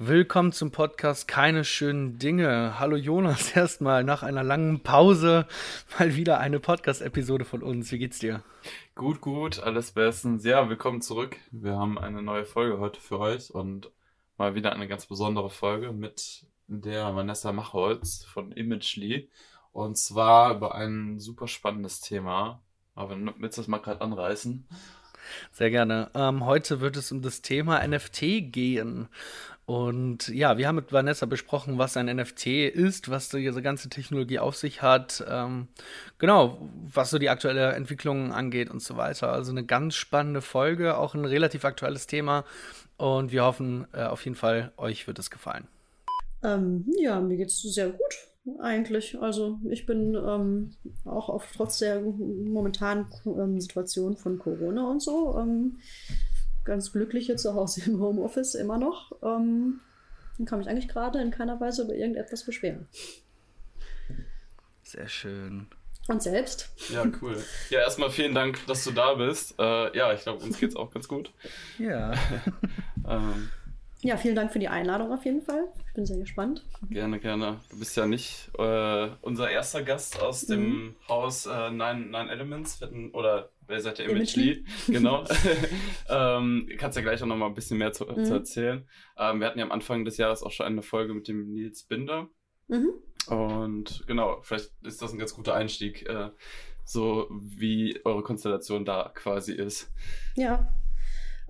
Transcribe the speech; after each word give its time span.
Willkommen 0.00 0.52
zum 0.52 0.70
Podcast 0.70 1.26
Keine 1.26 1.64
schönen 1.64 2.20
Dinge. 2.20 2.78
Hallo 2.78 2.94
Jonas, 2.94 3.50
erstmal 3.56 4.04
nach 4.04 4.22
einer 4.22 4.44
langen 4.44 4.78
Pause 4.84 5.48
mal 5.98 6.14
wieder 6.14 6.38
eine 6.38 6.60
Podcast-Episode 6.60 7.44
von 7.44 7.64
uns. 7.64 7.90
Wie 7.90 7.98
geht's 7.98 8.20
dir? 8.20 8.44
Gut, 8.94 9.20
gut, 9.20 9.58
alles 9.58 9.90
bestens. 9.90 10.44
Ja, 10.44 10.68
willkommen 10.68 11.00
zurück. 11.02 11.36
Wir 11.50 11.76
haben 11.76 11.98
eine 11.98 12.22
neue 12.22 12.44
Folge 12.44 12.78
heute 12.78 13.00
für 13.00 13.18
euch 13.18 13.50
und 13.50 13.90
mal 14.36 14.54
wieder 14.54 14.72
eine 14.72 14.86
ganz 14.86 15.06
besondere 15.06 15.50
Folge 15.50 15.90
mit 15.90 16.46
der 16.68 17.16
Vanessa 17.16 17.50
Machholz 17.50 18.24
von 18.24 18.52
Imagely. 18.52 19.28
Und 19.72 19.98
zwar 19.98 20.54
über 20.54 20.76
ein 20.76 21.18
super 21.18 21.48
spannendes 21.48 22.00
Thema. 22.00 22.62
Aber 22.94 23.16
willst 23.38 23.58
du 23.58 23.62
das 23.62 23.68
mal 23.68 23.78
gerade 23.78 24.00
anreißen? 24.00 24.64
Sehr 25.50 25.70
gerne. 25.70 26.10
Ähm, 26.14 26.46
heute 26.46 26.80
wird 26.80 26.96
es 26.96 27.10
um 27.10 27.20
das 27.20 27.42
Thema 27.42 27.84
NFT 27.86 28.52
gehen. 28.52 29.08
Und 29.68 30.28
ja, 30.28 30.56
wir 30.56 30.66
haben 30.66 30.76
mit 30.76 30.94
Vanessa 30.94 31.26
besprochen, 31.26 31.76
was 31.76 31.98
ein 31.98 32.06
NFT 32.06 32.46
ist, 32.46 33.10
was 33.10 33.28
diese 33.28 33.60
ganze 33.60 33.90
Technologie 33.90 34.38
auf 34.38 34.56
sich 34.56 34.80
hat, 34.80 35.22
ähm, 35.28 35.68
genau, 36.16 36.56
was 36.90 37.10
so 37.10 37.18
die 37.18 37.28
aktuelle 37.28 37.72
Entwicklung 37.72 38.32
angeht 38.32 38.70
und 38.70 38.80
so 38.80 38.96
weiter. 38.96 39.30
Also 39.30 39.50
eine 39.50 39.66
ganz 39.66 39.94
spannende 39.94 40.40
Folge, 40.40 40.96
auch 40.96 41.14
ein 41.14 41.26
relativ 41.26 41.66
aktuelles 41.66 42.06
Thema. 42.06 42.46
Und 42.96 43.30
wir 43.30 43.44
hoffen 43.44 43.86
äh, 43.92 44.04
auf 44.04 44.24
jeden 44.24 44.36
Fall, 44.36 44.72
euch 44.78 45.06
wird 45.06 45.18
es 45.18 45.30
gefallen. 45.30 45.68
Ähm, 46.42 46.86
ja, 46.98 47.20
mir 47.20 47.36
geht 47.36 47.48
es 47.48 47.60
sehr 47.60 47.90
gut 47.90 48.28
eigentlich. 48.60 49.20
Also 49.20 49.58
ich 49.68 49.84
bin 49.84 50.14
ähm, 50.14 50.70
auch 51.04 51.28
auf, 51.28 51.46
trotz 51.54 51.80
der 51.80 52.00
momentanen 52.00 53.04
ähm, 53.26 53.60
Situation 53.60 54.16
von 54.16 54.38
Corona 54.38 54.90
und 54.90 55.02
so 55.02 55.38
ähm, 55.38 55.76
ganz 56.68 56.92
glücklich 56.92 57.26
hier 57.26 57.36
zu 57.36 57.54
Hause 57.54 57.82
im 57.86 58.00
Homeoffice 58.00 58.54
immer 58.54 58.78
noch. 58.78 59.12
Ähm, 59.22 59.80
und 60.38 60.46
kann 60.46 60.60
mich 60.60 60.68
eigentlich 60.68 60.88
gerade 60.88 61.20
in 61.20 61.32
keiner 61.32 61.60
Weise 61.60 61.82
über 61.82 61.94
irgendetwas 61.94 62.44
beschweren. 62.44 62.86
Sehr 64.84 65.08
schön. 65.08 65.66
Und 66.06 66.22
selbst? 66.22 66.70
Ja, 66.90 67.04
cool. 67.20 67.42
Ja, 67.68 67.80
erstmal 67.80 68.10
vielen 68.10 68.34
Dank, 68.34 68.64
dass 68.66 68.84
du 68.84 68.92
da 68.92 69.14
bist. 69.14 69.58
Äh, 69.58 69.96
ja, 69.96 70.12
ich 70.14 70.22
glaube, 70.22 70.42
uns 70.42 70.58
geht 70.58 70.70
es 70.70 70.76
auch 70.76 70.90
ganz 70.90 71.06
gut. 71.06 71.32
Ja. 71.78 72.14
ähm, 73.06 73.50
ja, 74.00 74.16
vielen 74.16 74.36
Dank 74.36 74.52
für 74.52 74.60
die 74.60 74.68
Einladung 74.68 75.12
auf 75.12 75.24
jeden 75.24 75.42
Fall. 75.42 75.64
Ich 75.88 75.94
bin 75.94 76.06
sehr 76.06 76.18
gespannt. 76.18 76.64
Gerne, 76.88 77.18
gerne. 77.18 77.60
Du 77.68 77.78
bist 77.78 77.96
ja 77.96 78.06
nicht 78.06 78.48
äh, 78.56 79.08
unser 79.20 79.50
erster 79.50 79.82
Gast 79.82 80.22
aus 80.22 80.46
dem 80.46 80.60
mhm. 80.60 80.94
Haus 81.08 81.46
äh, 81.46 81.70
Nine, 81.70 82.06
Nine 82.06 82.30
Elements 82.30 82.80
oder 83.12 83.50
wer 83.68 83.80
seid 83.80 84.00
ihr? 84.00 84.08
Imagely. 84.08 84.64
Genau. 84.88 85.24
ähm, 86.08 86.68
kannst 86.78 86.96
ja 86.96 87.02
gleich 87.02 87.22
auch 87.22 87.26
noch 87.26 87.36
mal 87.36 87.46
ein 87.46 87.54
bisschen 87.54 87.78
mehr 87.78 87.92
zu, 87.92 88.04
mhm. 88.04 88.24
zu 88.24 88.34
erzählen. 88.34 88.88
Ähm, 89.16 89.40
wir 89.40 89.46
hatten 89.46 89.58
ja 89.58 89.64
am 89.64 89.72
Anfang 89.72 90.04
des 90.04 90.16
Jahres 90.16 90.42
auch 90.42 90.50
schon 90.50 90.66
eine 90.66 90.82
Folge 90.82 91.14
mit 91.14 91.28
dem 91.28 91.52
Nils 91.52 91.84
Binder. 91.84 92.28
Mhm. 92.66 92.90
Und 93.28 94.04
genau, 94.06 94.40
vielleicht 94.42 94.72
ist 94.82 95.02
das 95.02 95.12
ein 95.12 95.18
ganz 95.18 95.34
guter 95.34 95.54
Einstieg, 95.54 96.08
äh, 96.08 96.30
so 96.84 97.28
wie 97.30 98.00
eure 98.04 98.22
Konstellation 98.22 98.84
da 98.84 99.12
quasi 99.14 99.52
ist. 99.52 99.92
Ja, 100.34 100.72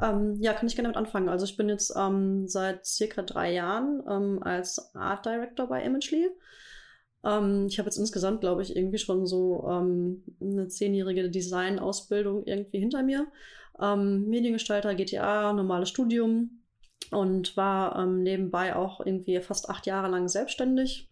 ähm, 0.01 0.37
ja, 0.41 0.53
kann 0.53 0.67
ich 0.67 0.77
gerne 0.77 0.89
damit 0.93 0.97
anfangen. 0.97 1.29
Also 1.29 1.45
ich 1.45 1.57
bin 1.57 1.69
jetzt 1.69 1.93
ähm, 1.97 2.49
seit 2.49 2.87
circa 2.87 3.23
drei 3.23 3.53
Jahren 3.53 4.03
ähm, 4.09 4.43
als 4.43 4.95
Art 4.95 5.27
Director 5.27 5.69
bei 5.69 5.83
Imagely. 5.83 6.29
Ähm, 7.25 7.67
ich 7.69 7.79
habe 7.79 7.87
jetzt 7.87 7.99
insgesamt, 7.99 8.41
glaube 8.41 8.63
ich, 8.63 8.77
irgendwie 8.77 8.99
schon 8.99 9.27
so 9.27 9.67
ähm, 9.69 10.23
eine 10.41 10.69
zehnjährige 10.69 11.31
Design-Ausbildung 11.31 12.45
irgendwie 12.45 12.79
hinter 12.79 13.03
mir. 13.03 13.27
Ähm, 13.81 14.29
Mediengestalter, 14.29 14.95
GTA, 14.95 15.53
normales 15.53 15.89
Studium 15.89 16.63
und 17.11 17.57
war 17.57 18.05
nebenbei 18.07 18.77
auch 18.77 19.05
irgendwie 19.05 19.41
fast 19.41 19.71
acht 19.71 19.87
Jahre 19.87 20.09
lang 20.09 20.29
selbstständig 20.29 21.09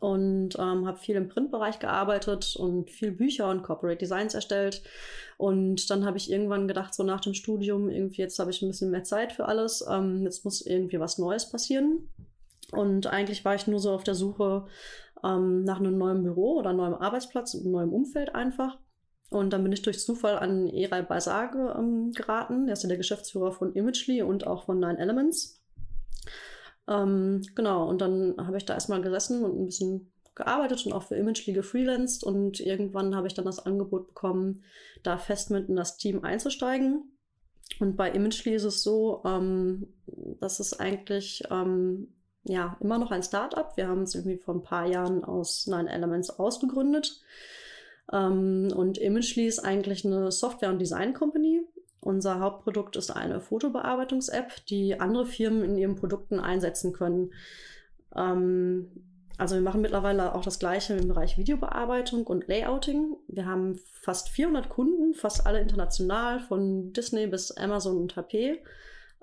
und 0.00 0.56
ähm, 0.58 0.86
habe 0.86 0.98
viel 0.98 1.16
im 1.16 1.28
Printbereich 1.28 1.78
gearbeitet 1.78 2.56
und 2.56 2.90
viel 2.90 3.12
Bücher 3.12 3.50
und 3.50 3.62
Corporate 3.62 3.98
Designs 3.98 4.34
erstellt. 4.34 4.82
Und 5.36 5.90
dann 5.90 6.04
habe 6.04 6.16
ich 6.16 6.30
irgendwann 6.30 6.68
gedacht, 6.68 6.94
so 6.94 7.02
nach 7.02 7.20
dem 7.20 7.34
Studium, 7.34 7.88
irgendwie 7.88 8.22
jetzt 8.22 8.38
habe 8.38 8.50
ich 8.50 8.62
ein 8.62 8.68
bisschen 8.68 8.90
mehr 8.90 9.04
Zeit 9.04 9.32
für 9.32 9.46
alles, 9.46 9.84
ähm, 9.88 10.22
jetzt 10.22 10.44
muss 10.44 10.64
irgendwie 10.64 11.00
was 11.00 11.18
Neues 11.18 11.50
passieren. 11.50 12.08
Und 12.72 13.06
eigentlich 13.06 13.44
war 13.44 13.54
ich 13.54 13.66
nur 13.66 13.78
so 13.78 13.92
auf 13.92 14.04
der 14.04 14.14
Suche 14.14 14.66
ähm, 15.24 15.64
nach 15.64 15.80
einem 15.80 15.98
neuen 15.98 16.22
Büro 16.22 16.58
oder 16.58 16.72
neuem 16.72 16.94
Arbeitsplatz, 16.94 17.54
einem 17.54 17.72
neuen 17.72 17.90
Umfeld 17.90 18.34
einfach. 18.34 18.78
Und 19.30 19.52
dann 19.52 19.62
bin 19.62 19.72
ich 19.72 19.82
durch 19.82 20.00
Zufall 20.00 20.38
an 20.38 20.68
Eray 20.68 21.02
Basar 21.02 21.76
ähm, 21.76 22.12
geraten. 22.12 22.68
Er 22.68 22.74
ist 22.74 22.82
ja 22.82 22.88
der 22.88 22.98
Geschäftsführer 22.98 23.52
von 23.52 23.72
Imagely 23.72 24.22
und 24.22 24.46
auch 24.46 24.66
von 24.66 24.78
Nine 24.78 24.98
Elements. 24.98 25.60
Ähm, 26.86 27.42
genau, 27.54 27.88
und 27.88 28.00
dann 28.00 28.34
habe 28.38 28.58
ich 28.58 28.64
da 28.64 28.74
erstmal 28.74 29.00
gesessen 29.00 29.42
und 29.42 29.58
ein 29.58 29.66
bisschen 29.66 30.12
gearbeitet 30.34 30.84
und 30.84 30.92
auch 30.92 31.04
für 31.04 31.16
Imagely 31.16 31.52
gefreelanced 31.52 32.24
und 32.24 32.60
irgendwann 32.60 33.14
habe 33.14 33.26
ich 33.26 33.34
dann 33.34 33.44
das 33.44 33.64
Angebot 33.64 34.08
bekommen, 34.08 34.64
da 35.02 35.16
fest 35.16 35.50
mit 35.50 35.68
in 35.68 35.76
das 35.76 35.96
Team 35.96 36.24
einzusteigen. 36.24 37.10
Und 37.80 37.96
bei 37.96 38.10
Imagely 38.10 38.54
ist 38.54 38.64
es 38.64 38.82
so, 38.82 39.22
ähm, 39.24 39.94
dass 40.40 40.60
es 40.60 40.78
eigentlich 40.78 41.42
ähm, 41.50 42.13
ja 42.44 42.76
immer 42.80 42.98
noch 42.98 43.10
ein 43.10 43.22
Startup. 43.22 43.76
Wir 43.76 43.88
haben 43.88 44.02
es 44.02 44.14
irgendwie 44.14 44.36
vor 44.36 44.54
ein 44.54 44.62
paar 44.62 44.86
Jahren 44.86 45.24
aus 45.24 45.66
Nine 45.66 45.90
Elements 45.90 46.30
ausgegründet. 46.30 47.22
Ähm, 48.12 48.72
und 48.74 48.98
Imagely 48.98 49.46
ist 49.46 49.60
eigentlich 49.60 50.04
eine 50.04 50.30
Software- 50.30 50.70
und 50.70 50.78
Design-Company. 50.78 51.62
Unser 52.00 52.40
Hauptprodukt 52.40 52.96
ist 52.96 53.10
eine 53.10 53.40
Fotobearbeitungs-App, 53.40 54.66
die 54.66 55.00
andere 55.00 55.24
Firmen 55.24 55.64
in 55.64 55.78
ihren 55.78 55.96
Produkten 55.96 56.38
einsetzen 56.38 56.92
können. 56.92 57.32
Ähm, 58.14 58.90
also 59.36 59.56
wir 59.56 59.62
machen 59.62 59.80
mittlerweile 59.80 60.34
auch 60.34 60.44
das 60.44 60.58
gleiche 60.58 60.94
im 60.94 61.08
Bereich 61.08 61.38
Videobearbeitung 61.38 62.26
und 62.26 62.46
Layouting. 62.46 63.16
Wir 63.26 63.46
haben 63.46 63.80
fast 64.00 64.28
400 64.28 64.68
Kunden, 64.68 65.14
fast 65.14 65.46
alle 65.46 65.60
international, 65.60 66.40
von 66.40 66.92
Disney 66.92 67.26
bis 67.26 67.50
Amazon 67.50 67.96
und 67.96 68.14
HP. 68.14 68.62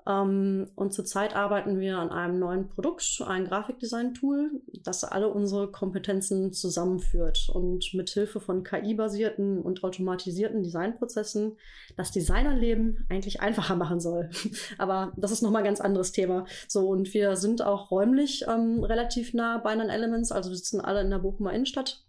Ähm, 0.06 0.68
und 0.74 0.92
zurzeit 0.92 1.36
arbeiten 1.36 1.78
wir 1.78 1.98
an 1.98 2.10
einem 2.10 2.38
neuen 2.38 2.68
Produkt, 2.68 3.22
ein 3.26 3.44
Grafikdesign-Tool, 3.44 4.62
das 4.82 5.04
alle 5.04 5.28
unsere 5.28 5.70
Kompetenzen 5.70 6.52
zusammenführt 6.52 7.48
und 7.52 7.94
mit 7.94 8.10
Hilfe 8.10 8.40
von 8.40 8.64
KI-basierten 8.64 9.62
und 9.62 9.84
automatisierten 9.84 10.62
Designprozessen 10.62 11.56
das 11.96 12.10
Designerleben 12.10 13.06
eigentlich 13.08 13.40
einfacher 13.40 13.76
machen 13.76 14.00
soll. 14.00 14.30
Aber 14.78 15.12
das 15.16 15.30
ist 15.30 15.42
nochmal 15.42 15.62
ein 15.62 15.66
ganz 15.66 15.80
anderes 15.80 16.12
Thema. 16.12 16.46
So, 16.66 16.88
und 16.88 17.12
wir 17.14 17.36
sind 17.36 17.62
auch 17.62 17.90
räumlich 17.90 18.44
ähm, 18.48 18.82
relativ 18.82 19.34
nah 19.34 19.58
bei 19.58 19.74
Nine 19.74 19.92
Elements, 19.92 20.32
also 20.32 20.50
wir 20.50 20.56
sitzen 20.56 20.80
alle 20.80 21.00
in 21.00 21.10
der 21.10 21.18
Bochumer 21.18 21.52
Innenstadt. 21.52 22.04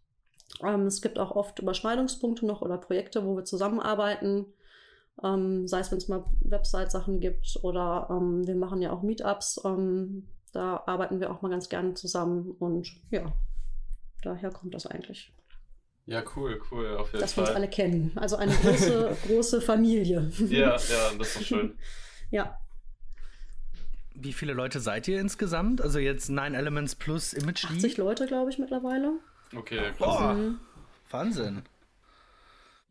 Ähm, 0.64 0.88
es 0.88 1.02
gibt 1.02 1.20
auch 1.20 1.36
oft 1.36 1.60
Überschneidungspunkte 1.60 2.46
noch 2.46 2.62
oder 2.62 2.78
Projekte, 2.78 3.25
wo 3.25 3.36
wir 3.36 3.46
zusammenarbeiten. 3.46 4.46
Ähm, 5.22 5.68
sei 5.68 5.79
es, 5.79 5.91
wenn 5.91 5.97
es 6.00 6.07
mal 6.07 6.25
Website-Sachen 6.41 7.19
gibt 7.19 7.59
oder 7.62 8.07
ähm, 8.09 8.47
wir 8.47 8.56
machen 8.56 8.81
ja 8.81 8.91
auch 8.91 9.03
Meetups. 9.03 9.62
Ähm, 9.63 10.28
da 10.51 10.84
arbeiten 10.85 11.19
wir 11.19 11.31
auch 11.31 11.41
mal 11.41 11.50
ganz 11.50 11.69
gerne 11.69 11.94
zusammen 11.94 12.51
und 12.59 12.88
ja, 13.12 13.31
daher 14.24 14.51
kommt 14.51 14.74
das 14.74 14.88
eigentlich. 14.88 15.31
Ja, 16.06 16.24
cool, 16.35 16.62
cool, 16.72 16.97
auf 16.97 17.12
jeden 17.12 17.22
Dass 17.22 17.34
Fall. 17.34 17.46
wir 17.46 17.50
uns 17.50 17.56
alle 17.56 17.69
kennen. 17.69 18.12
Also 18.16 18.35
eine 18.35 18.53
große, 18.53 19.18
große 19.28 19.62
Familie. 19.62 20.31
Ja, 20.50 20.72
ja, 20.72 20.78
das 21.18 21.28
ist 21.28 21.35
doch 21.38 21.41
schön. 21.44 21.78
ja. 22.30 22.59
Wie 24.16 24.34
viele 24.34 24.53
Leute 24.53 24.80
seid 24.80 25.07
ihr 25.07 25.19
insgesamt? 25.19 25.81
Also 25.81 26.00
jetzt 26.00 26.30
Nine 26.30 26.56
Elements 26.57 26.95
plus 26.95 27.34
Image 27.34 27.66
80 27.66 27.97
Leute, 27.97 28.28
glaube 28.28 28.51
ich, 28.51 28.59
mittlerweile. 28.59 29.13
Okay, 29.56 29.91
klasse. 29.97 30.34
Mhm. 30.34 30.59
Wahnsinn. 31.09 31.63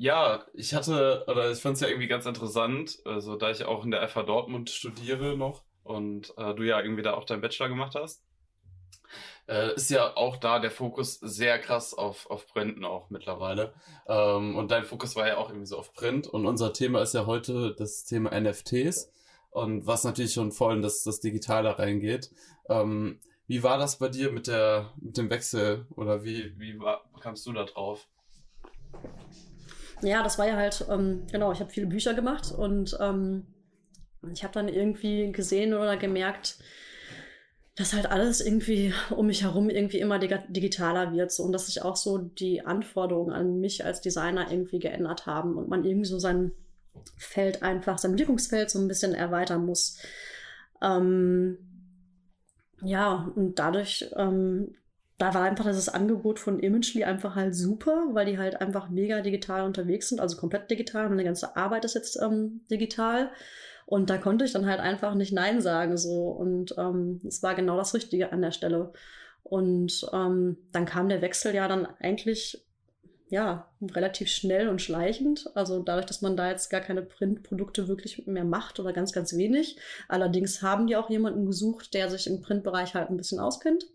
Ja, 0.03 0.45
ich 0.53 0.75
hatte, 0.75 1.25
oder 1.29 1.53
ich 1.53 1.61
fand 1.61 1.77
es 1.77 1.81
ja 1.81 1.87
irgendwie 1.87 2.09
ganz 2.09 2.27
interessant, 2.27 2.99
also 3.05 3.37
da 3.37 3.53
ich 3.53 3.65
auch 3.65 3.85
in 3.85 3.93
der 3.93 4.09
FH 4.09 4.25
Dortmund 4.25 4.69
studiere 4.69 5.37
noch 5.37 5.63
und 5.85 6.35
äh, 6.37 6.55
du 6.57 6.65
ja 6.65 6.81
irgendwie 6.81 7.05
da 7.05 7.15
auch 7.15 7.25
deinen 7.25 7.41
Bachelor 7.41 7.69
gemacht 7.69 7.95
hast, 7.95 8.25
äh, 9.47 9.73
ist 9.77 9.91
ja 9.91 10.17
auch 10.17 10.39
da 10.39 10.59
der 10.59 10.73
Fokus 10.73 11.21
sehr 11.21 11.61
krass 11.61 11.95
auf, 11.95 12.29
auf 12.29 12.49
Printen 12.49 12.85
auch 12.85 13.11
mittlerweile. 13.11 13.75
Ähm, 14.09 14.57
und 14.57 14.73
dein 14.73 14.83
Fokus 14.83 15.15
war 15.15 15.29
ja 15.29 15.37
auch 15.37 15.51
irgendwie 15.51 15.69
so 15.69 15.79
auf 15.79 15.93
Print 15.93 16.27
und 16.27 16.47
unser 16.47 16.73
Thema 16.73 17.01
ist 17.01 17.15
ja 17.15 17.27
heute 17.27 17.73
das 17.79 18.05
Thema 18.05 18.33
NFTs 18.33 19.09
und 19.51 19.87
was 19.87 20.03
natürlich 20.03 20.33
schon 20.33 20.51
voll 20.51 20.75
in 20.75 20.83
das, 20.83 21.05
das 21.05 21.21
Digitale 21.21 21.79
reingeht. 21.79 22.33
Ähm, 22.69 23.21
wie 23.47 23.63
war 23.63 23.79
das 23.79 24.01
bei 24.01 24.09
dir 24.09 24.33
mit 24.33 24.49
der 24.49 24.95
mit 24.97 25.17
dem 25.17 25.31
Wechsel 25.31 25.87
oder 25.95 26.25
wie, 26.25 26.59
wie 26.59 26.81
war, 26.81 27.05
kamst 27.21 27.47
du 27.47 27.53
da 27.53 27.63
drauf? 27.63 28.09
Ja, 30.03 30.23
das 30.23 30.39
war 30.39 30.47
ja 30.49 30.57
halt, 30.57 30.85
ähm, 30.91 31.27
genau, 31.31 31.53
ich 31.53 31.61
habe 31.61 31.71
viele 31.71 31.87
Bücher 31.87 32.15
gemacht 32.15 32.51
und 32.53 32.97
ähm, 33.01 33.47
ich 34.33 34.43
habe 34.45 34.55
dann 34.55 34.69
irgendwie 34.69 35.33
gesehen 35.33 35.75
oder 35.75 35.97
gemerkt, 35.97 36.59
dass 37.75 37.95
halt 37.95 38.07
alles 38.07 38.41
irgendwie 38.41 38.93
um 39.11 39.27
mich 39.27 39.43
herum 39.43 39.71
irgendwie 39.71 39.99
immer 39.99 40.19
digitaler 40.19 41.13
wird 41.13 41.33
so, 41.33 41.43
und 41.43 41.53
dass 41.53 41.67
sich 41.67 41.83
auch 41.83 41.97
so 41.97 42.19
die 42.19 42.65
Anforderungen 42.67 43.33
an 43.33 43.61
mich 43.61 43.85
als 43.85 44.01
Designer 44.03 44.51
irgendwie 44.51 44.79
geändert 44.79 45.27
haben 45.27 45.57
und 45.57 45.69
man 45.69 45.85
irgendwie 45.85 46.09
so 46.09 46.19
sein 46.19 46.53
Feld 47.17 47.63
einfach, 47.63 47.99
sein 47.99 48.19
Wirkungsfeld 48.19 48.71
so 48.71 48.79
ein 48.79 48.89
bisschen 48.89 49.15
erweitern 49.15 49.65
muss. 49.65 49.99
Ähm, 50.83 51.59
Ja, 52.83 53.31
und 53.37 53.59
dadurch, 53.59 54.07
ähm, 54.17 54.75
da 55.23 55.35
war 55.35 55.43
einfach 55.43 55.67
das 55.67 55.89
Angebot 55.89 56.41
von 56.41 56.59
Imagely 56.59 57.05
einfach 57.05 57.37
halt 57.37 57.55
super, 57.55 58.09
weil 58.11 58.27
die 58.27 58.39
halt 58.39 58.61
einfach 58.61 58.91
mega 58.91 59.21
digital 59.21 59.63
unterwegs 59.63 60.09
sind, 60.09 60.21
also 60.21 60.37
komplett 60.37 60.69
digital. 60.69 61.09
Meine 61.09 61.23
ganze 61.23 61.55
Arbeit 61.55 61.85
ist 61.85 61.95
jetzt 61.95 62.21
ähm, 62.21 62.63
digital. 62.69 63.31
Und 63.87 64.11
da 64.11 64.19
konnte 64.19 64.45
ich 64.45 64.53
dann 64.53 64.67
halt 64.67 64.81
einfach 64.81 65.15
nicht 65.15 65.33
Nein 65.33 65.61
sagen. 65.61 65.97
so 65.97 66.25
Und 66.31 66.75
ähm, 66.77 67.21
es 67.25 67.41
war 67.41 67.55
genau 67.55 67.77
das 67.77 67.95
Richtige 67.95 68.33
an 68.33 68.43
der 68.43 68.51
Stelle. 68.51 68.93
Und 69.45 70.05
ähm, 70.13 70.57
dann 70.73 70.87
kam 70.87 71.09
der 71.09 71.23
Wechsel 71.23 71.55
ja 71.55 71.69
dann 71.69 71.87
eigentlich 72.01 72.67
ja, 73.29 73.71
relativ 73.81 74.29
schnell 74.29 74.69
und 74.69 74.83
schleichend. 74.83 75.49
Also 75.55 75.85
dadurch, 75.85 76.07
dass 76.07 76.21
man 76.21 76.37
da 76.37 76.51
jetzt 76.51 76.69
gar 76.69 76.81
keine 76.81 77.03
Printprodukte 77.03 77.87
wirklich 77.87 78.27
mehr 78.27 78.45
macht 78.45 78.81
oder 78.81 78.93
ganz, 78.93 79.13
ganz 79.13 79.37
wenig. 79.37 79.79
Allerdings 80.09 80.63
haben 80.63 80.89
die 80.89 80.97
auch 80.97 81.11
jemanden 81.11 81.47
gesucht, 81.47 81.95
der 81.95 82.11
sich 82.11 82.27
im 82.27 82.43
Printbereich 82.43 82.97
halt 82.97 83.09
ein 83.09 83.17
bisschen 83.17 83.39
auskennt. 83.39 83.87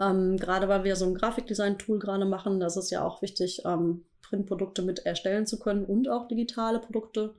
Ähm, 0.00 0.36
gerade 0.36 0.68
weil 0.68 0.84
wir 0.84 0.96
so 0.96 1.04
ein 1.06 1.14
Grafikdesign-Tool 1.14 1.98
gerade 1.98 2.24
machen, 2.24 2.60
das 2.60 2.76
ist 2.76 2.90
ja 2.90 3.04
auch 3.04 3.22
wichtig, 3.22 3.62
ähm, 3.64 4.04
Printprodukte 4.22 4.82
mit 4.82 5.04
erstellen 5.04 5.46
zu 5.46 5.58
können 5.58 5.84
und 5.84 6.08
auch 6.08 6.28
digitale 6.28 6.78
Produkte. 6.78 7.34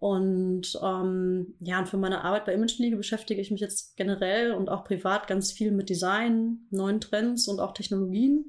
Und 0.00 0.78
ähm, 0.82 1.54
ja, 1.60 1.78
und 1.78 1.88
für 1.88 1.98
meine 1.98 2.24
Arbeit 2.24 2.46
bei 2.46 2.54
Image 2.54 2.78
League 2.78 2.96
beschäftige 2.96 3.40
ich 3.40 3.50
mich 3.50 3.60
jetzt 3.60 3.96
generell 3.96 4.52
und 4.52 4.70
auch 4.70 4.84
privat 4.84 5.26
ganz 5.26 5.52
viel 5.52 5.72
mit 5.72 5.90
Design, 5.90 6.66
neuen 6.70 7.00
Trends 7.00 7.46
und 7.48 7.60
auch 7.60 7.74
Technologien. 7.74 8.46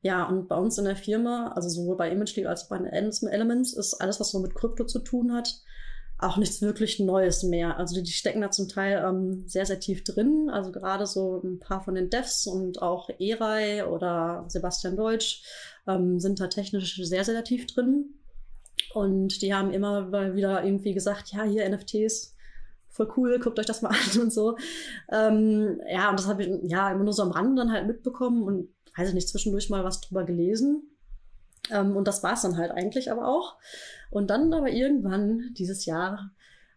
Ja, 0.00 0.24
und 0.24 0.48
bei 0.48 0.56
uns 0.56 0.76
in 0.78 0.84
der 0.84 0.96
Firma, 0.96 1.52
also 1.54 1.68
sowohl 1.68 1.96
bei 1.96 2.10
Image 2.10 2.34
League 2.34 2.46
als 2.46 2.64
auch 2.64 2.68
bei 2.70 2.78
Elements, 2.78 3.72
ist 3.74 3.94
alles, 3.94 4.18
was 4.18 4.32
so 4.32 4.40
mit 4.40 4.54
Krypto 4.56 4.84
zu 4.84 4.98
tun 4.98 5.32
hat, 5.32 5.62
auch 6.22 6.36
nichts 6.36 6.62
wirklich 6.62 7.00
Neues 7.00 7.42
mehr. 7.42 7.78
Also 7.78 8.00
die, 8.00 8.10
stecken 8.10 8.40
da 8.40 8.50
zum 8.50 8.68
Teil 8.68 9.04
ähm, 9.04 9.44
sehr, 9.46 9.66
sehr 9.66 9.80
tief 9.80 10.04
drin. 10.04 10.50
Also 10.50 10.72
gerade 10.72 11.06
so 11.06 11.40
ein 11.42 11.58
paar 11.58 11.82
von 11.82 11.94
den 11.94 12.10
Devs 12.10 12.46
und 12.46 12.80
auch 12.80 13.10
Eray 13.18 13.82
oder 13.82 14.44
Sebastian 14.48 14.96
Deutsch 14.96 15.42
ähm, 15.86 16.20
sind 16.20 16.40
da 16.40 16.46
technisch 16.46 16.96
sehr, 17.02 17.24
sehr 17.24 17.44
tief 17.44 17.66
drin. 17.66 18.14
Und 18.94 19.42
die 19.42 19.54
haben 19.54 19.72
immer 19.72 20.12
wieder 20.34 20.64
irgendwie 20.64 20.94
gesagt, 20.94 21.32
ja, 21.32 21.42
hier 21.44 21.68
NFTs, 21.68 22.36
voll 22.88 23.12
cool, 23.16 23.38
guckt 23.38 23.58
euch 23.58 23.66
das 23.66 23.82
mal 23.82 23.90
an 24.14 24.20
und 24.20 24.32
so. 24.32 24.56
Ähm, 25.10 25.80
ja, 25.90 26.10
und 26.10 26.18
das 26.18 26.28
habe 26.28 26.44
ich 26.44 26.50
ja 26.70 26.90
immer 26.90 27.04
nur 27.04 27.12
so 27.12 27.22
am 27.22 27.32
Rand 27.32 27.58
dann 27.58 27.72
halt 27.72 27.86
mitbekommen 27.86 28.42
und 28.42 28.68
weiß 28.96 29.08
ich 29.08 29.14
nicht, 29.14 29.28
zwischendurch 29.28 29.70
mal 29.70 29.84
was 29.84 30.00
drüber 30.00 30.24
gelesen. 30.24 30.91
Ähm, 31.70 31.96
und 31.96 32.08
das 32.08 32.22
war 32.22 32.34
es 32.34 32.42
dann 32.42 32.56
halt 32.56 32.72
eigentlich 32.72 33.10
aber 33.10 33.28
auch. 33.28 33.56
Und 34.10 34.30
dann 34.30 34.52
aber 34.52 34.70
irgendwann 34.70 35.54
dieses 35.56 35.86
Jahr 35.86 36.32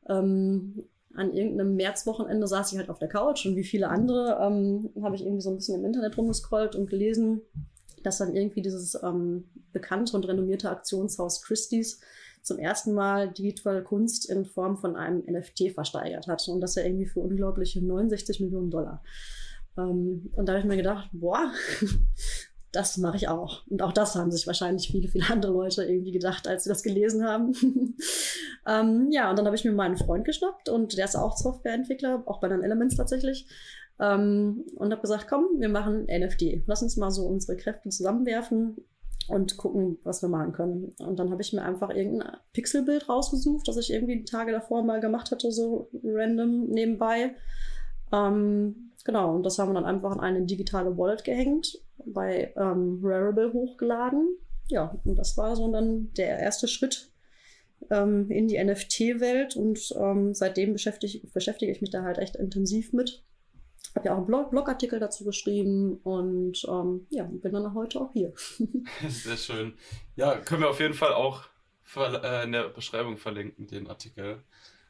ähm, 0.07 0.85
an 1.13 1.33
irgendeinem 1.33 1.75
Märzwochenende 1.75 2.47
saß 2.47 2.71
ich 2.71 2.77
halt 2.77 2.89
auf 2.89 2.99
der 2.99 3.07
Couch 3.07 3.45
und 3.45 3.55
wie 3.55 3.63
viele 3.63 3.89
andere 3.89 4.37
ähm, 4.41 4.89
habe 5.01 5.15
ich 5.15 5.21
irgendwie 5.21 5.41
so 5.41 5.49
ein 5.49 5.55
bisschen 5.55 5.79
im 5.79 5.85
Internet 5.85 6.17
rumgescrollt 6.17 6.75
und 6.75 6.89
gelesen, 6.89 7.41
dass 8.03 8.17
dann 8.17 8.35
irgendwie 8.35 8.61
dieses 8.61 9.01
ähm, 9.01 9.45
bekannte 9.71 10.15
und 10.15 10.27
renommierte 10.27 10.69
Aktionshaus 10.69 11.41
Christie's 11.41 12.01
zum 12.41 12.59
ersten 12.59 12.93
Mal 12.93 13.31
digitale 13.31 13.83
Kunst 13.83 14.29
in 14.29 14.45
Form 14.45 14.77
von 14.77 14.95
einem 14.95 15.23
NFT 15.25 15.71
versteigert 15.73 16.27
hat. 16.27 16.47
Und 16.47 16.61
das 16.61 16.75
ja 16.75 16.83
irgendwie 16.83 17.07
für 17.07 17.21
unglaubliche 17.21 17.83
69 17.83 18.39
Millionen 18.41 18.69
Dollar. 18.69 19.03
Ähm, 19.77 20.31
und 20.35 20.45
da 20.45 20.53
habe 20.53 20.59
ich 20.59 20.65
mir 20.65 20.77
gedacht, 20.77 21.09
boah, 21.11 21.51
das 22.75 22.98
mache 22.98 23.16
ich 23.16 23.27
auch. 23.30 23.66
Und 23.68 23.81
auch 23.81 23.94
das 23.94 24.16
haben 24.16 24.31
sich 24.31 24.48
wahrscheinlich 24.48 24.89
viele, 24.89 25.07
viele 25.07 25.25
andere 25.30 25.54
Leute 25.54 25.83
irgendwie 25.83 26.12
gedacht, 26.12 26.48
als 26.48 26.66
sie 26.66 26.69
das 26.69 26.83
gelesen 26.83 27.25
haben. 27.25 27.54
ähm, 28.68 29.10
ja, 29.12 29.30
und 29.30 29.38
dann 29.38 29.45
habe 29.45 29.56
ich 29.56 29.63
mir 29.63 29.72
meinen 29.72 29.98
Freund 29.98 30.25
geschnappt 30.25 30.69
und 30.69 30.98
der 30.98 31.06
ist 31.06 31.16
auch 31.16 31.38
Softwareentwickler, 31.38 32.24
auch 32.25 32.39
bei 32.42 32.50
den 32.50 32.63
Elements 32.63 32.95
tatsächlich. 32.95 33.48
Ähm, 34.00 34.66
und 34.75 34.92
habe 34.92 35.01
gesagt, 35.01 35.27
komm, 35.30 35.45
wir 35.57 35.69
machen 35.69 36.06
NFT. 36.06 36.63
Lass 36.66 36.83
uns 36.83 36.98
mal 36.98 37.12
so 37.12 37.25
unsere 37.25 37.56
Kräfte 37.57 37.89
zusammenwerfen 37.89 38.75
und 39.30 39.56
gucken, 39.56 39.98
was 40.04 40.22
wir 40.22 40.30
machen 40.30 40.51
können. 40.51 40.94
Und 41.00 41.18
dann 41.18 41.31
habe 41.31 41.42
ich 41.42 41.54
mir 41.54 41.63
einfach 41.63 41.89
irgendein 41.89 42.38
Pixelbild 42.51 43.07
rausgesucht, 43.07 43.68
das 43.68 43.77
ich 43.77 43.92
irgendwie 43.92 44.18
die 44.18 44.25
Tage 44.25 44.51
davor 44.51 44.83
mal 44.83 45.00
gemacht 45.00 45.31
hatte, 45.31 45.51
so 45.51 45.89
random 46.04 46.68
nebenbei. 46.68 47.36
Ähm, 48.12 48.92
genau, 49.06 49.33
und 49.33 49.44
das 49.44 49.57
haben 49.57 49.69
wir 49.69 49.75
dann 49.75 49.86
einfach 49.86 50.13
in 50.13 50.19
eine 50.19 50.45
digitale 50.45 50.98
Wallet 50.98 51.24
gehängt, 51.24 51.80
bei 52.07 52.53
ähm, 52.55 52.99
Rarible 53.03 53.53
hochgeladen. 53.53 54.37
Ja, 54.67 54.99
und 55.03 55.15
das 55.15 55.37
war 55.37 55.55
so 55.55 55.71
dann 55.71 56.11
der 56.13 56.39
erste 56.39 56.67
Schritt 56.67 57.11
ähm, 57.89 58.29
in 58.31 58.47
die 58.47 58.63
NFT-Welt 58.63 59.55
und 59.55 59.93
ähm, 59.99 60.33
seitdem 60.33 60.73
beschäftige, 60.73 61.25
beschäftige 61.27 61.71
ich 61.71 61.81
mich 61.81 61.91
da 61.91 62.03
halt 62.03 62.17
echt 62.17 62.35
intensiv 62.35 62.93
mit. 62.93 63.23
Habe 63.95 64.07
ja 64.07 64.13
auch 64.13 64.17
einen 64.17 64.25
Blog 64.25 64.51
Blogartikel 64.51 64.99
dazu 64.99 65.23
geschrieben 65.23 65.97
und 66.03 66.65
ähm, 66.67 67.05
ja, 67.09 67.23
bin 67.23 67.53
dann 67.53 67.73
heute 67.73 68.01
auch 68.01 68.11
hier. 68.13 68.33
Sehr 69.07 69.37
schön. 69.37 69.73
Ja, 70.15 70.35
können 70.37 70.61
wir 70.61 70.69
auf 70.69 70.79
jeden 70.79 70.95
Fall 70.95 71.13
auch 71.13 71.43
äh, 71.95 72.43
in 72.43 72.51
der 72.51 72.69
Beschreibung 72.69 73.17
verlinken, 73.17 73.67
den 73.67 73.87
Artikel. 73.87 74.43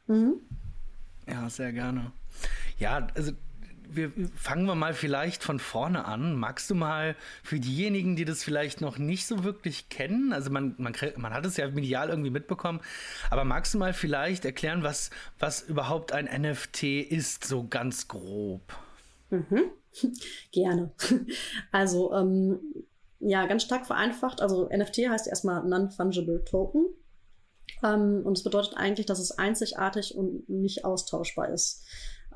Mhm. 0.06 0.40
Ja, 1.28 1.48
sehr 1.50 1.72
gerne. 1.72 2.12
Ja, 2.78 3.06
also 3.14 3.32
wir 3.90 4.12
fangen 4.36 4.66
wir 4.66 4.74
mal 4.74 4.94
vielleicht 4.94 5.42
von 5.42 5.58
vorne 5.58 6.04
an. 6.04 6.34
Magst 6.36 6.70
du 6.70 6.74
mal 6.74 7.16
für 7.42 7.60
diejenigen, 7.60 8.16
die 8.16 8.24
das 8.24 8.44
vielleicht 8.44 8.80
noch 8.80 8.98
nicht 8.98 9.26
so 9.26 9.44
wirklich 9.44 9.88
kennen, 9.88 10.32
also 10.32 10.50
man, 10.50 10.74
man, 10.78 10.94
man 11.16 11.32
hat 11.32 11.46
es 11.46 11.56
ja 11.56 11.68
medial 11.68 12.08
irgendwie 12.08 12.30
mitbekommen, 12.30 12.80
aber 13.30 13.44
magst 13.44 13.74
du 13.74 13.78
mal 13.78 13.92
vielleicht 13.92 14.44
erklären, 14.44 14.82
was, 14.82 15.10
was 15.38 15.62
überhaupt 15.62 16.12
ein 16.12 16.24
NFT 16.24 16.84
ist, 16.84 17.44
so 17.44 17.66
ganz 17.66 18.08
grob? 18.08 18.62
Mhm. 19.30 19.70
Gerne. 20.52 20.92
Also, 21.72 22.12
ähm, 22.12 22.60
ja, 23.18 23.46
ganz 23.46 23.62
stark 23.62 23.86
vereinfacht. 23.86 24.40
Also, 24.40 24.68
NFT 24.68 25.08
heißt 25.08 25.26
erstmal 25.26 25.64
Non-Fungible 25.64 26.44
Token. 26.44 26.86
Ähm, 27.82 28.22
und 28.24 28.36
es 28.36 28.44
bedeutet 28.44 28.74
eigentlich, 28.76 29.06
dass 29.06 29.18
es 29.18 29.32
einzigartig 29.32 30.16
und 30.16 30.48
nicht 30.48 30.84
austauschbar 30.84 31.50
ist. 31.50 31.84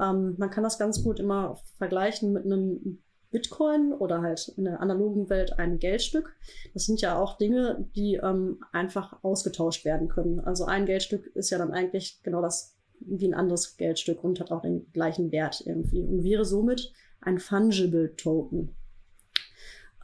Ähm, 0.00 0.34
man 0.38 0.50
kann 0.50 0.64
das 0.64 0.78
ganz 0.78 1.02
gut 1.02 1.20
immer 1.20 1.60
vergleichen 1.76 2.32
mit 2.32 2.44
einem 2.44 3.02
Bitcoin 3.30 3.92
oder 3.92 4.22
halt 4.22 4.52
in 4.56 4.64
der 4.64 4.80
analogen 4.80 5.28
Welt 5.30 5.58
ein 5.58 5.78
Geldstück. 5.78 6.34
Das 6.74 6.86
sind 6.86 7.00
ja 7.00 7.18
auch 7.18 7.38
Dinge, 7.38 7.88
die 7.94 8.14
ähm, 8.16 8.60
einfach 8.72 9.22
ausgetauscht 9.22 9.84
werden 9.84 10.08
können. 10.08 10.40
Also 10.40 10.64
ein 10.64 10.86
Geldstück 10.86 11.26
ist 11.34 11.50
ja 11.50 11.58
dann 11.58 11.72
eigentlich 11.72 12.22
genau 12.22 12.42
das 12.42 12.76
wie 13.00 13.28
ein 13.28 13.34
anderes 13.34 13.76
Geldstück 13.76 14.22
und 14.24 14.40
hat 14.40 14.50
auch 14.50 14.62
den 14.62 14.90
gleichen 14.92 15.32
Wert 15.32 15.62
irgendwie 15.64 16.02
und 16.02 16.22
wäre 16.22 16.44
somit 16.44 16.92
ein 17.20 17.38
fungible 17.38 18.14
Token. 18.16 18.74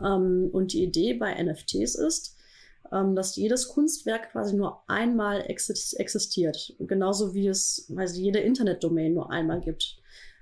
Ähm, 0.00 0.48
und 0.52 0.72
die 0.72 0.84
Idee 0.84 1.14
bei 1.14 1.42
NFTs 1.42 1.94
ist, 1.96 2.35
dass 2.90 3.36
jedes 3.36 3.68
Kunstwerk 3.68 4.32
quasi 4.32 4.56
nur 4.56 4.82
einmal 4.88 5.44
existiert. 5.46 6.74
Genauso 6.78 7.34
wie 7.34 7.48
es 7.48 7.92
also 7.96 8.20
jede 8.20 8.40
Internetdomain 8.40 9.14
nur 9.14 9.30
einmal 9.30 9.60
gibt. 9.60 9.98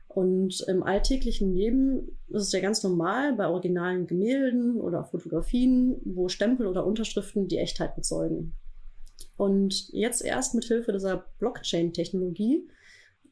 Und 0.09 0.61
im 0.69 0.85
alltäglichen 0.85 1.53
Leben 1.55 2.17
ist 2.29 2.43
es 2.43 2.53
ja 2.53 2.61
ganz 2.61 2.83
normal 2.85 3.35
bei 3.35 3.49
originalen 3.49 4.07
Gemälden 4.07 4.81
oder 4.81 5.05
Fotografien, 5.05 6.01
wo 6.05 6.29
Stempel 6.29 6.69
oder 6.69 6.87
Unterschriften 6.87 7.49
die 7.49 7.59
Echtheit 7.59 7.97
bezeugen. 7.97 8.53
Und 9.37 9.89
jetzt 9.93 10.25
erst 10.25 10.55
mit 10.55 10.65
Hilfe 10.65 10.93
dieser 10.93 11.25
Blockchain-Technologie, 11.41 12.69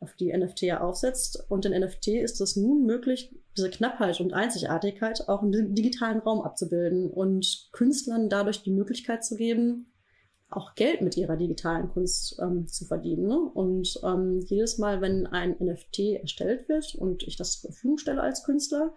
auf 0.03 0.15
die 0.15 0.37
NFT 0.37 0.63
ja 0.63 0.81
aufsetzt, 0.81 1.45
und 1.49 1.65
in 1.65 1.79
NFT 1.79 2.09
ist 2.09 2.41
es 2.41 2.57
nun 2.57 2.85
möglich, 2.85 3.35
diese 3.57 3.71
Knappheit 3.71 4.21
und 4.21 4.33
Einzigartigkeit 4.33 5.29
auch 5.29 5.43
im 5.43 5.75
digitalen 5.75 6.19
Raum 6.21 6.43
abzubilden 6.43 7.11
und 7.11 7.69
Künstlern 7.73 8.29
dadurch 8.29 8.63
die 8.63 8.71
Möglichkeit 8.71 9.25
zu 9.25 9.37
geben, 9.37 9.93
auch 10.51 10.75
Geld 10.75 11.01
mit 11.01 11.17
ihrer 11.17 11.37
digitalen 11.37 11.89
Kunst 11.89 12.39
ähm, 12.41 12.67
zu 12.67 12.85
verdienen. 12.85 13.27
Ne? 13.27 13.39
Und 13.39 13.99
ähm, 14.03 14.41
jedes 14.47 14.79
Mal, 14.79 15.01
wenn 15.01 15.27
ein 15.27 15.57
NFT 15.59 16.21
erstellt 16.21 16.69
wird 16.69 16.95
und 16.95 17.23
ich 17.23 17.37
das 17.37 17.61
zur 17.61 17.71
Verfügung 17.71 17.99
stelle 17.99 18.21
als 18.21 18.45
Künstler 18.45 18.93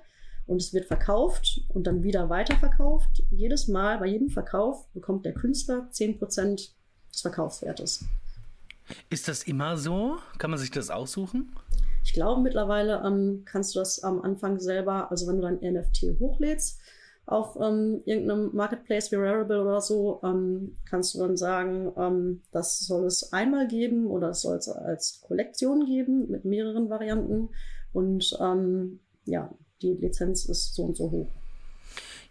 und 0.48 0.62
es 0.62 0.74
wird 0.74 0.86
verkauft 0.86 1.62
und 1.70 1.88
dann 1.88 2.04
wieder 2.04 2.30
weiterverkauft, 2.30 3.24
jedes 3.32 3.68
Mal, 3.68 4.00
bei 4.00 4.08
jedem 4.08 4.30
Verkauf 4.30 4.88
bekommt 4.94 5.26
der 5.26 5.34
Künstler 5.34 5.90
10% 5.92 6.72
des 7.12 7.22
Verkaufswertes. 7.22 8.06
Ist 9.10 9.28
das 9.28 9.44
immer 9.44 9.78
so? 9.78 10.18
Kann 10.38 10.52
man 10.52 10.60
sich 10.60 10.72
das 10.72 10.90
aussuchen? 10.90 11.56
Ich 12.04 12.14
glaube, 12.14 12.42
mittlerweile 12.42 13.02
ähm, 13.06 13.44
kannst 13.46 13.76
du 13.76 13.80
das 13.80 14.04
am 14.04 14.22
Anfang 14.22 14.60
selber, 14.60 15.10
also 15.10 15.28
wenn 15.28 15.38
du 15.38 15.42
dein 15.42 15.74
NFT 15.74 16.20
hochlädst, 16.20 16.80
auf 17.26 17.56
ähm, 17.60 18.04
irgendeinem 18.06 18.52
Marketplace 18.54 19.12
wie 19.12 19.16
Rarible 19.16 19.62
oder 19.62 19.82
so, 19.82 20.22
ähm, 20.24 20.76
kannst 20.88 21.16
du 21.16 21.20
dann 21.20 21.36
sagen, 21.36 21.92
ähm, 21.98 22.44
das 22.52 22.80
soll 22.80 23.06
es 23.06 23.34
einmal 23.34 23.68
geben 23.68 24.06
oder 24.06 24.30
es 24.30 24.42
soll 24.42 24.58
es 24.58 24.70
als 24.70 25.22
Kollektion 25.22 25.86
geben 25.88 26.30
mit 26.30 26.46
mehreren 26.46 26.90
Varianten. 26.90 27.50
Und 27.94 28.38
ähm, 28.40 29.00
ja, 29.26 29.52
die 29.82 29.94
Lizenz 29.94 30.46
ist 30.46 30.76
so 30.76 30.84
und 30.84 30.96
so 30.98 31.10
hoch. 31.10 31.32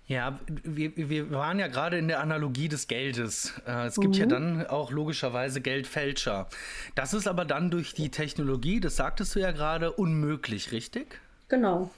Ja, 0.07 0.39
wir, 0.47 0.93
wir 0.97 1.31
waren 1.31 1.59
ja 1.59 1.69
gerade 1.69 1.97
in 1.97 2.09
der 2.09 2.21
Analogie 2.21 2.69
des 2.69 2.89
Geldes. 2.89 3.55
Äh, 3.67 3.87
es 3.87 3.97
gibt 3.97 4.15
mhm. 4.15 4.21
ja 4.21 4.27
dann 4.27 4.67
auch 4.67 4.91
logischerweise 4.91 5.63
Geldfälscher. 5.63 6.49
Das 6.95 7.15
ist 7.15 7.27
aber 7.27 7.47
dann 7.47 7.71
durch 7.71 7.95
die 7.95 8.11
Technologie, 8.11 8.81
das 8.81 8.97
sagtest 8.97 9.35
du 9.35 9.41
ja 9.41 9.53
gerade, 9.53 9.93
unmöglich, 9.93 10.73
richtig? 10.73 11.21
Genau. 11.49 11.91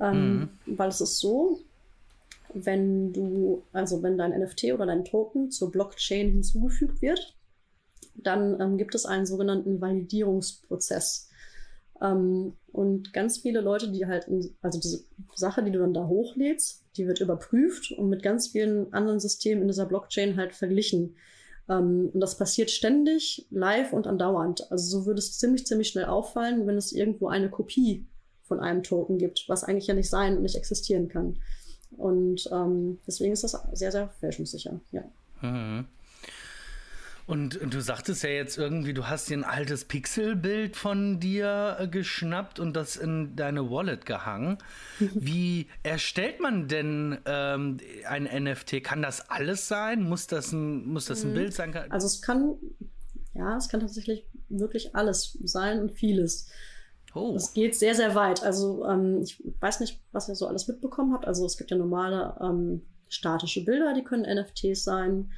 Ähm, 0.00 0.50
mhm. 0.66 0.76
Weil 0.76 0.90
es 0.90 1.00
ist 1.00 1.18
so, 1.18 1.60
wenn 2.52 3.12
du, 3.14 3.62
also 3.72 4.02
wenn 4.02 4.18
dein 4.18 4.38
NFT 4.38 4.64
oder 4.74 4.84
dein 4.84 5.06
Token 5.06 5.50
zur 5.50 5.70
Blockchain 5.70 6.30
hinzugefügt 6.30 7.00
wird, 7.00 7.34
dann 8.16 8.60
ähm, 8.60 8.76
gibt 8.76 8.94
es 8.94 9.06
einen 9.06 9.24
sogenannten 9.24 9.80
Validierungsprozess. 9.80 11.29
Ähm, 12.00 12.54
und 12.72 13.12
ganz 13.12 13.38
viele 13.38 13.60
Leute, 13.60 13.90
die 13.90 14.06
halt, 14.06 14.26
also 14.62 14.80
diese 14.80 15.04
Sache, 15.34 15.62
die 15.62 15.70
du 15.70 15.80
dann 15.80 15.94
da 15.94 16.06
hochlädst, 16.06 16.84
die 16.96 17.06
wird 17.06 17.20
überprüft 17.20 17.92
und 17.92 18.08
mit 18.08 18.22
ganz 18.22 18.48
vielen 18.48 18.92
anderen 18.92 19.20
Systemen 19.20 19.62
in 19.62 19.68
dieser 19.68 19.86
Blockchain 19.86 20.36
halt 20.36 20.54
verglichen. 20.54 21.16
Ähm, 21.68 22.10
und 22.12 22.20
das 22.20 22.38
passiert 22.38 22.70
ständig, 22.70 23.46
live 23.50 23.92
und 23.92 24.06
andauernd. 24.06 24.70
Also 24.70 25.00
so 25.00 25.06
würde 25.06 25.18
es 25.18 25.38
ziemlich, 25.38 25.66
ziemlich 25.66 25.88
schnell 25.88 26.06
auffallen, 26.06 26.66
wenn 26.66 26.76
es 26.76 26.92
irgendwo 26.92 27.28
eine 27.28 27.50
Kopie 27.50 28.06
von 28.44 28.60
einem 28.60 28.82
Token 28.82 29.18
gibt, 29.18 29.44
was 29.48 29.64
eigentlich 29.64 29.86
ja 29.86 29.94
nicht 29.94 30.10
sein 30.10 30.36
und 30.36 30.42
nicht 30.42 30.56
existieren 30.56 31.08
kann. 31.08 31.38
Und 31.96 32.48
ähm, 32.52 32.98
deswegen 33.06 33.32
ist 33.32 33.44
das 33.44 33.56
sehr, 33.72 33.92
sehr 33.92 34.08
fälschungssicher, 34.08 34.80
ja. 34.92 35.02
Mhm. 35.42 35.86
Und, 37.30 37.60
du 37.72 37.80
sagtest 37.80 38.24
ja 38.24 38.30
jetzt 38.30 38.58
irgendwie, 38.58 38.92
du 38.92 39.06
hast 39.06 39.30
dir 39.30 39.36
ein 39.36 39.44
altes 39.44 39.84
Pixelbild 39.84 40.76
von 40.76 41.20
dir 41.20 41.76
äh, 41.78 41.86
geschnappt 41.86 42.58
und 42.58 42.74
das 42.74 42.96
in 42.96 43.36
deine 43.36 43.70
Wallet 43.70 44.04
gehangen. 44.04 44.58
Mhm. 44.98 45.10
Wie 45.14 45.66
erstellt 45.84 46.40
man 46.40 46.66
denn 46.66 47.18
ähm, 47.26 47.76
ein 48.08 48.24
NFT? 48.24 48.82
Kann 48.82 49.00
das 49.00 49.30
alles 49.30 49.68
sein? 49.68 50.02
Muss 50.02 50.26
das 50.26 50.50
ein, 50.50 50.86
muss 50.86 51.04
das 51.04 51.22
ein 51.22 51.30
mhm. 51.30 51.34
Bild 51.34 51.54
sein? 51.54 51.72
Also 51.90 52.08
es 52.08 52.20
kann, 52.20 52.56
ja, 53.34 53.56
es 53.56 53.68
kann 53.68 53.78
tatsächlich 53.78 54.26
wirklich 54.48 54.96
alles 54.96 55.38
sein 55.44 55.80
und 55.80 55.92
vieles. 55.92 56.48
Oh. 57.14 57.34
Es 57.36 57.54
geht 57.54 57.76
sehr, 57.76 57.94
sehr 57.94 58.16
weit. 58.16 58.42
Also 58.42 58.84
ähm, 58.86 59.22
ich 59.22 59.40
weiß 59.60 59.78
nicht, 59.78 60.00
was 60.10 60.28
ihr 60.28 60.34
so 60.34 60.48
alles 60.48 60.66
mitbekommen 60.66 61.12
habt. 61.12 61.26
Also 61.26 61.46
es 61.46 61.56
gibt 61.56 61.70
ja 61.70 61.76
normale 61.76 62.36
ähm, 62.40 62.82
statische 63.08 63.64
Bilder, 63.64 63.94
die 63.94 64.02
können 64.02 64.22
NFTs 64.22 64.82
sein. 64.82 65.30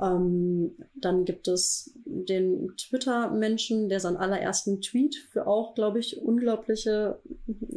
Ähm, 0.00 0.76
dann 0.94 1.24
gibt 1.24 1.46
es 1.48 1.92
den 2.04 2.74
Twitter-Menschen, 2.76 3.88
der 3.88 4.00
seinen 4.00 4.16
allerersten 4.16 4.80
Tweet 4.80 5.16
für 5.16 5.46
auch, 5.46 5.74
glaube 5.74 5.98
ich, 5.98 6.20
unglaubliche, 6.22 7.20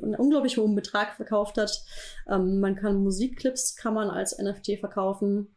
einen 0.01 0.15
unglaublich 0.15 0.57
hohen 0.57 0.75
Betrag 0.75 1.15
verkauft 1.15 1.57
hat. 1.57 1.83
Ähm, 2.29 2.59
man 2.59 2.75
kann 2.75 3.03
Musikclips, 3.03 3.75
kann 3.75 3.93
man 3.93 4.09
als 4.09 4.37
NFT 4.37 4.79
verkaufen. 4.79 5.55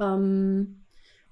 Ähm, 0.00 0.82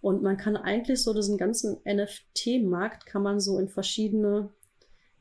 und 0.00 0.22
man 0.22 0.36
kann 0.36 0.56
eigentlich 0.56 1.02
so 1.02 1.14
diesen 1.14 1.38
ganzen 1.38 1.78
NFT-Markt 1.86 3.06
kann 3.06 3.22
man 3.22 3.40
so 3.40 3.58
in 3.58 3.68
verschiedene, 3.68 4.50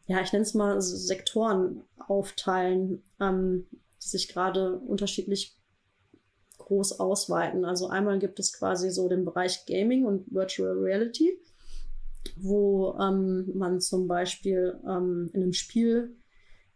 ja, 0.08 0.22
ich 0.22 0.34
nenne 0.34 0.44
es 0.44 0.54
mal 0.54 0.82
Sektoren 0.82 1.84
aufteilen, 1.98 3.02
ähm, 3.20 3.68
die 3.72 4.08
sich 4.08 4.28
gerade 4.28 4.78
unterschiedlich 4.78 5.58
groß 6.74 7.00
ausweiten. 7.00 7.66
Also 7.66 7.88
einmal 7.88 8.20
gibt 8.20 8.40
es 8.40 8.54
quasi 8.54 8.90
so 8.90 9.08
den 9.08 9.26
Bereich 9.26 9.66
Gaming 9.66 10.06
und 10.06 10.34
Virtual 10.34 10.74
Reality, 10.74 11.38
wo 12.38 12.98
ähm, 13.00 13.52
man 13.56 13.80
zum 13.80 14.08
Beispiel 14.08 14.80
ähm, 14.88 15.30
in 15.34 15.44
einem 15.44 15.54
Spiel, 15.54 16.16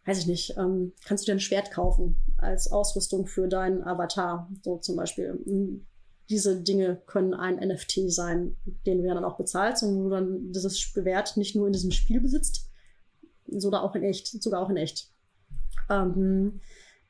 weiß 0.05 0.19
ich 0.19 0.27
nicht, 0.27 0.55
ähm, 0.57 0.93
kannst 1.05 1.23
du 1.23 1.31
dir 1.31 1.35
ein 1.35 1.39
Schwert 1.39 1.71
kaufen 1.71 2.17
als 2.37 2.71
Ausrüstung 2.71 3.25
für 3.25 3.47
deinen 3.47 3.83
Avatar. 3.83 4.49
So 4.63 4.77
zum 4.77 4.95
Beispiel. 4.95 5.83
Diese 6.29 6.61
Dinge 6.61 7.01
können 7.05 7.33
ein 7.33 7.55
NFT 7.55 8.11
sein, 8.11 8.57
den 8.85 9.01
du 9.01 9.07
dann 9.07 9.23
auch 9.23 9.37
bezahlst 9.37 9.83
und 9.83 9.95
wo 9.95 10.03
du 10.03 10.09
dann 10.09 10.51
dieses 10.51 10.93
Gewert 10.93 11.37
nicht 11.37 11.55
nur 11.55 11.67
in 11.67 11.73
diesem 11.73 11.91
Spiel 11.91 12.19
besitzt, 12.19 12.69
sondern 13.47 13.81
auch 13.81 13.95
in 13.95 14.03
echt, 14.03 14.43
sogar 14.43 14.61
auch 14.61 14.69
in 14.69 14.75
echt. 14.75 15.09
Ähm, 15.89 16.59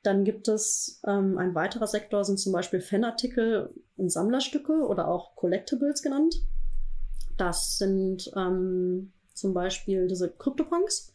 dann 0.04 0.24
gibt 0.24 0.48
es 0.48 1.01
ähm, 1.06 1.38
ein 1.38 1.56
weiterer 1.56 1.88
Sektor, 1.88 2.24
sind 2.24 2.39
zum 2.39 2.54
Beispiel 2.54 2.82
Fanartikel 2.82 3.74
und 3.98 4.12
Sammlerstücke 4.12 4.86
oder 4.86 5.08
auch 5.08 5.36
Collectibles 5.36 6.01
genannt. 6.01 6.36
Das 7.38 7.77
sind 7.77 8.32
ähm, 8.36 9.12
zum 9.34 9.54
Beispiel 9.54 10.08
diese 10.08 10.30
CryptoPunks. 10.32 11.13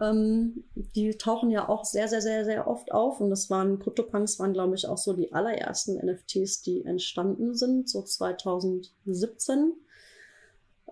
Ähm, 0.00 0.64
die 0.74 1.16
tauchen 1.18 1.50
ja 1.50 1.68
auch 1.68 1.84
sehr, 1.84 2.08
sehr, 2.08 2.22
sehr, 2.22 2.44
sehr 2.44 2.66
oft 2.66 2.92
auf. 2.92 3.20
Und 3.20 3.30
das 3.30 3.50
waren, 3.50 3.78
CryptoPunks 3.78 4.38
waren, 4.38 4.52
glaube 4.52 4.74
ich, 4.74 4.88
auch 4.88 4.98
so 4.98 5.12
die 5.12 5.32
allerersten 5.32 5.96
NFTs, 5.96 6.62
die 6.62 6.84
entstanden 6.84 7.54
sind, 7.54 7.88
so 7.88 8.02
2017. 8.02 9.74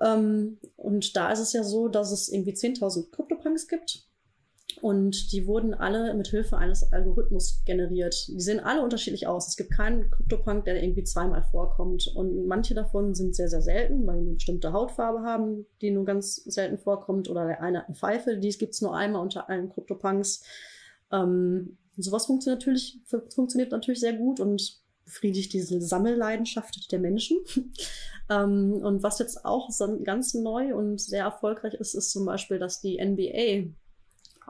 Ähm, 0.01 0.59
und 0.77 1.17
da 1.17 1.33
ist 1.33 1.41
es 1.41 1.53
ja 1.53 1.65
so, 1.65 1.89
dass 1.89 2.13
es 2.13 2.29
irgendwie 2.29 2.53
10.000 2.53 3.11
CryptoPunks 3.11 3.69
gibt. 3.69 4.07
Und 4.83 5.33
die 5.33 5.47
wurden 5.47 5.75
alle 5.75 6.15
mit 6.15 6.29
Hilfe 6.29 6.57
eines 6.57 6.93
Algorithmus 6.93 7.63
generiert. 7.65 8.29
Die 8.29 8.41
sehen 8.41 8.61
alle 8.61 8.83
unterschiedlich 8.83 9.27
aus. 9.27 9.49
Es 9.49 9.57
gibt 9.57 9.71
keinen 9.73 10.11
CryptoPunk, 10.11 10.65
der 10.65 10.83
irgendwie 10.83 11.05
zweimal 11.05 11.43
vorkommt. 11.43 12.11
Und 12.15 12.47
manche 12.47 12.75
davon 12.75 13.15
sind 13.15 13.35
sehr, 13.35 13.49
sehr 13.49 13.63
selten, 13.63 14.07
weil 14.07 14.19
die 14.21 14.27
eine 14.27 14.35
bestimmte 14.35 14.73
Hautfarbe 14.73 15.23
haben, 15.23 15.67
die 15.81 15.91
nur 15.91 16.05
ganz 16.05 16.37
selten 16.37 16.79
vorkommt. 16.79 17.29
Oder 17.29 17.47
der 17.47 17.63
eine 17.63 17.79
hat 17.81 17.89
eine 17.89 17.97
Pfeife, 17.97 18.37
die 18.37 18.51
gibt 18.51 18.75
es 18.75 18.81
nur 18.81 18.97
einmal 18.97 19.23
unter 19.23 19.49
allen 19.49 19.71
CryptoPunks. 19.71 20.45
Ähm, 21.13 21.77
sowas 21.97 22.27
funktioniert 22.27 22.61
natürlich, 22.61 23.01
funktioniert 23.35 23.73
natürlich 23.73 24.01
sehr 24.01 24.15
gut 24.15 24.41
und 24.41 24.81
befriedigt 25.05 25.53
diese 25.53 25.81
Sammelleidenschaft 25.81 26.91
der 26.93 27.01
Menschen. 27.01 27.39
ähm, 28.31 28.75
und 28.75 29.03
was 29.03 29.19
jetzt 29.19 29.45
auch 29.45 29.69
ganz 30.05 30.35
neu 30.35 30.75
und 30.75 31.01
sehr 31.01 31.25
erfolgreich 31.25 31.75
ist, 31.75 31.95
ist 31.95 32.13
zum 32.13 32.25
Beispiel, 32.25 32.59
dass 32.59 32.81
die 32.81 33.05
NBA 33.05 33.75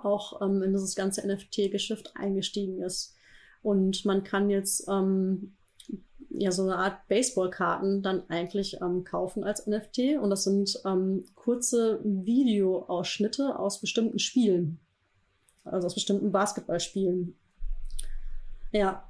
auch 0.04 0.40
ähm, 0.42 0.62
in 0.62 0.72
dieses 0.72 0.94
ganze 0.94 1.26
NFT-Geschäft 1.26 2.16
eingestiegen 2.16 2.82
ist. 2.82 3.14
Und 3.62 4.04
man 4.04 4.24
kann 4.24 4.50
jetzt 4.50 4.88
ähm, 4.88 5.54
ja 6.30 6.50
so 6.52 6.62
eine 6.62 6.76
Art 6.76 7.06
Baseballkarten 7.08 8.02
dann 8.02 8.22
eigentlich 8.28 8.80
ähm, 8.80 9.04
kaufen 9.04 9.44
als 9.44 9.66
NFT. 9.66 10.18
Und 10.20 10.30
das 10.30 10.44
sind 10.44 10.80
ähm, 10.86 11.24
kurze 11.34 12.00
Videoausschnitte 12.04 13.58
aus 13.58 13.80
bestimmten 13.80 14.18
Spielen. 14.18 14.80
Also 15.64 15.86
aus 15.86 15.94
bestimmten 15.94 16.32
Basketballspielen. 16.32 17.36
Ja, 18.72 19.09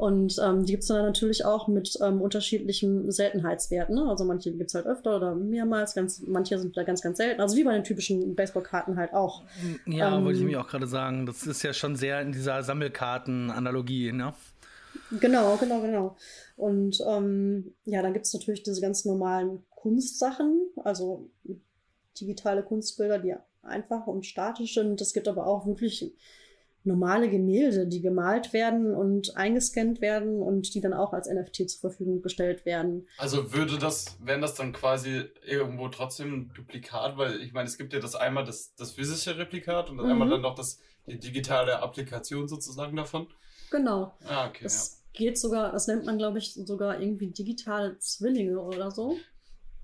und 0.00 0.40
ähm, 0.42 0.64
die 0.64 0.72
gibt 0.72 0.84
es 0.84 0.88
dann 0.88 1.04
natürlich 1.04 1.44
auch 1.44 1.68
mit 1.68 1.98
ähm, 2.00 2.22
unterschiedlichen 2.22 3.12
Seltenheitswerten. 3.12 3.94
Ne? 3.94 4.08
Also 4.08 4.24
manche 4.24 4.50
gibt 4.50 4.70
es 4.70 4.74
halt 4.74 4.86
öfter 4.86 5.14
oder 5.14 5.34
mehrmals, 5.34 5.94
ganz, 5.94 6.22
manche 6.26 6.58
sind 6.58 6.74
da 6.74 6.84
ganz, 6.84 7.02
ganz 7.02 7.18
selten. 7.18 7.42
Also 7.42 7.54
wie 7.58 7.64
bei 7.64 7.74
den 7.74 7.84
typischen 7.84 8.34
Baseballkarten 8.34 8.96
halt 8.96 9.12
auch. 9.12 9.44
Ja, 9.84 10.16
ähm, 10.16 10.24
wollte 10.24 10.38
ich 10.38 10.44
mir 10.46 10.58
auch 10.58 10.68
gerade 10.68 10.86
sagen. 10.86 11.26
Das 11.26 11.46
ist 11.46 11.62
ja 11.62 11.74
schon 11.74 11.96
sehr 11.96 12.22
in 12.22 12.32
dieser 12.32 12.62
Sammelkarten-Analogie, 12.62 14.12
ne? 14.12 14.32
Genau, 15.20 15.58
genau, 15.58 15.82
genau. 15.82 16.16
Und 16.56 16.98
ähm, 17.06 17.74
ja, 17.84 18.00
dann 18.00 18.14
gibt 18.14 18.24
es 18.24 18.32
natürlich 18.32 18.62
diese 18.62 18.80
ganz 18.80 19.04
normalen 19.04 19.62
Kunstsachen, 19.68 20.62
also 20.82 21.28
digitale 22.18 22.62
Kunstbilder, 22.62 23.18
die 23.18 23.34
einfach 23.60 24.06
und 24.06 24.24
statisch 24.24 24.72
sind. 24.72 24.98
Es 25.02 25.12
gibt 25.12 25.28
aber 25.28 25.46
auch 25.46 25.66
wirklich 25.66 26.14
normale 26.84 27.28
Gemälde, 27.28 27.86
die 27.86 28.00
gemalt 28.00 28.52
werden 28.52 28.94
und 28.94 29.36
eingescannt 29.36 30.00
werden 30.00 30.40
und 30.40 30.74
die 30.74 30.80
dann 30.80 30.94
auch 30.94 31.12
als 31.12 31.28
NFT 31.28 31.68
zur 31.68 31.80
Verfügung 31.80 32.22
gestellt 32.22 32.64
werden. 32.64 33.06
Also 33.18 33.52
würde 33.52 33.78
das, 33.78 34.16
wären 34.20 34.40
das 34.40 34.54
dann 34.54 34.72
quasi 34.72 35.24
irgendwo 35.46 35.88
trotzdem 35.88 36.32
ein 36.32 36.52
Duplikat, 36.54 37.18
weil 37.18 37.40
ich 37.42 37.52
meine, 37.52 37.68
es 37.68 37.76
gibt 37.76 37.92
ja 37.92 38.00
das 38.00 38.14
einmal 38.14 38.44
das, 38.44 38.74
das 38.76 38.92
physische 38.92 39.36
Replikat 39.36 39.90
und 39.90 39.98
das 39.98 40.06
mhm. 40.06 40.12
einmal 40.12 40.30
dann 40.30 40.40
noch 40.40 40.54
das, 40.54 40.78
die 41.06 41.18
digitale 41.18 41.80
Applikation 41.80 42.48
sozusagen 42.48 42.96
davon. 42.96 43.26
Genau. 43.70 44.14
Ah, 44.26 44.48
okay. 44.48 44.64
Das 44.64 45.02
ja. 45.12 45.18
geht 45.18 45.38
sogar, 45.38 45.72
das 45.72 45.86
nennt 45.86 46.06
man, 46.06 46.18
glaube 46.18 46.38
ich, 46.38 46.54
sogar 46.54 47.00
irgendwie 47.00 47.28
digitale 47.28 47.98
Zwillinge 47.98 48.58
oder 48.58 48.90
so. 48.90 49.16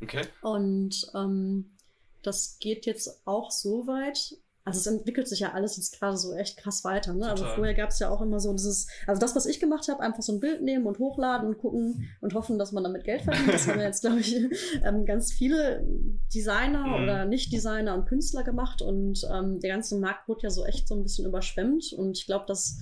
Okay. 0.03 0.23
Und 0.43 1.11
ähm, 1.15 1.77
das 2.23 2.59
geht 2.59 2.87
jetzt 2.87 3.23
auch 3.27 3.51
so 3.51 3.87
weit, 3.87 4.37
also 4.67 4.81
es 4.81 4.87
entwickelt 4.89 5.29
sich 5.29 5.39
ja 5.39 5.53
alles 5.53 5.77
jetzt 5.77 5.97
gerade 5.97 6.17
so 6.17 6.35
echt 6.35 6.57
krass 6.57 6.83
weiter. 6.83 7.15
Ne? 7.15 7.29
Also 7.29 7.45
vorher 7.45 7.73
gab 7.73 7.91
es 7.91 8.01
ja 8.01 8.11
auch 8.11 8.21
immer 8.21 8.41
so 8.41 8.53
dieses, 8.53 8.89
also 9.07 9.21
das, 9.21 9.37
was 9.37 9.47
ich 9.47 9.61
gemacht 9.61 9.87
habe, 9.87 10.01
einfach 10.01 10.25
so 10.25 10.33
ein 10.33 10.41
Bild 10.41 10.61
nehmen 10.61 10.87
und 10.87 10.99
hochladen 10.99 11.47
und 11.47 11.59
gucken 11.59 12.09
und 12.21 12.35
hoffen, 12.35 12.59
dass 12.59 12.73
man 12.73 12.83
damit 12.83 13.05
Geld 13.05 13.23
verdient. 13.23 13.55
Das 13.55 13.69
haben 13.69 13.79
ja 13.79 13.87
jetzt, 13.87 14.01
glaube 14.01 14.19
ich, 14.19 14.35
ähm, 14.85 15.07
ganz 15.07 15.33
viele 15.33 15.87
Designer 16.35 16.85
mhm. 16.85 16.95
oder 16.95 17.25
Nicht-Designer 17.27 17.95
und 17.95 18.07
Künstler 18.07 18.43
gemacht 18.43 18.83
und 18.83 19.23
ähm, 19.33 19.61
der 19.61 19.71
ganze 19.71 20.01
Markt 20.01 20.27
wurde 20.29 20.43
ja 20.43 20.51
so 20.51 20.65
echt 20.65 20.89
so 20.89 20.97
ein 20.97 21.05
bisschen 21.05 21.27
überschwemmt 21.27 21.93
und 21.97 22.19
ich 22.19 22.27
glaube, 22.27 22.47
das 22.49 22.81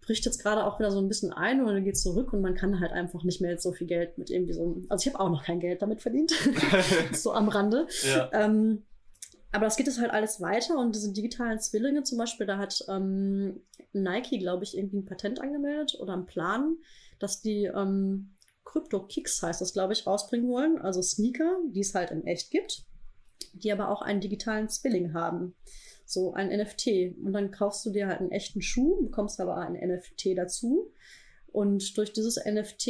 bricht 0.00 0.24
jetzt 0.24 0.42
gerade 0.42 0.64
auch 0.64 0.78
wieder 0.78 0.90
so 0.90 1.00
ein 1.00 1.08
bisschen 1.08 1.34
ein 1.34 1.62
oder 1.62 1.82
geht 1.82 1.98
zurück 1.98 2.32
und 2.32 2.40
man 2.40 2.54
kann 2.54 2.80
halt 2.80 2.92
einfach 2.92 3.24
nicht 3.24 3.42
mehr 3.42 3.50
jetzt 3.50 3.62
so 3.62 3.72
viel 3.72 3.86
Geld 3.86 4.16
mit 4.16 4.30
irgendwie 4.30 4.54
so, 4.54 4.80
also 4.88 5.06
ich 5.06 5.14
habe 5.14 5.22
auch 5.22 5.30
noch 5.30 5.44
kein 5.44 5.60
Geld 5.60 5.82
damit 5.82 6.00
verdient, 6.00 6.32
so 7.12 7.32
am 7.32 7.50
Rande. 7.50 7.86
Ja. 8.04 8.30
Ähm, 8.32 8.84
aber 9.52 9.64
das 9.64 9.76
geht 9.76 9.86
jetzt 9.86 10.00
halt 10.00 10.12
alles 10.12 10.40
weiter 10.40 10.78
und 10.78 10.94
diese 10.94 11.12
digitalen 11.12 11.58
Zwillinge 11.58 12.04
zum 12.04 12.18
Beispiel, 12.18 12.46
da 12.46 12.58
hat 12.58 12.84
ähm, 12.88 13.60
Nike, 13.92 14.38
glaube 14.38 14.64
ich, 14.64 14.76
irgendwie 14.76 14.98
ein 14.98 15.06
Patent 15.06 15.40
angemeldet 15.40 15.96
oder 15.98 16.12
einen 16.12 16.26
Plan, 16.26 16.76
dass 17.18 17.40
die 17.40 17.64
ähm, 17.64 18.36
Crypto-Kicks 18.64 19.42
heißt 19.42 19.60
das, 19.60 19.72
glaube 19.72 19.92
ich, 19.92 20.06
rausbringen 20.06 20.48
wollen. 20.48 20.78
Also 20.78 21.02
Sneaker, 21.02 21.58
die 21.66 21.80
es 21.80 21.94
halt 21.94 22.12
in 22.12 22.26
echt 22.26 22.50
gibt, 22.50 22.84
die 23.52 23.72
aber 23.72 23.88
auch 23.88 24.02
einen 24.02 24.20
digitalen 24.20 24.68
Zwilling 24.68 25.12
haben. 25.12 25.54
So 26.04 26.32
ein 26.32 26.48
NFT. 26.48 27.16
Und 27.24 27.32
dann 27.32 27.50
kaufst 27.50 27.84
du 27.84 27.90
dir 27.90 28.06
halt 28.06 28.20
einen 28.20 28.32
echten 28.32 28.62
Schuh, 28.62 29.02
bekommst 29.02 29.40
aber 29.40 29.56
ein 29.56 29.72
NFT 29.72 30.36
dazu. 30.36 30.92
Und 31.48 31.96
durch 31.96 32.12
dieses 32.12 32.36
NFT 32.36 32.86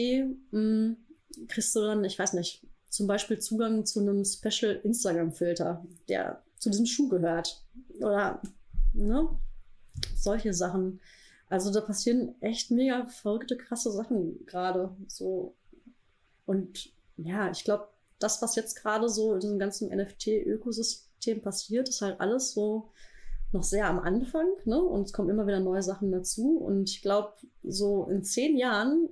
mh, 0.50 0.50
hm, 0.50 0.96
kriegst 1.48 1.74
du 1.74 1.80
dann, 1.80 2.04
ich 2.04 2.18
weiß 2.18 2.34
nicht, 2.34 2.66
zum 2.88 3.06
Beispiel 3.06 3.38
Zugang 3.38 3.86
zu 3.86 4.00
einem 4.00 4.24
Special 4.24 4.80
Instagram-Filter, 4.82 5.86
der 6.08 6.42
zu 6.60 6.70
diesem 6.70 6.86
Schuh 6.86 7.08
gehört. 7.08 7.64
Oder, 7.98 8.40
ne? 8.92 9.28
Solche 10.14 10.54
Sachen. 10.54 11.00
Also 11.48 11.72
da 11.72 11.80
passieren 11.80 12.40
echt 12.40 12.70
mega 12.70 13.06
verrückte, 13.06 13.56
krasse 13.56 13.90
Sachen 13.90 14.46
gerade. 14.46 14.94
So. 15.08 15.56
Und 16.46 16.92
ja, 17.16 17.50
ich 17.50 17.64
glaube, 17.64 17.88
das, 18.20 18.40
was 18.42 18.54
jetzt 18.54 18.76
gerade 18.76 19.08
so 19.08 19.34
in 19.34 19.40
diesem 19.40 19.58
ganzen 19.58 19.90
NFT-Ökosystem 19.90 21.42
passiert, 21.42 21.88
ist 21.88 22.02
halt 22.02 22.20
alles 22.20 22.52
so 22.52 22.92
noch 23.52 23.64
sehr 23.64 23.88
am 23.88 23.98
Anfang, 23.98 24.46
ne? 24.64 24.80
Und 24.80 25.06
es 25.06 25.12
kommen 25.12 25.28
immer 25.28 25.46
wieder 25.46 25.58
neue 25.58 25.82
Sachen 25.82 26.12
dazu. 26.12 26.58
Und 26.58 26.88
ich 26.88 27.02
glaube, 27.02 27.32
so 27.64 28.06
in 28.08 28.22
zehn 28.22 28.56
Jahren 28.56 29.08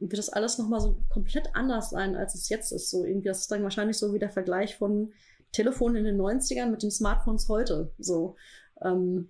wird 0.00 0.16
das 0.16 0.30
alles 0.30 0.56
nochmal 0.58 0.80
so 0.80 0.96
komplett 1.10 1.54
anders 1.54 1.90
sein, 1.90 2.16
als 2.16 2.34
es 2.34 2.48
jetzt 2.48 2.72
ist. 2.72 2.88
So 2.88 3.04
irgendwie, 3.04 3.28
das 3.28 3.40
ist 3.40 3.50
dann 3.50 3.62
wahrscheinlich 3.62 3.98
so 3.98 4.14
wie 4.14 4.18
der 4.18 4.30
Vergleich 4.30 4.76
von 4.76 5.12
Telefon 5.52 5.96
in 5.96 6.04
den 6.04 6.20
90ern 6.20 6.70
mit 6.70 6.82
den 6.82 6.90
Smartphones 6.90 7.48
heute. 7.48 7.92
So, 7.98 8.36
ähm, 8.82 9.28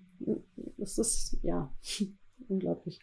das 0.78 0.98
ist, 0.98 1.38
ja, 1.42 1.72
unglaublich. 2.48 3.00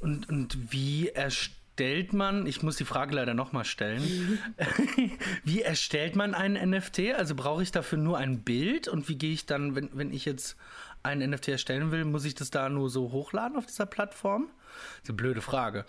Und, 0.00 0.28
und 0.30 0.72
wie 0.72 1.08
erstellt 1.08 2.14
man, 2.14 2.46
ich 2.46 2.62
muss 2.62 2.76
die 2.76 2.86
Frage 2.86 3.14
leider 3.14 3.34
nochmal 3.34 3.66
stellen, 3.66 4.38
wie 5.44 5.60
erstellt 5.60 6.16
man 6.16 6.34
einen 6.34 6.70
NFT? 6.70 7.14
Also 7.16 7.34
brauche 7.34 7.62
ich 7.62 7.70
dafür 7.70 7.98
nur 7.98 8.16
ein 8.16 8.42
Bild 8.42 8.88
und 8.88 9.10
wie 9.10 9.16
gehe 9.16 9.32
ich 9.32 9.44
dann, 9.44 9.74
wenn, 9.74 9.90
wenn 9.92 10.12
ich 10.12 10.24
jetzt 10.24 10.56
einen 11.02 11.30
NFT 11.30 11.48
erstellen 11.48 11.90
will, 11.90 12.06
muss 12.06 12.24
ich 12.24 12.34
das 12.34 12.50
da 12.50 12.68
nur 12.70 12.88
so 12.88 13.12
hochladen 13.12 13.58
auf 13.58 13.66
dieser 13.66 13.86
Plattform? 13.86 14.50
Das 14.70 15.04
ist 15.04 15.08
eine 15.10 15.16
blöde 15.16 15.40
Frage. 15.40 15.84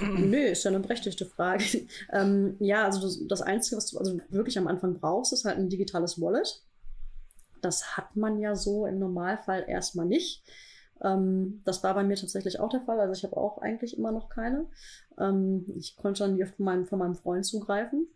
Nö, 0.00 0.38
ist 0.38 0.64
ja 0.64 0.70
eine 0.70 0.80
berechtigte 0.80 1.26
Frage. 1.26 1.64
ähm, 2.12 2.56
ja, 2.60 2.84
also 2.84 3.00
das, 3.00 3.20
das, 3.26 3.42
Einzige, 3.42 3.76
was 3.76 3.90
du 3.90 3.98
also 3.98 4.18
wirklich 4.28 4.58
am 4.58 4.66
Anfang 4.66 4.98
brauchst, 4.98 5.32
ist 5.32 5.44
halt 5.44 5.58
ein 5.58 5.68
digitales 5.68 6.20
Wallet. 6.20 6.62
Das 7.60 7.96
hat 7.96 8.14
man 8.16 8.38
ja 8.38 8.54
so 8.54 8.86
im 8.86 8.98
Normalfall 8.98 9.64
erstmal 9.66 10.06
nicht. 10.06 10.42
Ähm, 11.02 11.62
das 11.64 11.82
war 11.82 11.94
bei 11.94 12.04
mir 12.04 12.16
tatsächlich 12.16 12.60
auch 12.60 12.68
der 12.68 12.82
Fall. 12.82 13.00
Also 13.00 13.12
ich 13.12 13.24
habe 13.24 13.36
auch 13.36 13.58
eigentlich 13.58 13.96
immer 13.96 14.12
noch 14.12 14.28
keine. 14.28 14.66
Ähm, 15.18 15.64
ich 15.76 15.96
konnte 15.96 16.24
dann 16.24 16.36
die 16.36 16.44
von 16.44 16.64
meinem, 16.64 16.86
von 16.86 16.98
meinem 16.98 17.14
Freund 17.14 17.44
zugreifen. 17.44 18.08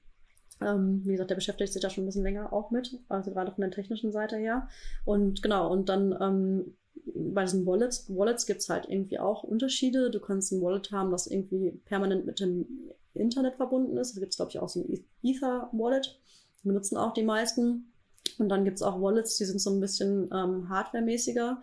Ähm, 0.60 1.02
wie 1.04 1.12
gesagt, 1.12 1.30
der 1.30 1.36
beschäftigt 1.36 1.72
sich 1.72 1.82
da 1.82 1.90
schon 1.90 2.04
ein 2.04 2.06
bisschen 2.06 2.24
länger 2.24 2.52
auch 2.52 2.70
mit, 2.70 2.98
also 3.08 3.30
gerade 3.30 3.52
von 3.52 3.62
der 3.62 3.70
technischen 3.70 4.10
Seite 4.10 4.36
her. 4.36 4.68
Und 5.04 5.42
genau, 5.42 5.70
und 5.70 5.88
dann 5.88 6.16
ähm, 6.20 6.76
bei 7.14 7.44
diesen 7.44 7.66
Wallets, 7.66 8.06
Wallets 8.08 8.46
gibt 8.46 8.60
es 8.60 8.68
halt 8.68 8.88
irgendwie 8.88 9.18
auch 9.18 9.42
Unterschiede. 9.42 10.10
Du 10.10 10.20
kannst 10.20 10.52
ein 10.52 10.62
Wallet 10.62 10.90
haben, 10.92 11.10
das 11.10 11.26
irgendwie 11.26 11.70
permanent 11.84 12.26
mit 12.26 12.40
dem 12.40 12.66
Internet 13.14 13.56
verbunden 13.56 13.96
ist. 13.96 14.16
Da 14.16 14.20
gibt 14.20 14.32
es, 14.32 14.36
glaube 14.36 14.50
ich, 14.50 14.58
auch 14.58 14.68
so 14.68 14.80
ein 14.80 15.04
Ether-Wallet. 15.22 16.18
Benutzen 16.62 16.96
auch 16.96 17.12
die 17.12 17.22
meisten. 17.22 17.92
Und 18.38 18.48
dann 18.48 18.64
gibt 18.64 18.76
es 18.76 18.82
auch 18.82 19.00
Wallets, 19.00 19.36
die 19.36 19.44
sind 19.44 19.60
so 19.60 19.70
ein 19.70 19.80
bisschen 19.80 20.30
ähm, 20.32 20.68
hardwaremäßiger. 20.68 21.62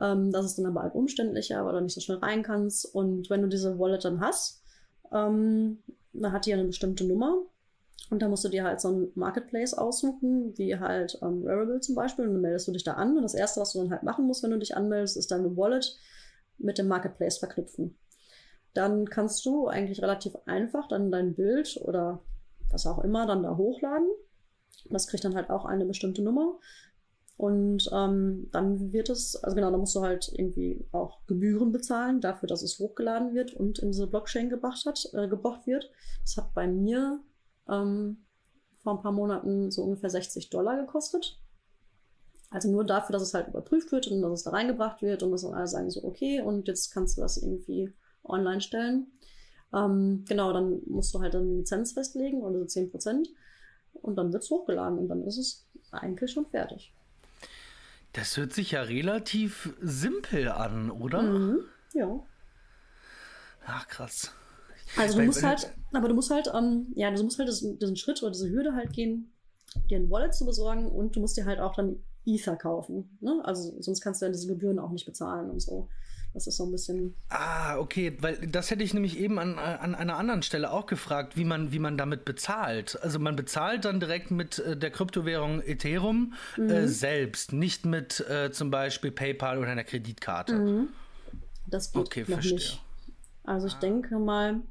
Ähm, 0.00 0.32
das 0.32 0.46
ist 0.46 0.58
dann 0.58 0.66
aber 0.66 0.82
halt 0.82 0.94
umständlicher, 0.94 1.64
weil 1.64 1.74
du 1.74 1.80
nicht 1.80 1.94
so 1.94 2.00
schnell 2.00 2.18
rein 2.18 2.42
kannst. 2.42 2.86
Und 2.94 3.30
wenn 3.30 3.42
du 3.42 3.48
diese 3.48 3.78
Wallet 3.78 4.04
dann 4.04 4.20
hast, 4.20 4.62
ähm, 5.12 5.78
dann 6.12 6.32
hat 6.32 6.46
die 6.46 6.50
ja 6.50 6.56
eine 6.56 6.66
bestimmte 6.66 7.04
Nummer. 7.04 7.42
Und 8.12 8.20
da 8.20 8.28
musst 8.28 8.44
du 8.44 8.50
dir 8.50 8.62
halt 8.62 8.78
so 8.78 8.90
ein 8.90 9.08
Marketplace 9.14 9.72
aussuchen, 9.72 10.52
wie 10.58 10.78
halt 10.78 11.18
ähm, 11.22 11.46
Rarible 11.46 11.80
zum 11.80 11.94
Beispiel. 11.94 12.26
Und 12.26 12.34
dann 12.34 12.42
meldest 12.42 12.68
du 12.68 12.72
dich 12.72 12.84
da 12.84 12.92
an. 12.92 13.16
Und 13.16 13.22
das 13.22 13.32
Erste, 13.32 13.58
was 13.58 13.72
du 13.72 13.78
dann 13.78 13.90
halt 13.90 14.02
machen 14.02 14.26
musst, 14.26 14.42
wenn 14.42 14.50
du 14.50 14.58
dich 14.58 14.76
anmeldest, 14.76 15.16
ist 15.16 15.30
deine 15.30 15.56
Wallet 15.56 15.98
mit 16.58 16.76
dem 16.76 16.88
Marketplace 16.88 17.38
verknüpfen. 17.38 17.96
Dann 18.74 19.08
kannst 19.08 19.46
du 19.46 19.66
eigentlich 19.66 20.02
relativ 20.02 20.36
einfach 20.44 20.88
dann 20.88 21.10
dein 21.10 21.34
Bild 21.34 21.80
oder 21.82 22.22
was 22.70 22.86
auch 22.86 23.02
immer 23.02 23.26
dann 23.26 23.44
da 23.44 23.56
hochladen. 23.56 24.08
Das 24.90 25.06
kriegt 25.06 25.24
dann 25.24 25.34
halt 25.34 25.48
auch 25.48 25.64
eine 25.64 25.86
bestimmte 25.86 26.20
Nummer. 26.20 26.58
Und 27.38 27.88
ähm, 27.94 28.50
dann 28.52 28.92
wird 28.92 29.08
es, 29.08 29.36
also 29.42 29.56
genau, 29.56 29.70
da 29.70 29.78
musst 29.78 29.96
du 29.96 30.02
halt 30.02 30.30
irgendwie 30.36 30.86
auch 30.92 31.24
Gebühren 31.26 31.72
bezahlen 31.72 32.20
dafür, 32.20 32.46
dass 32.46 32.60
es 32.60 32.78
hochgeladen 32.78 33.32
wird 33.32 33.54
und 33.54 33.78
in 33.78 33.92
diese 33.92 34.06
Blockchain 34.06 34.50
gebracht 34.50 34.84
hat, 34.84 35.08
äh, 35.14 35.28
gebracht 35.28 35.66
wird. 35.66 35.90
Das 36.20 36.36
hat 36.36 36.52
bei 36.52 36.66
mir 36.66 37.22
ähm, 37.68 38.24
vor 38.82 38.96
ein 38.96 39.02
paar 39.02 39.12
Monaten 39.12 39.70
so 39.70 39.82
ungefähr 39.82 40.10
60 40.10 40.50
Dollar 40.50 40.76
gekostet. 40.76 41.38
Also 42.50 42.70
nur 42.70 42.84
dafür, 42.84 43.14
dass 43.14 43.22
es 43.22 43.34
halt 43.34 43.48
überprüft 43.48 43.92
wird 43.92 44.08
und 44.08 44.20
dass 44.20 44.32
es 44.32 44.42
da 44.42 44.50
reingebracht 44.50 45.00
wird 45.00 45.22
und 45.22 45.30
dass 45.30 45.44
alle 45.44 45.66
sagen 45.66 45.90
so, 45.90 46.04
okay, 46.04 46.42
und 46.42 46.68
jetzt 46.68 46.92
kannst 46.92 47.16
du 47.16 47.22
das 47.22 47.38
irgendwie 47.38 47.92
online 48.24 48.60
stellen. 48.60 49.06
Ähm, 49.72 50.24
genau, 50.28 50.52
dann 50.52 50.82
musst 50.86 51.14
du 51.14 51.20
halt 51.20 51.34
eine 51.34 51.56
Lizenz 51.56 51.92
festlegen, 51.92 52.42
oder 52.42 52.58
so 52.58 52.64
10 52.66 52.90
Prozent. 52.90 53.28
Und 53.94 54.16
dann 54.16 54.32
wird 54.32 54.42
es 54.42 54.50
hochgeladen 54.50 54.98
und 54.98 55.08
dann 55.08 55.22
ist 55.22 55.38
es 55.38 55.66
eigentlich 55.90 56.30
schon 56.30 56.46
fertig. 56.46 56.92
Das 58.12 58.36
hört 58.36 58.52
sich 58.52 58.72
ja 58.72 58.82
relativ 58.82 59.74
simpel 59.80 60.48
an, 60.48 60.90
oder? 60.90 61.22
Mhm, 61.22 61.64
ja. 61.94 62.22
Ach, 63.66 63.88
krass. 63.88 64.32
Also 64.96 65.18
du 65.18 65.24
musst 65.24 65.42
halt, 65.42 65.72
aber 65.92 66.08
du 66.08 66.14
musst 66.14 66.30
halt, 66.30 66.50
ähm, 66.54 66.92
ja, 66.94 67.10
du 67.10 67.22
musst 67.22 67.38
halt 67.38 67.48
diesen, 67.48 67.78
diesen 67.78 67.96
Schritt 67.96 68.22
oder 68.22 68.32
diese 68.32 68.50
Hürde 68.50 68.74
halt 68.74 68.92
gehen, 68.92 69.32
dir 69.90 69.98
ein 69.98 70.10
Wallet 70.10 70.34
zu 70.34 70.44
besorgen 70.44 70.86
und 70.86 71.16
du 71.16 71.20
musst 71.20 71.36
dir 71.36 71.44
halt 71.44 71.60
auch 71.60 71.74
dann 71.74 71.96
Ether 72.24 72.56
kaufen. 72.56 73.16
Ne? 73.20 73.40
Also 73.44 73.80
sonst 73.80 74.00
kannst 74.00 74.22
du 74.22 74.26
ja 74.26 74.32
diese 74.32 74.46
Gebühren 74.46 74.78
auch 74.78 74.90
nicht 74.90 75.06
bezahlen 75.06 75.50
und 75.50 75.60
so. 75.60 75.88
Das 76.34 76.46
ist 76.46 76.56
so 76.56 76.64
ein 76.64 76.72
bisschen. 76.72 77.14
Ah, 77.28 77.76
okay, 77.78 78.16
weil 78.20 78.38
das 78.46 78.70
hätte 78.70 78.82
ich 78.82 78.94
nämlich 78.94 79.18
eben 79.18 79.38
an, 79.38 79.58
an 79.58 79.94
einer 79.94 80.16
anderen 80.16 80.42
Stelle 80.42 80.72
auch 80.72 80.86
gefragt, 80.86 81.36
wie 81.36 81.44
man, 81.44 81.72
wie 81.72 81.78
man 81.78 81.98
damit 81.98 82.24
bezahlt. 82.24 82.98
Also 83.02 83.18
man 83.18 83.36
bezahlt 83.36 83.84
dann 83.84 84.00
direkt 84.00 84.30
mit 84.30 84.58
äh, 84.58 84.76
der 84.76 84.90
Kryptowährung 84.90 85.60
Ethereum 85.60 86.32
äh, 86.56 86.60
mhm. 86.60 86.70
äh, 86.70 86.88
selbst, 86.88 87.52
nicht 87.52 87.84
mit 87.84 88.20
äh, 88.30 88.50
zum 88.50 88.70
Beispiel 88.70 89.10
PayPal 89.10 89.58
oder 89.58 89.68
einer 89.68 89.84
Kreditkarte. 89.84 90.54
Mhm. 90.54 90.88
Das 91.66 91.92
geht 91.92 92.00
okay, 92.00 92.20
noch 92.20 92.28
verstehe. 92.28 92.54
nicht. 92.54 92.82
Also 93.44 93.66
ich 93.66 93.74
ah. 93.74 93.80
denke 93.80 94.18
mal, 94.18 94.62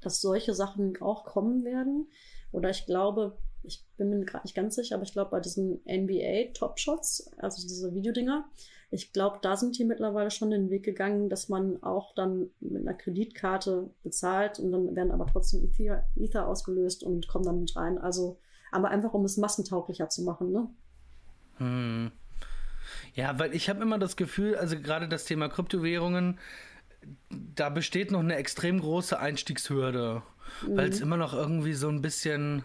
dass 0.00 0.20
solche 0.20 0.54
Sachen 0.54 1.00
auch 1.00 1.24
kommen 1.24 1.64
werden. 1.64 2.08
Oder 2.52 2.70
ich 2.70 2.86
glaube, 2.86 3.38
ich 3.62 3.84
bin 3.96 4.10
mir 4.10 4.24
gerade 4.24 4.44
nicht 4.44 4.56
ganz 4.56 4.74
sicher, 4.74 4.96
aber 4.96 5.04
ich 5.04 5.12
glaube 5.12 5.30
bei 5.30 5.40
diesen 5.40 5.80
NBA 5.86 6.52
Top 6.54 6.78
Shots, 6.78 7.30
also 7.38 7.62
diese 7.62 7.94
Videodinger, 7.94 8.48
ich 8.92 9.12
glaube, 9.12 9.38
da 9.40 9.56
sind 9.56 9.78
die 9.78 9.84
mittlerweile 9.84 10.30
schon 10.32 10.50
den 10.50 10.68
Weg 10.68 10.82
gegangen, 10.82 11.28
dass 11.28 11.48
man 11.48 11.80
auch 11.82 12.12
dann 12.14 12.50
mit 12.60 12.82
einer 12.82 12.94
Kreditkarte 12.94 13.90
bezahlt 14.02 14.58
und 14.58 14.72
dann 14.72 14.96
werden 14.96 15.12
aber 15.12 15.26
trotzdem 15.26 15.62
Ether, 15.64 16.04
Ether 16.16 16.48
ausgelöst 16.48 17.04
und 17.04 17.28
kommen 17.28 17.44
dann 17.44 17.60
mit 17.60 17.76
rein. 17.76 17.98
Also, 17.98 18.38
aber 18.72 18.88
einfach 18.88 19.14
um 19.14 19.24
es 19.24 19.36
massentauglicher 19.36 20.08
zu 20.08 20.22
machen, 20.22 20.50
ne? 20.50 20.68
Hm. 21.58 22.10
Ja, 23.14 23.38
weil 23.38 23.54
ich 23.54 23.68
habe 23.68 23.82
immer 23.82 23.98
das 23.98 24.16
Gefühl, 24.16 24.56
also 24.56 24.76
gerade 24.76 25.08
das 25.08 25.24
Thema 25.24 25.48
Kryptowährungen, 25.48 26.38
da 27.30 27.68
besteht 27.68 28.10
noch 28.10 28.20
eine 28.20 28.36
extrem 28.36 28.80
große 28.80 29.18
Einstiegshürde, 29.18 30.22
mhm. 30.66 30.76
weil 30.76 30.88
es 30.88 31.00
immer 31.00 31.16
noch 31.16 31.32
irgendwie 31.32 31.74
so 31.74 31.88
ein 31.88 32.02
bisschen, 32.02 32.64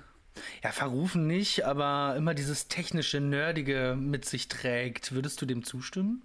ja, 0.64 0.72
verrufen 0.72 1.28
nicht, 1.28 1.66
aber 1.66 2.16
immer 2.18 2.34
dieses 2.34 2.68
technische, 2.68 3.20
nerdige 3.20 3.98
mit 4.00 4.26
sich 4.26 4.48
trägt. 4.48 5.14
Würdest 5.14 5.42
du 5.42 5.46
dem 5.46 5.64
zustimmen? 5.64 6.24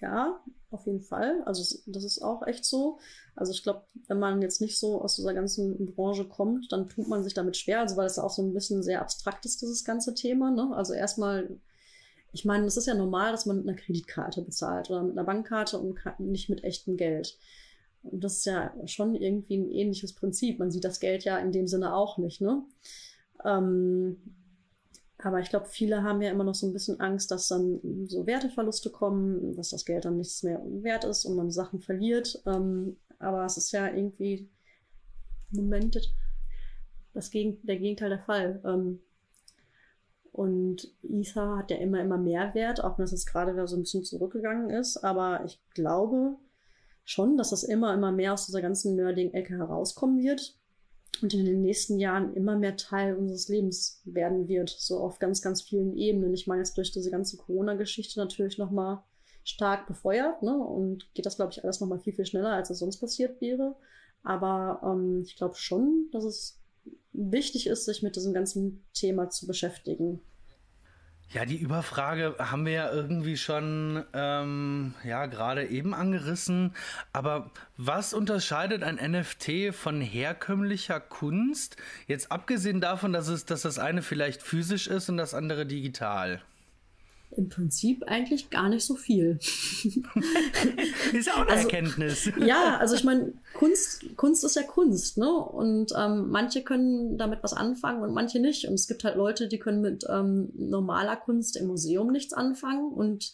Ja, 0.00 0.40
auf 0.70 0.86
jeden 0.86 1.02
Fall. 1.02 1.42
Also 1.44 1.78
das 1.86 2.04
ist 2.04 2.22
auch 2.22 2.46
echt 2.46 2.64
so. 2.64 2.98
Also 3.36 3.52
ich 3.52 3.62
glaube, 3.62 3.82
wenn 4.08 4.18
man 4.18 4.42
jetzt 4.42 4.60
nicht 4.60 4.78
so 4.78 5.00
aus 5.00 5.16
dieser 5.16 5.32
ganzen 5.32 5.94
Branche 5.94 6.26
kommt, 6.26 6.72
dann 6.72 6.88
tut 6.88 7.08
man 7.08 7.22
sich 7.22 7.34
damit 7.34 7.56
schwer, 7.56 7.80
also 7.80 7.96
weil 7.96 8.06
es 8.06 8.18
auch 8.18 8.30
so 8.30 8.42
ein 8.42 8.52
bisschen 8.52 8.82
sehr 8.82 9.00
abstrakt 9.00 9.44
ist, 9.44 9.62
dieses 9.62 9.84
ganze 9.84 10.14
Thema. 10.14 10.50
Ne? 10.50 10.74
Also 10.74 10.92
erstmal 10.92 11.48
ich 12.32 12.44
meine, 12.44 12.64
es 12.66 12.76
ist 12.76 12.86
ja 12.86 12.94
normal, 12.94 13.32
dass 13.32 13.46
man 13.46 13.58
mit 13.58 13.68
einer 13.68 13.76
Kreditkarte 13.76 14.42
bezahlt 14.42 14.90
oder 14.90 15.02
mit 15.02 15.12
einer 15.12 15.24
Bankkarte 15.24 15.78
und 15.78 15.98
nicht 16.18 16.48
mit 16.48 16.64
echtem 16.64 16.96
Geld. 16.96 17.38
Und 18.02 18.24
das 18.24 18.38
ist 18.38 18.46
ja 18.46 18.72
schon 18.86 19.14
irgendwie 19.14 19.58
ein 19.58 19.70
ähnliches 19.70 20.14
Prinzip. 20.14 20.58
Man 20.58 20.70
sieht 20.70 20.84
das 20.84 20.98
Geld 20.98 21.24
ja 21.24 21.38
in 21.38 21.52
dem 21.52 21.68
Sinne 21.68 21.94
auch 21.94 22.18
nicht, 22.18 22.40
ne? 22.40 22.64
Ähm, 23.44 24.16
aber 25.18 25.38
ich 25.38 25.50
glaube, 25.50 25.66
viele 25.66 26.02
haben 26.02 26.20
ja 26.20 26.30
immer 26.30 26.42
noch 26.42 26.54
so 26.54 26.66
ein 26.66 26.72
bisschen 26.72 26.98
Angst, 27.00 27.30
dass 27.30 27.48
dann 27.48 27.80
so 28.08 28.26
Werteverluste 28.26 28.90
kommen, 28.90 29.54
dass 29.54 29.70
das 29.70 29.84
Geld 29.84 30.04
dann 30.04 30.16
nichts 30.16 30.42
mehr 30.42 30.60
wert 30.64 31.04
ist 31.04 31.24
und 31.24 31.36
man 31.36 31.50
Sachen 31.50 31.80
verliert. 31.80 32.42
Ähm, 32.46 32.96
aber 33.20 33.44
es 33.44 33.56
ist 33.56 33.70
ja 33.70 33.88
irgendwie, 33.88 34.48
Moment, 35.50 36.12
das 37.12 37.30
Gegen 37.30 37.64
der 37.64 37.76
Gegenteil 37.76 38.08
der 38.08 38.24
Fall. 38.24 38.60
Ähm, 38.64 39.00
und 40.32 40.90
Ether 41.02 41.58
hat 41.58 41.70
ja 41.70 41.76
immer, 41.76 42.00
immer 42.00 42.16
mehr 42.16 42.54
Wert, 42.54 42.82
auch 42.82 42.98
wenn 42.98 43.04
es 43.04 43.10
jetzt 43.10 43.26
gerade 43.26 43.52
wieder 43.52 43.68
so 43.68 43.76
ein 43.76 43.82
bisschen 43.82 44.02
zurückgegangen 44.02 44.70
ist. 44.70 44.96
Aber 44.98 45.44
ich 45.44 45.60
glaube 45.74 46.36
schon, 47.04 47.36
dass 47.36 47.50
das 47.50 47.62
immer, 47.62 47.92
immer 47.92 48.12
mehr 48.12 48.32
aus 48.32 48.46
dieser 48.46 48.62
ganzen 48.62 48.96
Nerding-Ecke 48.96 49.58
herauskommen 49.58 50.22
wird 50.22 50.58
und 51.20 51.34
in 51.34 51.44
den 51.44 51.60
nächsten 51.60 51.98
Jahren 51.98 52.32
immer 52.32 52.56
mehr 52.56 52.76
Teil 52.76 53.14
unseres 53.16 53.48
Lebens 53.48 54.00
werden 54.04 54.48
wird. 54.48 54.70
So 54.70 55.00
auf 55.00 55.18
ganz, 55.18 55.42
ganz 55.42 55.60
vielen 55.60 55.96
Ebenen. 55.96 56.32
Ich 56.32 56.46
meine 56.46 56.60
jetzt 56.62 56.78
durch 56.78 56.92
diese 56.92 57.10
ganze 57.10 57.36
Corona-Geschichte 57.36 58.18
natürlich 58.18 58.56
nochmal 58.56 59.02
stark 59.44 59.86
befeuert, 59.86 60.42
ne? 60.42 60.56
Und 60.56 61.12
geht 61.14 61.26
das, 61.26 61.36
glaube 61.36 61.52
ich, 61.52 61.62
alles 61.62 61.80
nochmal 61.80 61.98
viel, 61.98 62.14
viel 62.14 62.26
schneller, 62.26 62.52
als 62.52 62.70
es 62.70 62.78
sonst 62.78 62.98
passiert 62.98 63.40
wäre. 63.40 63.76
Aber 64.22 64.80
ähm, 64.82 65.20
ich 65.24 65.36
glaube 65.36 65.56
schon, 65.56 66.08
dass 66.12 66.24
es 66.24 66.61
wichtig 67.12 67.66
ist, 67.66 67.84
sich 67.84 68.02
mit 68.02 68.16
diesem 68.16 68.32
ganzen 68.32 68.84
Thema 68.94 69.30
zu 69.30 69.46
beschäftigen. 69.46 70.20
Ja, 71.32 71.46
die 71.46 71.56
Überfrage 71.56 72.34
haben 72.38 72.66
wir 72.66 72.72
ja 72.72 72.92
irgendwie 72.92 73.38
schon 73.38 74.04
ähm, 74.12 74.94
ja 75.02 75.24
gerade 75.26 75.66
eben 75.66 75.94
angerissen. 75.94 76.74
Aber 77.14 77.50
was 77.78 78.12
unterscheidet 78.12 78.82
ein 78.82 78.96
NFT 78.96 79.74
von 79.74 80.02
herkömmlicher 80.02 81.00
Kunst? 81.00 81.76
Jetzt 82.06 82.30
abgesehen 82.30 82.82
davon, 82.82 83.14
dass 83.14 83.28
es, 83.28 83.46
dass 83.46 83.62
das 83.62 83.78
eine 83.78 84.02
vielleicht 84.02 84.42
physisch 84.42 84.88
ist 84.88 85.08
und 85.08 85.16
das 85.16 85.32
andere 85.32 85.64
digital 85.64 86.42
im 87.36 87.48
Prinzip 87.48 88.04
eigentlich 88.06 88.50
gar 88.50 88.68
nicht 88.68 88.84
so 88.84 88.94
viel. 88.94 89.38
ist 91.12 91.30
auch 91.30 91.38
eine 91.38 91.50
also, 91.50 91.68
Erkenntnis. 91.68 92.30
Ja, 92.44 92.76
also 92.78 92.94
ich 92.94 93.04
meine, 93.04 93.32
Kunst, 93.54 94.16
Kunst 94.16 94.44
ist 94.44 94.56
ja 94.56 94.62
Kunst, 94.62 95.18
ne? 95.18 95.30
Und 95.30 95.92
ähm, 95.98 96.28
manche 96.30 96.62
können 96.62 97.16
damit 97.16 97.42
was 97.42 97.52
anfangen 97.52 98.02
und 98.02 98.12
manche 98.12 98.40
nicht. 98.40 98.66
Und 98.66 98.74
es 98.74 98.86
gibt 98.86 99.04
halt 99.04 99.16
Leute, 99.16 99.48
die 99.48 99.58
können 99.58 99.80
mit 99.80 100.04
ähm, 100.08 100.50
normaler 100.54 101.16
Kunst 101.16 101.56
im 101.56 101.66
Museum 101.66 102.12
nichts 102.12 102.32
anfangen 102.32 102.92
und 102.92 103.32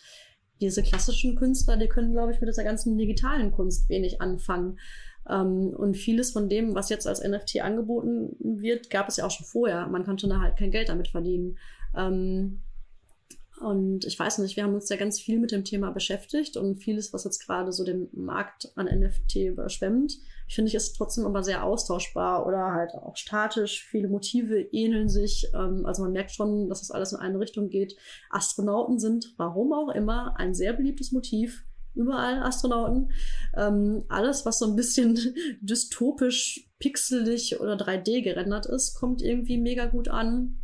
diese 0.61 0.83
klassischen 0.83 1.37
Künstler, 1.37 1.77
die 1.77 1.89
können, 1.89 2.13
glaube 2.13 2.33
ich, 2.33 2.41
mit 2.41 2.49
dieser 2.49 2.65
ganzen 2.65 2.97
digitalen 2.97 3.53
Kunst 3.53 3.89
wenig 3.89 4.21
anfangen. 4.21 4.79
Ähm, 5.29 5.75
und 5.77 5.97
vieles 5.97 6.33
von 6.33 6.49
dem, 6.49 6.75
was 6.75 6.89
jetzt 6.89 7.07
als 7.07 7.23
NFT 7.23 7.61
angeboten 7.61 8.37
wird, 8.41 8.91
gab 8.91 9.09
es 9.09 9.19
ja 9.19 9.27
auch 9.27 9.31
schon 9.31 9.47
vorher. 9.47 9.87
Man 9.87 10.05
konnte 10.05 10.29
da 10.29 10.41
halt 10.41 10.57
kein 10.57 10.71
Geld 10.71 10.89
damit 10.89 11.09
verdienen. 11.09 11.59
Ähm, 11.97 12.61
und 13.61 14.05
ich 14.05 14.19
weiß 14.19 14.39
nicht, 14.39 14.57
wir 14.57 14.65
haben 14.65 14.75
uns 14.75 14.89
ja 14.89 14.97
ganz 14.97 15.21
viel 15.21 15.39
mit 15.39 15.53
dem 15.53 15.65
Thema 15.65 15.91
beschäftigt 15.91 16.57
und 16.57 16.77
vieles, 16.77 17.13
was 17.13 17.25
jetzt 17.25 17.45
gerade 17.45 17.73
so 17.73 17.85
den 17.85 18.09
Markt 18.13 18.71
an 18.77 18.87
NFT 18.87 19.37
überschwemmt, 19.37 20.19
finde 20.49 20.69
ich 20.69 20.75
ist 20.75 20.97
trotzdem 20.97 21.27
aber 21.27 21.43
sehr 21.43 21.65
austauschbar 21.65 22.47
oder 22.47 22.73
halt 22.73 22.95
auch 22.95 23.17
statisch. 23.17 23.85
Viele 23.85 24.09
Motive 24.09 24.61
ähneln 24.61 25.09
sich. 25.09 25.49
Ähm, 25.55 25.85
also 25.85 26.03
man 26.03 26.13
merkt 26.13 26.31
schon, 26.31 26.69
dass 26.69 26.81
das 26.81 26.91
alles 26.91 27.13
in 27.13 27.19
eine 27.19 27.39
Richtung 27.39 27.69
geht. 27.69 27.97
Astronauten 28.31 28.99
sind, 28.99 29.35
warum 29.37 29.73
auch 29.73 29.91
immer, 29.95 30.39
ein 30.39 30.55
sehr 30.55 30.73
beliebtes 30.73 31.13
Motiv. 31.13 31.65
Überall 31.95 32.43
Astronauten. 32.43 33.11
Ähm, 33.57 34.05
alles, 34.09 34.47
was 34.47 34.59
so 34.59 34.67
ein 34.67 34.77
bisschen 34.77 35.19
dystopisch, 35.61 36.71
pixelig 36.79 37.61
oder 37.61 37.75
3D 37.75 38.23
gerendert 38.23 38.67
ist, 38.67 38.95
kommt 38.95 39.21
irgendwie 39.21 39.59
mega 39.59 39.87
gut 39.87 40.09
an. 40.09 40.59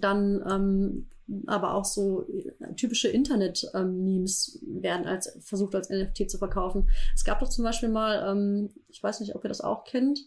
Dann 0.00 0.42
ähm, 0.50 1.06
aber 1.46 1.74
auch 1.74 1.84
so 1.84 2.26
äh, 2.28 2.74
typische 2.74 3.08
Internet-Memes 3.08 4.58
werden 4.62 5.06
als 5.06 5.36
versucht 5.40 5.74
als 5.74 5.90
NFT 5.90 6.30
zu 6.30 6.38
verkaufen. 6.38 6.88
Es 7.14 7.24
gab 7.24 7.40
doch 7.40 7.48
zum 7.48 7.64
Beispiel 7.64 7.88
mal, 7.88 8.30
ähm, 8.30 8.70
ich 8.88 9.02
weiß 9.02 9.20
nicht, 9.20 9.34
ob 9.34 9.44
ihr 9.44 9.48
das 9.48 9.60
auch 9.60 9.84
kennt, 9.84 10.20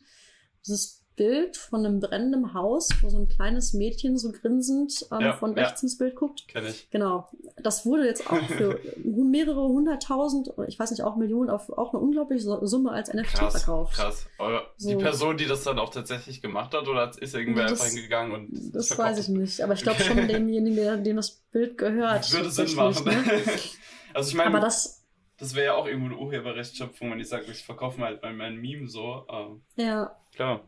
dieses 0.66 1.05
Bild 1.16 1.56
von 1.56 1.86
einem 1.86 2.00
brennenden 2.00 2.54
Haus, 2.54 2.90
wo 3.02 3.10
so 3.10 3.18
ein 3.18 3.28
kleines 3.28 3.74
Mädchen 3.74 4.18
so 4.18 4.32
grinsend 4.32 5.06
ähm, 5.12 5.22
ja, 5.22 5.34
von 5.34 5.54
rechts 5.54 5.82
ja. 5.82 5.86
ins 5.86 5.98
Bild 5.98 6.16
guckt. 6.16 6.48
Kenn 6.48 6.66
ich. 6.66 6.90
Genau. 6.90 7.30
Das 7.58 7.86
wurde 7.86 8.06
jetzt 8.06 8.30
auch 8.30 8.44
für 8.48 8.80
mehrere 9.04 9.68
hunderttausend, 9.68 10.52
ich 10.68 10.78
weiß 10.78 10.92
nicht, 10.92 11.04
auch 11.04 11.16
Millionen, 11.16 11.50
auf 11.50 11.70
auch 11.70 11.94
eine 11.94 12.02
unglaubliche 12.02 12.42
Summe 12.42 12.92
als 12.92 13.14
NFT 13.14 13.34
krass, 13.34 13.64
verkauft. 13.64 13.96
Krass. 13.96 14.28
Aber 14.38 14.64
so. 14.78 14.90
Die 14.90 14.96
Person, 14.96 15.38
die 15.38 15.46
das 15.46 15.64
dann 15.64 15.80
auch 15.80 15.90
tatsächlich 15.90 16.42
gemacht 16.42 16.74
hat, 16.74 16.88
oder 16.88 17.12
ist 17.18 17.34
irgendwer 17.34 17.68
das, 17.68 17.80
einfach 17.80 17.94
hingegangen 17.94 18.32
und. 18.34 18.76
Das 18.76 18.98
weiß 18.98 19.20
ich 19.20 19.30
nicht. 19.30 19.62
Aber 19.62 19.74
ich 19.74 19.84
glaube 19.84 20.02
schon 20.02 20.16
demjenigen, 20.28 20.76
der, 20.76 20.98
dem 20.98 21.16
das 21.16 21.32
Bild 21.52 21.78
gehört. 21.78 22.32
Würde 22.32 22.52
Sinn 22.52 22.76
machen. 22.76 23.06
Ne? 23.06 23.24
also 24.14 24.30
ich 24.30 24.36
meine. 24.36 24.50
Aber 24.50 24.60
das. 24.60 25.02
Das 25.38 25.54
wäre 25.54 25.66
ja 25.66 25.74
auch 25.74 25.86
irgendwo 25.86 26.06
eine 26.06 26.18
Urheberrechtsschöpfung, 26.18 27.12
wenn 27.12 27.20
ich 27.20 27.28
sage, 27.28 27.44
ich 27.52 27.66
verkaufe 27.66 28.00
mal 28.00 28.06
halt 28.06 28.22
mein, 28.22 28.38
mein 28.38 28.56
Meme 28.56 28.88
so. 28.88 29.26
Ähm, 29.30 29.64
ja. 29.76 30.16
Klar. 30.34 30.62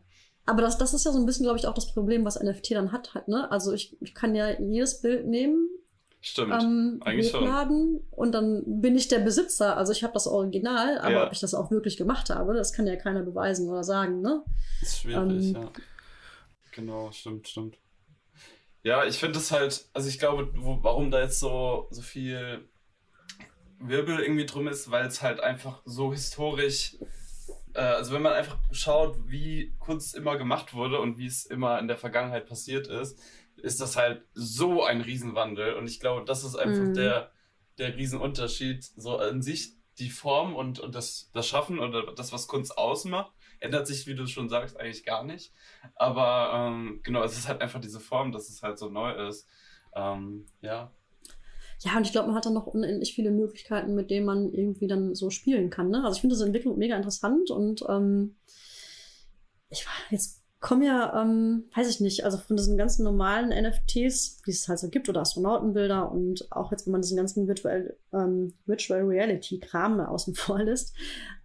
Aber 0.48 0.62
das, 0.62 0.78
das 0.78 0.94
ist 0.94 1.04
ja 1.04 1.12
so 1.12 1.18
ein 1.18 1.26
bisschen, 1.26 1.44
glaube 1.44 1.58
ich, 1.58 1.66
auch 1.66 1.74
das 1.74 1.92
Problem, 1.92 2.24
was 2.24 2.42
NFT 2.42 2.70
dann 2.70 2.90
hat 2.90 3.12
halt, 3.14 3.28
ne? 3.28 3.50
Also 3.50 3.72
ich, 3.72 3.96
ich 4.00 4.14
kann 4.14 4.34
ja 4.34 4.58
jedes 4.58 5.02
Bild 5.02 5.26
nehmen, 5.26 5.68
Stimmt, 6.20 6.52
ähm, 6.52 7.00
eigentlich 7.04 7.34
hochladen 7.34 8.00
schon. 8.00 8.18
und 8.18 8.32
dann 8.32 8.62
bin 8.80 8.96
ich 8.96 9.08
der 9.08 9.18
Besitzer. 9.18 9.76
Also 9.76 9.92
ich 9.92 10.02
habe 10.02 10.14
das 10.14 10.26
Original, 10.26 10.98
aber 10.98 11.10
ja. 11.10 11.26
ob 11.26 11.32
ich 11.32 11.40
das 11.40 11.52
auch 11.52 11.70
wirklich 11.70 11.98
gemacht 11.98 12.30
habe, 12.30 12.54
das 12.54 12.72
kann 12.72 12.86
ja 12.86 12.96
keiner 12.96 13.22
beweisen 13.22 13.68
oder 13.68 13.84
sagen, 13.84 14.22
ne? 14.22 14.42
Das 14.80 14.88
ist 14.88 15.00
schwierig, 15.00 15.54
ähm, 15.54 15.62
ja. 15.62 15.70
Genau, 16.72 17.12
stimmt, 17.12 17.46
stimmt. 17.46 17.76
Ja, 18.82 19.04
ich 19.04 19.18
finde 19.18 19.38
es 19.38 19.52
halt, 19.52 19.84
also 19.92 20.08
ich 20.08 20.18
glaube, 20.18 20.50
wo, 20.56 20.78
warum 20.82 21.10
da 21.10 21.20
jetzt 21.20 21.40
so, 21.40 21.88
so 21.90 22.00
viel 22.00 22.66
Wirbel 23.80 24.20
irgendwie 24.20 24.46
drum 24.46 24.66
ist, 24.66 24.90
weil 24.90 25.06
es 25.06 25.20
halt 25.20 25.40
einfach 25.40 25.82
so 25.84 26.10
historisch 26.10 26.96
also 27.80 28.12
wenn 28.12 28.22
man 28.22 28.32
einfach 28.32 28.58
schaut, 28.72 29.16
wie 29.26 29.74
Kunst 29.78 30.14
immer 30.14 30.36
gemacht 30.36 30.74
wurde 30.74 31.00
und 31.00 31.18
wie 31.18 31.26
es 31.26 31.46
immer 31.46 31.78
in 31.78 31.88
der 31.88 31.96
Vergangenheit 31.96 32.46
passiert 32.46 32.86
ist, 32.86 33.20
ist 33.56 33.80
das 33.80 33.96
halt 33.96 34.22
so 34.34 34.84
ein 34.84 35.00
Riesenwandel. 35.00 35.74
Und 35.74 35.88
ich 35.88 36.00
glaube, 36.00 36.24
das 36.24 36.44
ist 36.44 36.56
einfach 36.56 36.84
mhm. 36.84 36.94
der, 36.94 37.30
der 37.78 37.96
Riesenunterschied. 37.96 38.84
So 38.84 39.18
an 39.18 39.42
sich 39.42 39.74
die 39.98 40.10
Form 40.10 40.54
und, 40.54 40.78
und 40.78 40.94
das, 40.94 41.30
das 41.32 41.46
Schaffen 41.48 41.80
oder 41.80 42.12
das, 42.14 42.32
was 42.32 42.46
Kunst 42.46 42.78
ausmacht, 42.78 43.32
ändert 43.60 43.86
sich, 43.86 44.06
wie 44.06 44.14
du 44.14 44.26
schon 44.26 44.48
sagst, 44.48 44.78
eigentlich 44.78 45.04
gar 45.04 45.24
nicht. 45.24 45.52
Aber 45.96 46.52
ähm, 46.54 47.00
genau, 47.02 47.22
es 47.22 47.36
ist 47.36 47.48
halt 47.48 47.60
einfach 47.60 47.80
diese 47.80 48.00
Form, 48.00 48.32
dass 48.32 48.48
es 48.48 48.62
halt 48.62 48.78
so 48.78 48.88
neu 48.88 49.12
ist. 49.28 49.48
Ähm, 49.94 50.46
ja, 50.60 50.92
ja, 51.80 51.96
und 51.96 52.04
ich 52.04 52.12
glaube, 52.12 52.28
man 52.28 52.36
hat 52.36 52.46
dann 52.46 52.54
noch 52.54 52.66
unendlich 52.66 53.14
viele 53.14 53.30
Möglichkeiten, 53.30 53.94
mit 53.94 54.10
denen 54.10 54.26
man 54.26 54.52
irgendwie 54.52 54.88
dann 54.88 55.14
so 55.14 55.30
spielen 55.30 55.70
kann. 55.70 55.90
Ne? 55.90 56.02
Also 56.04 56.16
ich 56.16 56.20
finde 56.20 56.34
diese 56.34 56.46
Entwicklung 56.46 56.76
mega 56.76 56.96
interessant 56.96 57.50
und 57.50 57.84
ähm, 57.88 58.36
ich 59.70 59.86
war 59.86 59.92
jetzt 60.10 60.38
kommen 60.60 60.82
ja, 60.82 61.22
ähm, 61.22 61.68
weiß 61.74 61.88
ich 61.88 62.00
nicht, 62.00 62.24
also 62.24 62.36
von 62.36 62.56
diesen 62.56 62.76
ganzen 62.76 63.04
normalen 63.04 63.50
NFTs, 63.50 64.42
die 64.42 64.50
es 64.50 64.68
halt 64.68 64.80
so 64.80 64.88
gibt, 64.88 65.08
oder 65.08 65.20
Astronautenbilder 65.20 66.10
und 66.10 66.50
auch 66.50 66.72
jetzt, 66.72 66.84
wenn 66.86 66.92
man 66.92 67.02
diesen 67.02 67.16
ganzen 67.16 67.46
Virtual, 67.46 67.96
ähm, 68.12 68.54
Virtual 68.66 69.02
Reality 69.02 69.60
Kram 69.60 70.00
außen 70.00 70.34
vor 70.34 70.60
lässt, 70.60 70.94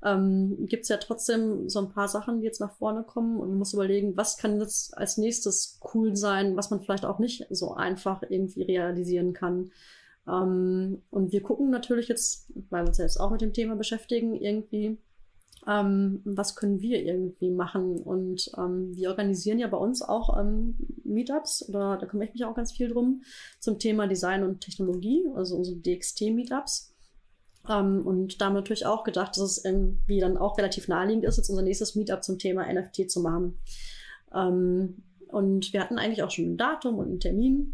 ähm, 0.04 0.66
gibt 0.66 0.84
es 0.84 0.90
ja 0.90 0.98
trotzdem 0.98 1.70
so 1.70 1.80
ein 1.80 1.92
paar 1.92 2.08
Sachen, 2.08 2.40
die 2.40 2.46
jetzt 2.48 2.60
nach 2.60 2.74
vorne 2.74 3.04
kommen 3.04 3.40
und 3.40 3.50
man 3.50 3.60
muss 3.60 3.74
überlegen, 3.74 4.18
was 4.18 4.38
kann 4.38 4.60
jetzt 4.60 4.98
als 4.98 5.18
nächstes 5.18 5.80
cool 5.94 6.16
sein, 6.16 6.58
was 6.58 6.72
man 6.72 6.82
vielleicht 6.82 7.06
auch 7.06 7.20
nicht 7.20 7.46
so 7.52 7.76
einfach 7.76 8.24
irgendwie 8.28 8.64
realisieren 8.64 9.34
kann. 9.34 9.72
Ähm, 10.28 11.02
und 11.10 11.32
wir 11.32 11.42
gucken 11.42 11.70
natürlich 11.70 12.08
jetzt, 12.08 12.52
weil 12.70 12.84
wir 12.84 12.88
uns 12.88 12.98
jetzt 12.98 13.20
auch 13.20 13.32
mit 13.32 13.42
dem 13.42 13.54
Thema 13.54 13.76
beschäftigen, 13.76 14.36
irgendwie, 14.36 14.98
ähm, 15.68 16.22
was 16.24 16.56
können 16.56 16.82
wir 16.82 17.04
irgendwie 17.04 17.52
machen? 17.52 17.98
Und 17.98 18.52
ähm, 18.58 18.96
wir 18.96 19.10
organisieren 19.10 19.60
ja 19.60 19.68
bei 19.68 19.78
uns 19.78 20.02
auch 20.02 20.38
ähm, 20.40 20.76
Meetups, 21.04 21.68
oder 21.70 21.98
da 21.98 22.06
kümmere 22.06 22.28
ich 22.28 22.34
mich 22.34 22.46
auch 22.46 22.56
ganz 22.56 22.72
viel 22.72 22.90
drum, 22.90 23.24
zum 23.60 23.80
Thema 23.80 24.08
Design 24.08 24.44
und 24.44 24.62
Technologie, 24.62 25.24
also 25.36 25.56
unsere 25.56 25.78
DXT-Meetups. 25.78 26.92
Um, 27.66 28.06
und 28.06 28.42
da 28.42 28.48
haben 28.48 28.56
wir 28.56 28.60
natürlich 28.60 28.86
auch 28.86 29.06
gedacht, 29.06 29.38
dass 29.38 29.44
es 29.44 29.64
irgendwie 29.64 30.20
dann 30.20 30.38
auch 30.38 30.58
relativ 30.58 30.90
naheliegend 30.90 31.24
ist, 31.24 31.38
jetzt 31.38 31.50
unser 31.50 31.62
nächstes 31.62 31.96
Meetup 31.96 32.22
zum 32.22 32.38
Thema 32.38 32.66
NFT 32.72 33.10
zu 33.10 33.22
machen. 33.22 33.58
Um, 34.32 35.02
und 35.30 35.72
wir 35.72 35.80
hatten 35.80 35.98
eigentlich 35.98 36.24
auch 36.24 36.30
schon 36.30 36.54
ein 36.54 36.58
Datum 36.58 36.98
und 36.98 37.08
einen 37.08 37.20
Termin. 37.22 37.74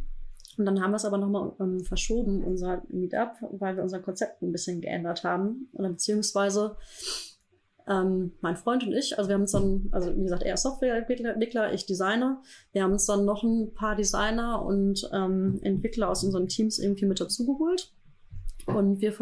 Und 0.59 0.65
dann 0.65 0.81
haben 0.81 0.91
wir 0.91 0.97
es 0.97 1.05
aber 1.05 1.17
nochmal 1.17 1.53
ähm, 1.61 1.85
verschoben, 1.85 2.43
unser 2.43 2.83
Meetup, 2.89 3.37
weil 3.51 3.77
wir 3.77 3.83
unser 3.83 3.99
Konzept 3.99 4.41
ein 4.41 4.51
bisschen 4.51 4.81
geändert 4.81 5.23
haben. 5.23 5.69
Oder 5.71 5.87
beziehungsweise 5.87 6.75
ähm, 7.87 8.33
mein 8.41 8.57
Freund 8.57 8.83
und 8.83 8.91
ich, 8.91 9.17
also 9.17 9.29
wir 9.29 9.35
haben 9.35 9.43
uns 9.43 9.53
dann, 9.53 9.87
also 9.93 10.13
wie 10.17 10.23
gesagt, 10.23 10.43
er 10.43 10.55
ist 10.55 10.63
Softwareentwickler, 10.63 11.73
ich 11.73 11.85
Designer. 11.85 12.41
Wir 12.73 12.83
haben 12.83 12.91
uns 12.91 13.05
dann 13.05 13.23
noch 13.23 13.41
ein 13.41 13.73
paar 13.73 13.95
Designer 13.95 14.61
und 14.65 15.09
ähm, 15.13 15.61
Entwickler 15.63 16.09
aus 16.09 16.25
unseren 16.25 16.49
Teams 16.49 16.77
irgendwie 16.77 17.05
mit 17.05 17.21
dazugeholt. 17.21 17.93
Und 18.65 18.99
wir 18.99 19.13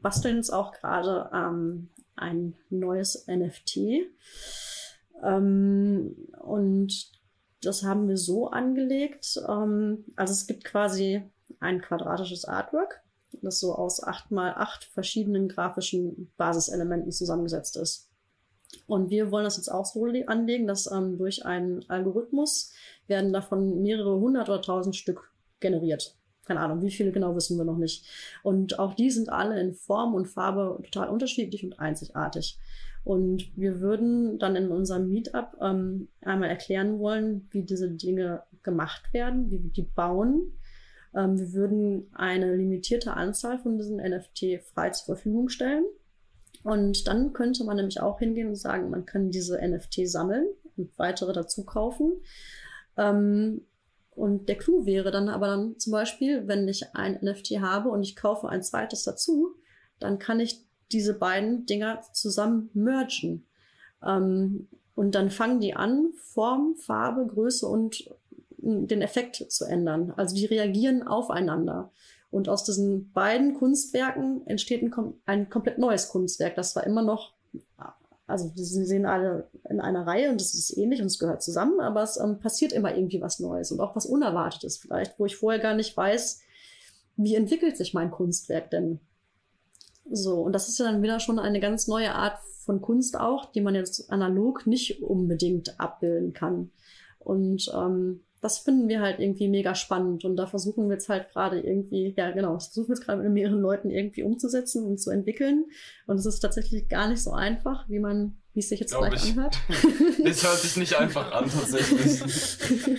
basteln 0.00 0.36
jetzt 0.36 0.50
auch 0.50 0.70
gerade 0.70 1.28
ähm, 1.34 1.88
ein 2.14 2.54
neues 2.70 3.26
NFT. 3.26 3.78
Ähm, 5.24 6.14
und 6.40 7.13
das 7.66 7.82
haben 7.82 8.08
wir 8.08 8.16
so 8.16 8.48
angelegt. 8.48 9.40
Ähm, 9.48 10.04
also 10.16 10.32
es 10.32 10.46
gibt 10.46 10.64
quasi 10.64 11.22
ein 11.60 11.80
quadratisches 11.80 12.44
Artwork, 12.44 13.02
das 13.42 13.60
so 13.60 13.74
aus 13.74 14.02
acht 14.02 14.30
mal 14.30 14.54
acht 14.54 14.84
verschiedenen 14.84 15.48
grafischen 15.48 16.32
Basiselementen 16.36 17.12
zusammengesetzt 17.12 17.76
ist. 17.76 18.08
Und 18.86 19.10
wir 19.10 19.30
wollen 19.30 19.44
das 19.44 19.56
jetzt 19.56 19.68
auch 19.68 19.86
so 19.86 20.04
anlegen, 20.26 20.66
dass 20.66 20.90
ähm, 20.90 21.16
durch 21.16 21.44
einen 21.44 21.88
Algorithmus 21.88 22.72
werden 23.06 23.32
davon 23.32 23.82
mehrere 23.82 24.18
hundert 24.18 24.48
oder 24.48 24.62
tausend 24.62 24.96
Stück 24.96 25.32
generiert. 25.60 26.16
Keine 26.44 26.60
Ahnung, 26.60 26.82
wie 26.82 26.90
viele 26.90 27.12
genau 27.12 27.34
wissen 27.36 27.56
wir 27.56 27.64
noch 27.64 27.78
nicht. 27.78 28.04
Und 28.42 28.78
auch 28.78 28.94
die 28.94 29.10
sind 29.10 29.30
alle 29.30 29.58
in 29.60 29.74
Form 29.74 30.14
und 30.14 30.26
Farbe 30.26 30.78
total 30.84 31.08
unterschiedlich 31.08 31.64
und 31.64 31.78
einzigartig. 31.78 32.58
Und 33.04 33.56
wir 33.56 33.80
würden 33.80 34.38
dann 34.38 34.56
in 34.56 34.68
unserem 34.68 35.08
Meetup 35.08 35.56
ähm, 35.60 36.08
einmal 36.22 36.48
erklären 36.48 36.98
wollen, 36.98 37.46
wie 37.50 37.62
diese 37.62 37.90
Dinge 37.90 38.42
gemacht 38.62 39.12
werden, 39.12 39.50
wie 39.50 39.62
wir 39.62 39.70
die 39.70 39.82
bauen. 39.82 40.52
Ähm, 41.14 41.38
wir 41.38 41.52
würden 41.52 42.08
eine 42.14 42.56
limitierte 42.56 43.12
Anzahl 43.12 43.58
von 43.58 43.76
diesen 43.76 43.98
NFT 43.98 44.62
frei 44.72 44.90
zur 44.90 45.16
Verfügung 45.16 45.50
stellen. 45.50 45.84
Und 46.62 47.06
dann 47.06 47.34
könnte 47.34 47.62
man 47.64 47.76
nämlich 47.76 48.00
auch 48.00 48.18
hingehen 48.18 48.48
und 48.48 48.56
sagen, 48.56 48.88
man 48.88 49.04
kann 49.04 49.30
diese 49.30 49.60
NFT 49.60 50.08
sammeln 50.08 50.46
und 50.78 50.98
weitere 50.98 51.34
dazu 51.34 51.64
kaufen. 51.64 52.14
Ähm, 52.96 53.60
und 54.12 54.48
der 54.48 54.56
Clou 54.56 54.86
wäre 54.86 55.10
dann 55.10 55.28
aber 55.28 55.48
dann 55.48 55.78
zum 55.78 55.92
Beispiel, 55.92 56.46
wenn 56.48 56.66
ich 56.68 56.94
ein 56.94 57.18
NFT 57.20 57.60
habe 57.60 57.90
und 57.90 58.02
ich 58.02 58.16
kaufe 58.16 58.48
ein 58.48 58.62
zweites 58.62 59.02
dazu, 59.04 59.56
dann 59.98 60.18
kann 60.18 60.40
ich 60.40 60.64
diese 60.92 61.14
beiden 61.14 61.66
Dinger 61.66 62.02
zusammen 62.12 62.70
mergen. 62.74 63.46
Ähm, 64.04 64.68
und 64.94 65.14
dann 65.14 65.30
fangen 65.30 65.60
die 65.60 65.74
an, 65.74 66.12
Form, 66.22 66.76
Farbe, 66.76 67.26
Größe 67.26 67.66
und 67.66 68.10
den 68.58 69.02
Effekt 69.02 69.36
zu 69.50 69.64
ändern. 69.64 70.12
Also 70.16 70.36
die 70.36 70.46
reagieren 70.46 71.06
aufeinander. 71.06 71.90
Und 72.30 72.48
aus 72.48 72.64
diesen 72.64 73.12
beiden 73.12 73.54
Kunstwerken 73.54 74.46
entsteht 74.46 74.82
ein, 74.82 74.92
ein 75.26 75.50
komplett 75.50 75.78
neues 75.78 76.08
Kunstwerk. 76.08 76.54
Das 76.54 76.74
war 76.74 76.84
immer 76.84 77.02
noch 77.02 77.34
also 78.26 78.50
sie 78.54 78.84
sehen 78.86 79.04
alle 79.04 79.48
in 79.68 79.80
einer 79.80 80.06
Reihe 80.06 80.30
und 80.30 80.40
es 80.40 80.54
ist 80.54 80.76
ähnlich 80.76 81.00
und 81.00 81.06
es 81.06 81.18
gehört 81.18 81.42
zusammen, 81.42 81.80
aber 81.80 82.02
es 82.02 82.16
ähm, 82.16 82.38
passiert 82.38 82.72
immer 82.72 82.96
irgendwie 82.96 83.20
was 83.20 83.38
Neues 83.38 83.70
und 83.70 83.80
auch 83.80 83.94
was 83.96 84.06
Unerwartetes 84.06 84.78
vielleicht, 84.78 85.18
wo 85.18 85.26
ich 85.26 85.36
vorher 85.36 85.60
gar 85.60 85.74
nicht 85.74 85.94
weiß, 85.94 86.40
wie 87.16 87.34
entwickelt 87.34 87.76
sich 87.76 87.92
mein 87.92 88.10
Kunstwerk 88.10 88.70
denn. 88.70 89.00
So, 90.10 90.42
und 90.42 90.52
das 90.52 90.68
ist 90.68 90.78
ja 90.78 90.84
dann 90.84 91.02
wieder 91.02 91.20
schon 91.20 91.38
eine 91.38 91.60
ganz 91.60 91.86
neue 91.86 92.14
Art 92.14 92.38
von 92.64 92.80
Kunst 92.80 93.18
auch, 93.18 93.50
die 93.52 93.60
man 93.60 93.74
jetzt 93.74 94.10
analog 94.10 94.66
nicht 94.66 95.02
unbedingt 95.02 95.78
abbilden 95.80 96.32
kann. 96.32 96.70
Und 97.18 97.70
ähm, 97.74 98.20
das 98.44 98.58
finden 98.58 98.88
wir 98.88 99.00
halt 99.00 99.20
irgendwie 99.20 99.48
mega 99.48 99.74
spannend 99.74 100.26
und 100.26 100.36
da 100.36 100.46
versuchen 100.46 100.88
wir 100.88 100.96
jetzt 100.96 101.08
halt 101.08 101.30
gerade 101.30 101.60
irgendwie, 101.60 102.12
ja 102.14 102.30
genau, 102.30 102.52
das 102.52 102.66
versuchen 102.66 102.88
wir 102.88 102.96
jetzt 102.96 103.06
gerade 103.06 103.22
mit 103.22 103.32
mehreren 103.32 103.62
Leuten 103.62 103.88
irgendwie 103.88 104.22
umzusetzen 104.22 104.84
und 104.84 104.98
zu 104.98 105.10
entwickeln 105.10 105.64
und 106.06 106.18
es 106.18 106.26
ist 106.26 106.40
tatsächlich 106.40 106.90
gar 106.90 107.08
nicht 107.08 107.22
so 107.22 107.32
einfach, 107.32 107.88
wie 107.88 108.00
man, 108.00 108.36
wie 108.52 108.60
es 108.60 108.68
sich 108.68 108.80
jetzt 108.80 108.90
Glaub 108.90 109.06
vielleicht 109.06 109.24
ich. 109.24 109.32
anhört. 109.32 109.56
Es 110.26 110.42
hört 110.42 110.58
sich 110.58 110.76
nicht 110.76 110.94
einfach 110.94 111.32
an 111.32 111.50
tatsächlich. 111.50 112.22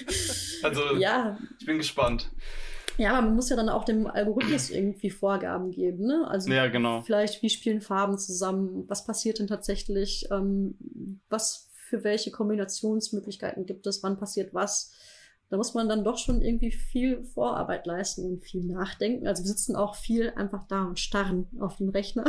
also 0.63 0.95
ja. 0.97 1.37
ich 1.59 1.65
bin 1.67 1.77
gespannt. 1.77 2.31
Ja, 2.97 3.17
aber 3.17 3.27
man 3.27 3.35
muss 3.35 3.49
ja 3.49 3.55
dann 3.55 3.69
auch 3.69 3.83
dem 3.83 4.07
Algorithmus 4.07 4.69
irgendwie 4.69 5.09
Vorgaben 5.09 5.71
geben, 5.71 6.05
ne? 6.05 6.25
Also 6.27 6.51
ja, 6.51 6.67
genau. 6.67 7.01
vielleicht, 7.01 7.41
wie 7.41 7.49
spielen 7.49 7.81
Farben 7.81 8.17
zusammen? 8.17 8.85
Was 8.87 9.05
passiert 9.05 9.39
denn 9.39 9.47
tatsächlich? 9.47 10.27
Ähm, 10.31 10.75
was 11.29 11.69
für 11.73 12.03
welche 12.03 12.31
Kombinationsmöglichkeiten 12.31 13.65
gibt 13.65 13.85
es? 13.87 14.01
Wann 14.01 14.17
passiert 14.17 14.53
was? 14.53 14.93
da 15.49 15.57
muss 15.57 15.73
man 15.73 15.87
dann 15.87 16.03
doch 16.03 16.17
schon 16.17 16.41
irgendwie 16.41 16.71
viel 16.71 17.23
Vorarbeit 17.23 17.85
leisten 17.85 18.25
und 18.25 18.43
viel 18.43 18.63
nachdenken. 18.63 19.27
Also 19.27 19.43
wir 19.43 19.47
sitzen 19.47 19.75
auch 19.75 19.95
viel 19.95 20.31
einfach 20.35 20.67
da 20.67 20.85
und 20.85 20.99
starren 20.99 21.47
auf 21.59 21.77
den 21.77 21.89
Rechner, 21.89 22.25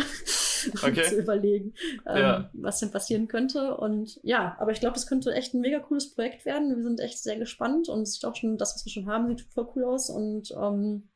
okay. 0.82 1.04
zu 1.04 1.16
überlegen, 1.16 1.74
ähm, 2.06 2.16
ja. 2.16 2.50
was 2.52 2.80
denn 2.80 2.90
passieren 2.90 3.28
könnte. 3.28 3.76
Und 3.76 4.20
ja, 4.22 4.56
aber 4.58 4.72
ich 4.72 4.80
glaube, 4.80 4.94
das 4.94 5.06
könnte 5.06 5.32
echt 5.32 5.54
ein 5.54 5.60
mega 5.60 5.78
cooles 5.80 6.14
Projekt 6.14 6.44
werden. 6.44 6.74
Wir 6.74 6.82
sind 6.82 7.00
echt 7.00 7.22
sehr 7.22 7.38
gespannt 7.38 7.88
und 7.88 8.02
es 8.02 8.14
sieht 8.14 8.24
auch 8.24 8.34
schon, 8.34 8.58
das, 8.58 8.74
was 8.74 8.84
wir 8.84 8.92
schon 8.92 9.06
haben, 9.06 9.28
sieht 9.28 9.42
voll 9.42 9.68
cool 9.74 9.84
aus. 9.84 10.10
Und 10.10 10.52
ähm, 10.52 11.08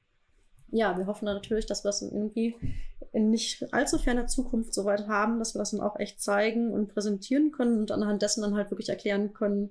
ja, 0.71 0.97
wir 0.97 1.07
hoffen 1.07 1.27
dann 1.27 1.37
natürlich, 1.37 1.67
dass 1.67 1.85
wir 1.85 1.89
das 1.89 2.03
irgendwie 2.03 2.55
in 3.13 3.31
nicht 3.31 3.73
allzu 3.73 3.99
ferner 3.99 4.27
Zukunft 4.27 4.73
soweit 4.73 5.09
haben, 5.09 5.39
dass 5.39 5.55
wir 5.55 5.59
das 5.59 5.73
dann 5.73 5.81
auch 5.81 5.99
echt 5.99 6.23
zeigen 6.23 6.73
und 6.73 6.89
präsentieren 6.89 7.51
können 7.51 7.79
und 7.79 7.91
anhand 7.91 8.23
dessen 8.23 8.43
dann 8.43 8.55
halt 8.55 8.71
wirklich 8.71 8.89
erklären 8.89 9.33
können, 9.33 9.71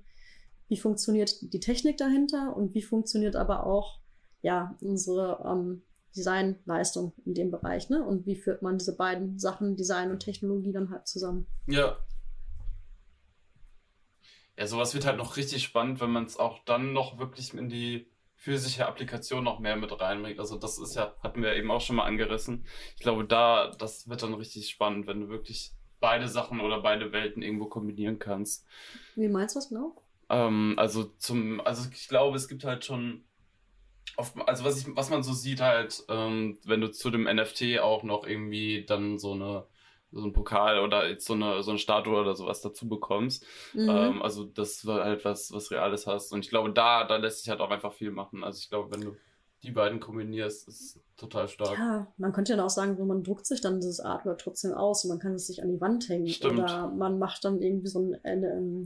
wie 0.67 0.77
funktioniert 0.77 1.53
die 1.53 1.59
Technik 1.59 1.97
dahinter 1.97 2.55
und 2.55 2.73
wie 2.73 2.81
funktioniert 2.81 3.35
aber 3.35 3.65
auch 3.65 3.99
ja 4.41 4.75
unsere 4.81 5.43
ähm, 5.45 5.81
Designleistung 6.15 7.13
in 7.25 7.33
dem 7.33 7.51
Bereich, 7.51 7.89
ne? 7.89 8.03
Und 8.03 8.25
wie 8.25 8.35
führt 8.35 8.61
man 8.61 8.77
diese 8.77 8.95
beiden 8.95 9.39
Sachen, 9.39 9.75
Design 9.75 10.11
und 10.11 10.19
Technologie, 10.19 10.71
dann 10.71 10.89
halt 10.89 11.07
zusammen? 11.07 11.47
Ja. 11.67 11.97
Ja, 14.57 14.67
sowas 14.67 14.93
wird 14.93 15.05
halt 15.05 15.17
noch 15.17 15.37
richtig 15.37 15.63
spannend, 15.63 16.01
wenn 16.01 16.11
man 16.11 16.25
es 16.25 16.37
auch 16.37 16.59
dann 16.65 16.91
noch 16.91 17.17
wirklich 17.17 17.53
in 17.53 17.69
die 17.69 18.07
physische 18.35 18.87
Applikation 18.87 19.43
noch 19.43 19.59
mehr 19.59 19.75
mit 19.75 19.99
reinbringt. 19.99 20.39
Also 20.39 20.57
das 20.57 20.79
ist 20.79 20.95
ja, 20.95 21.13
hatten 21.21 21.41
wir 21.41 21.55
eben 21.55 21.69
auch 21.71 21.81
schon 21.81 21.97
mal 21.97 22.05
angerissen. 22.05 22.65
Ich 22.95 23.01
glaube, 23.01 23.25
da, 23.25 23.71
das 23.77 24.09
wird 24.09 24.23
dann 24.23 24.33
richtig 24.33 24.69
spannend, 24.69 25.07
wenn 25.07 25.21
du 25.21 25.29
wirklich 25.29 25.73
beide 25.99 26.27
Sachen 26.27 26.61
oder 26.61 26.81
beide 26.81 27.11
Welten 27.11 27.41
irgendwo 27.41 27.65
kombinieren 27.65 28.19
kannst. 28.19 28.65
Wie 29.15 29.27
meinst 29.27 29.55
du 29.55 29.59
das 29.59 29.69
genau? 29.69 29.95
Ähm, 30.29 30.75
also 30.77 31.03
zum, 31.17 31.59
also 31.61 31.89
ich 31.91 32.07
glaube, 32.07 32.37
es 32.37 32.47
gibt 32.47 32.63
halt 32.63 32.85
schon 32.85 33.25
oft, 34.17 34.35
also 34.47 34.63
was 34.63 34.79
ich, 34.79 34.95
was 34.95 35.09
man 35.09 35.23
so 35.23 35.33
sieht 35.33 35.61
halt, 35.61 36.03
ähm, 36.09 36.57
wenn 36.65 36.81
du 36.81 36.91
zu 36.91 37.09
dem 37.09 37.23
NFT 37.23 37.79
auch 37.79 38.03
noch 38.03 38.25
irgendwie 38.25 38.85
dann 38.85 39.19
so 39.19 39.33
eine 39.33 39.65
so 40.11 40.25
ein 40.25 40.33
Pokal 40.33 40.79
oder 40.79 41.07
jetzt 41.07 41.25
so 41.25 41.33
eine 41.33 41.61
so 41.61 41.69
eine 41.69 41.79
Statue 41.79 42.19
oder 42.19 42.35
sowas 42.35 42.61
dazu 42.61 42.87
bekommst. 42.89 43.45
Mhm. 43.73 43.89
Ähm, 43.89 44.21
also 44.21 44.43
das 44.43 44.85
war 44.85 45.03
halt 45.03 45.23
was 45.23 45.51
was 45.51 45.71
Reales 45.71 46.07
hast 46.07 46.33
und 46.33 46.43
ich 46.43 46.49
glaube 46.49 46.71
da 46.71 47.03
da 47.05 47.17
lässt 47.17 47.39
sich 47.39 47.49
halt 47.49 47.61
auch 47.61 47.69
einfach 47.69 47.93
viel 47.93 48.11
machen. 48.11 48.43
Also 48.43 48.59
ich 48.59 48.69
glaube, 48.69 48.91
wenn 48.91 49.01
du 49.01 49.15
die 49.63 49.71
beiden 49.71 49.99
kombinierst, 49.99 50.67
ist 50.67 50.99
total 51.17 51.47
stark. 51.47 51.77
Ja, 51.77 52.07
man 52.17 52.31
könnte 52.31 52.53
ja 52.53 52.63
auch 52.63 52.69
sagen, 52.69 53.05
man 53.05 53.23
druckt 53.23 53.45
sich 53.45 53.59
dann 53.59 53.81
dieses 53.81 53.99
Artwork 53.99 54.37
trotzdem 54.39 54.73
aus 54.73 55.03
und 55.03 55.09
man 55.09 55.19
kann 55.19 55.33
es 55.33 55.47
sich 55.47 55.61
an 55.61 55.69
die 55.69 55.81
Wand 55.81 56.07
hängen. 56.07 56.27
Stimmt. 56.27 56.59
Oder 56.59 56.87
man 56.87 57.19
macht 57.19 57.43
dann 57.43 57.61
irgendwie 57.61 57.89
so, 57.89 57.99
ein, 57.99 58.23
eine, 58.23 58.85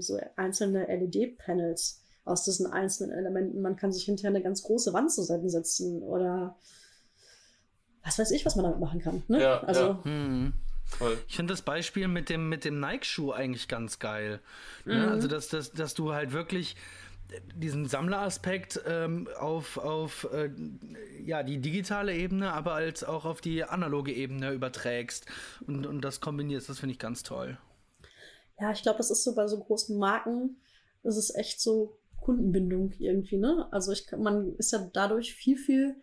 so 0.00 0.18
einzelne 0.36 0.86
LED-Panels 0.86 1.99
aus 2.24 2.44
diesen 2.44 2.66
einzelnen 2.66 3.12
Elementen. 3.12 3.60
Man 3.62 3.76
kann 3.76 3.92
sich 3.92 4.04
hinterher 4.04 4.30
eine 4.30 4.42
ganz 4.42 4.62
große 4.62 4.92
Wand 4.92 5.12
zusammensetzen 5.12 6.02
oder 6.02 6.56
was 8.04 8.18
weiß 8.18 8.30
ich, 8.30 8.46
was 8.46 8.56
man 8.56 8.64
damit 8.64 8.80
machen 8.80 9.00
kann. 9.00 9.22
Ne? 9.28 9.42
Ja, 9.42 9.60
also. 9.60 9.80
Ja. 9.80 10.04
Hm. 10.04 10.52
Voll. 10.86 11.18
Ich 11.28 11.36
finde 11.36 11.52
das 11.52 11.62
Beispiel 11.62 12.08
mit 12.08 12.28
dem, 12.28 12.48
mit 12.48 12.64
dem 12.64 12.80
Nike-Schuh 12.80 13.30
eigentlich 13.30 13.68
ganz 13.68 14.00
geil. 14.00 14.40
Ne? 14.84 14.94
Mhm. 14.94 15.08
Also, 15.08 15.28
dass, 15.28 15.48
dass, 15.48 15.70
dass 15.70 15.94
du 15.94 16.12
halt 16.12 16.32
wirklich 16.32 16.74
diesen 17.54 17.86
Sammleraspekt 17.86 18.80
ähm, 18.86 19.28
auf, 19.38 19.78
auf 19.78 20.28
äh, 20.32 20.50
ja, 21.24 21.42
die 21.42 21.58
digitale 21.58 22.14
Ebene, 22.14 22.52
aber 22.52 22.74
als 22.74 23.04
auch 23.04 23.24
auf 23.24 23.40
die 23.40 23.64
analoge 23.64 24.12
Ebene 24.12 24.52
überträgst 24.52 25.26
und, 25.66 25.86
und 25.86 26.00
das 26.00 26.20
kombinierst, 26.20 26.68
das 26.68 26.80
finde 26.80 26.94
ich 26.94 26.98
ganz 26.98 27.22
toll. 27.22 27.56
Ja, 28.60 28.72
ich 28.72 28.82
glaube, 28.82 28.98
das 28.98 29.10
ist 29.10 29.24
so 29.24 29.34
bei 29.34 29.46
so 29.46 29.58
großen 29.58 29.96
Marken, 29.96 30.56
das 31.02 31.16
ist 31.16 31.34
echt 31.36 31.60
so 31.60 31.99
Kundenbindung 32.30 32.92
irgendwie, 32.98 33.38
ne? 33.38 33.66
Also 33.72 33.90
ich, 33.90 34.06
man 34.16 34.54
ist 34.56 34.72
ja 34.72 34.88
dadurch 34.92 35.34
viel, 35.34 35.56
viel 35.56 35.96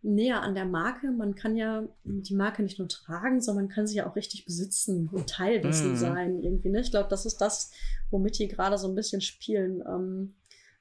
näher 0.00 0.40
an 0.40 0.54
der 0.54 0.64
Marke. 0.64 1.10
Man 1.10 1.34
kann 1.34 1.56
ja 1.56 1.86
die 2.04 2.34
Marke 2.34 2.62
nicht 2.62 2.78
nur 2.78 2.88
tragen, 2.88 3.42
sondern 3.42 3.66
man 3.66 3.74
kann 3.74 3.86
sie 3.86 3.96
ja 3.96 4.08
auch 4.08 4.16
richtig 4.16 4.46
besitzen 4.46 5.10
und 5.12 5.28
Teil 5.28 5.60
dessen 5.60 5.92
mm. 5.92 5.96
sein 5.96 6.42
irgendwie. 6.42 6.70
Ne? 6.70 6.80
Ich 6.80 6.90
glaube, 6.90 7.10
das 7.10 7.26
ist 7.26 7.38
das, 7.38 7.70
womit 8.10 8.38
die 8.38 8.48
gerade 8.48 8.78
so 8.78 8.88
ein 8.88 8.94
bisschen 8.94 9.20
spielen. 9.20 9.82
Ähm, 9.86 10.36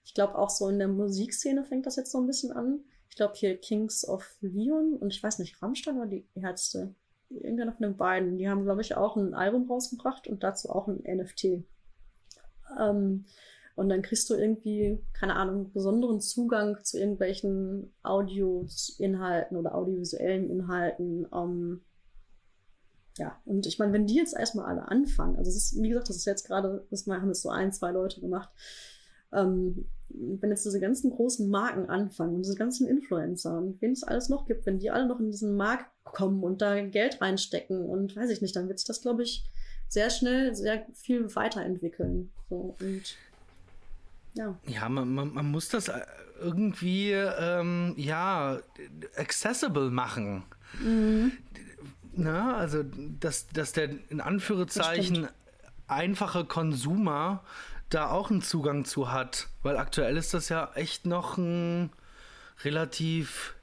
ich 0.06 0.14
glaube 0.14 0.38
auch 0.38 0.50
so 0.50 0.70
in 0.70 0.80
der 0.80 0.88
Musikszene 0.88 1.66
fängt 1.66 1.86
das 1.86 1.98
jetzt 1.98 2.12
so 2.12 2.20
ein 2.20 2.28
bisschen 2.28 2.54
an. 2.54 2.80
Ich 3.10 3.18
glaube 3.18 3.34
hier 3.36 3.58
Kings 3.58 4.08
of 4.08 4.38
Leon 4.40 4.96
und 4.96 5.12
ich 5.12 5.22
weiß 5.22 5.40
nicht, 5.40 5.62
Rammstein 5.62 5.98
oder 5.98 6.08
die 6.08 6.26
Ärzte. 6.36 6.96
Irgendeiner 7.30 7.74
von 7.74 7.84
den 7.84 7.98
beiden. 7.98 8.38
Die 8.38 8.48
haben, 8.48 8.64
glaube 8.64 8.82
ich, 8.82 8.96
auch 8.96 9.18
ein 9.18 9.34
Album 9.34 9.70
rausgebracht 9.70 10.28
und 10.28 10.44
dazu 10.44 10.70
auch 10.70 10.88
ein 10.88 11.04
NFT. 11.04 11.66
Ähm, 12.80 13.26
und 13.78 13.90
dann 13.90 14.02
kriegst 14.02 14.28
du 14.32 14.34
irgendwie, 14.34 14.98
keine 15.14 15.36
Ahnung, 15.36 15.72
besonderen 15.72 16.20
Zugang 16.20 16.84
zu 16.84 16.98
irgendwelchen 16.98 17.94
Audio-Inhalten 18.02 19.56
oder 19.56 19.76
audiovisuellen 19.76 20.50
Inhalten. 20.50 21.28
Ähm, 21.32 21.82
ja, 23.20 23.40
und 23.46 23.68
ich 23.68 23.78
meine, 23.78 23.94
wenn 23.94 24.08
die 24.08 24.16
jetzt 24.16 24.36
erstmal 24.36 24.66
alle 24.66 24.88
anfangen, 24.88 25.36
also 25.36 25.50
es 25.50 25.58
ist, 25.58 25.80
wie 25.80 25.90
gesagt, 25.90 26.10
das 26.10 26.16
ist 26.16 26.26
jetzt 26.26 26.48
gerade, 26.48 26.88
das 26.90 27.06
haben 27.06 27.28
jetzt 27.28 27.44
so 27.44 27.50
ein, 27.50 27.72
zwei 27.72 27.92
Leute 27.92 28.20
gemacht, 28.20 28.50
ähm, 29.32 29.86
wenn 30.10 30.50
jetzt 30.50 30.66
diese 30.66 30.80
ganzen 30.80 31.12
großen 31.12 31.48
Marken 31.48 31.88
anfangen 31.88 32.34
und 32.34 32.46
diese 32.46 32.56
ganzen 32.56 32.88
Influencer 32.88 33.60
und 33.60 33.80
wen 33.80 33.92
es 33.92 34.04
alles 34.04 34.28
noch 34.28 34.48
gibt, 34.48 34.66
wenn 34.66 34.80
die 34.80 34.90
alle 34.90 35.06
noch 35.06 35.20
in 35.20 35.30
diesen 35.30 35.56
Markt 35.56 35.86
kommen 36.04 36.44
und 36.44 36.64
da 36.64 36.82
Geld 36.82 37.22
reinstecken 37.22 37.86
und 37.86 38.16
weiß 38.16 38.32
ich 38.32 38.42
nicht, 38.42 38.56
dann 38.56 38.70
wird 38.70 38.80
sich 38.80 38.88
das, 38.88 39.04
glaube 39.04 39.22
ich, 39.22 39.52
sehr 39.88 40.10
schnell 40.10 40.56
sehr 40.56 40.86
viel 40.94 41.36
weiterentwickeln. 41.36 42.32
So, 42.50 42.76
und 42.80 43.16
ja. 44.38 44.58
Ja, 44.66 44.90
man, 44.90 45.14
man, 45.14 45.34
man 45.34 45.52
muss 45.52 45.70
das 45.70 45.90
äh, 45.90 46.00
irgendwie 46.40 47.12
ähm, 47.12 47.94
ja 47.98 48.60
accessible 49.18 49.90
machen. 49.90 50.44
Mhm. 50.82 51.32
Na, 52.14 52.56
also 52.56 52.84
dass, 53.20 53.48
dass 53.50 53.74
der 53.74 53.90
in 54.10 54.22
Anführungszeichen 54.22 55.28
einfache 55.88 56.46
Konsumer 56.46 57.44
da 57.90 58.10
auch 58.10 58.32
einen 58.32 58.42
Zugang 58.42 58.86
zu 58.86 59.12
hat. 59.12 59.48
Weil 59.64 59.78
aktuell 59.78 60.18
ist 60.18 60.34
das 60.34 60.50
ja 60.50 60.72
echt 60.76 61.06
noch 61.06 61.38
ein 61.38 61.92
relativ 62.64 63.56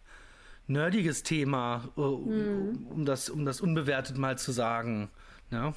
nerdiges 0.67 1.23
Thema, 1.23 1.89
äh, 1.97 2.01
mhm. 2.01 2.87
um, 2.91 3.05
das, 3.05 3.29
um 3.29 3.45
das 3.45 3.61
unbewertet 3.61 4.17
mal 4.17 4.39
zu 4.39 4.53
sagen. 4.53 5.11
Ja. 5.51 5.75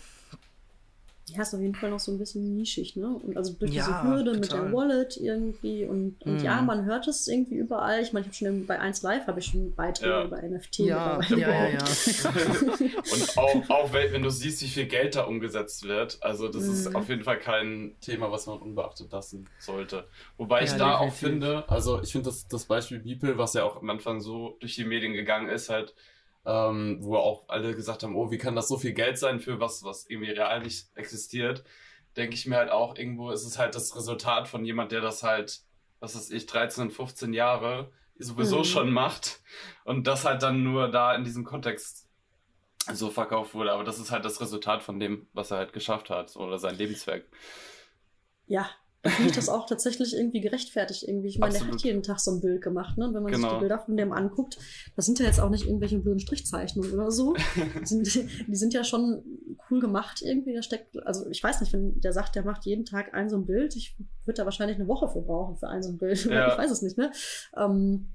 Ja, 1.30 1.42
ist 1.42 1.54
auf 1.54 1.60
jeden 1.60 1.76
Fall 1.76 1.90
noch 1.90 2.00
so 2.00 2.13
ein 2.13 2.18
bisschen 2.18 2.56
nischig, 2.56 2.96
ne? 2.96 3.08
Und 3.08 3.36
also 3.36 3.52
durch 3.52 3.74
ja, 3.74 3.86
diese 3.86 4.04
Hürde 4.04 4.32
total. 4.32 4.40
mit 4.40 4.52
der 4.52 4.74
Wallet 4.74 5.18
irgendwie 5.18 5.84
und, 5.84 6.24
und 6.24 6.42
mm. 6.42 6.46
ja, 6.46 6.62
man 6.62 6.86
hört 6.86 7.06
es 7.10 7.28
irgendwie 7.28 7.56
überall. 7.56 8.02
Ich 8.02 8.13
meine, 8.13 8.26
ich 8.26 8.28
habe 8.28 8.36
schon 8.36 8.66
bei 8.66 8.80
1 8.80 9.02
Live 9.02 9.28
habe 9.28 9.40
ich 9.40 9.48
schon 9.48 9.76
Beiträge 9.76 10.10
ja. 10.10 10.24
über 10.24 10.42
NFT. 10.42 10.80
Ja, 10.80 11.20
ja, 11.30 11.38
ja, 11.38 11.70
ja. 11.70 11.80
und 11.80 13.38
auch, 13.38 13.70
auch 13.70 13.94
wenn 13.94 14.24
du 14.24 14.30
siehst, 14.30 14.62
wie 14.62 14.68
viel 14.68 14.86
Geld 14.86 15.16
da 15.16 15.24
umgesetzt 15.24 15.86
wird, 15.86 16.18
also 16.22 16.48
das 16.48 16.63
mm. 16.63 16.72
ist 16.72 16.90
mhm. 16.90 16.96
auf 16.96 17.10
jeden 17.10 17.24
Fall 17.24 17.40
kein 17.40 17.96
Thema, 18.00 18.32
was 18.32 18.48
man 18.48 18.60
unbeachtet 18.60 19.12
lassen 19.12 19.50
sollte. 19.60 20.08
Wobei 20.38 20.63
ich 20.63 20.72
da 20.72 20.92
definitiv. 20.92 21.00
auch 21.00 21.13
finde, 21.13 21.70
also 21.70 22.02
ich 22.02 22.12
finde 22.13 22.30
das, 22.30 22.48
das 22.48 22.66
Beispiel 22.66 23.00
Beeple, 23.00 23.38
was 23.38 23.54
ja 23.54 23.66
auch 23.66 23.82
am 23.82 23.90
Anfang 23.90 24.22
so 24.22 24.56
durch 24.62 24.76
die 24.76 24.86
Medien 24.86 25.12
gegangen 25.12 25.50
ist, 25.50 25.70
halt 25.70 25.94
ähm, 26.48 27.00
wo 27.02 27.18
auch 27.18 27.50
alle 27.50 27.76
gesagt 27.76 28.04
haben, 28.04 28.16
oh, 28.16 28.32
wie 28.32 28.38
kann 28.38 28.56
das 28.56 28.70
so 28.70 28.78
viel 28.78 28.94
Geld 28.94 29.20
sein 29.20 29.42
für 29.42 29.60
was, 29.60 29.84
was 29.84 30.10
irgendwie 30.10 30.32
real 30.32 30.62
nicht 30.62 30.88
existiert, 30.96 31.66
denke 32.16 32.36
ich 32.36 32.48
mir 32.48 32.56
halt 32.56 32.72
auch, 32.72 32.96
irgendwo 32.96 33.32
ist 33.32 33.46
es 33.46 33.60
halt 33.60 33.76
das 33.76 33.96
Resultat 33.96 34.48
von 34.48 34.64
jemand, 34.64 34.94
der 34.94 35.02
das 35.02 35.24
halt, 35.24 35.60
was 36.00 36.16
weiß 36.16 36.32
ich, 36.32 36.46
13, 36.46 36.90
15 36.90 37.34
Jahre 37.34 37.92
sowieso 38.18 38.60
mhm. 38.60 38.64
schon 38.64 38.92
macht 38.92 39.42
und 39.84 40.08
das 40.08 40.24
halt 40.24 40.42
dann 40.42 40.64
nur 40.64 40.90
da 40.90 41.14
in 41.14 41.26
diesem 41.26 41.44
Kontext 41.44 42.08
so 42.94 43.10
verkauft 43.10 43.54
wurde. 43.54 43.74
Aber 43.74 43.84
das 43.84 44.00
ist 44.00 44.12
halt 44.12 44.24
das 44.24 44.40
Resultat 44.40 44.82
von 44.82 45.02
dem, 45.02 45.28
was 45.34 45.52
er 45.52 45.58
halt 45.58 45.74
geschafft 45.74 46.10
hat 46.10 46.34
oder 46.38 46.58
sein 46.60 46.78
Lebenswerk. 46.78 47.26
Ja, 48.48 48.70
finde 49.10 49.30
ich 49.30 49.36
das 49.36 49.50
auch 49.50 49.65
tatsächlich 49.65 50.15
irgendwie 50.15 50.41
gerechtfertigt 50.41 51.04
irgendwie. 51.04 51.28
Ich 51.28 51.39
meine, 51.39 51.54
der 51.54 51.67
hat 51.67 51.82
jeden 51.82 52.04
Tag 52.04 52.20
so 52.20 52.32
ein 52.32 52.41
Bild 52.41 52.62
gemacht, 52.62 52.98
ne? 52.98 53.08
Und 53.08 53.13
wenn 53.13 53.24
man 53.24 53.32
genau. 53.32 53.50
sich 53.50 53.58
die 53.58 53.60
Bilder 53.62 53.80
von 53.80 53.98
dem 53.98 54.12
anguckt, 54.12 54.58
das 54.96 55.06
sind 55.06 55.20
ja 55.20 55.26
jetzt 55.26 55.39
auch 55.39 55.50
nicht 55.50 55.65
irgendwelche 55.65 56.00
blöden 56.00 56.20
Strichzeichnungen 56.20 56.93
oder 56.93 57.12
so. 57.12 57.36
die, 57.36 57.86
sind, 57.86 58.30
die 58.48 58.56
sind 58.56 58.74
ja 58.74 58.84
schon 58.84 59.24
cool 59.70 59.80
gemacht 59.80 60.22
irgendwie. 60.24 60.54
Da 60.54 60.62
steckt, 60.62 60.98
also 61.06 61.30
ich 61.30 61.43
weiß 61.43 61.62
nicht, 61.62 61.74
wenn 61.74 62.00
der 62.02 62.13
sagt, 62.13 62.36
der 62.36 62.43
macht 62.43 62.65
jeden 62.65 62.86
Tag 62.86 63.13
ein 63.13 63.30
so 63.30 63.38
ein 63.38 63.46
Bild, 63.46 63.76
ich 63.76 63.96
würde 64.26 64.38
da 64.38 64.46
wahrscheinlich 64.46 64.78
eine 64.78 64.88
Woche 64.88 65.08
für 65.08 65.22
brauchen 65.22 65.58
für 65.58 65.67
ein 65.67 65.84
so 65.84 65.89
ein 65.89 65.98
Bild. 65.98 66.28
Ja. 66.38 66.52
Ich 66.52 66.58
weiß 66.58 66.72
es 66.72 66.82
nicht, 66.82 66.98
ne? 66.98 67.12
Ähm, 67.56 68.10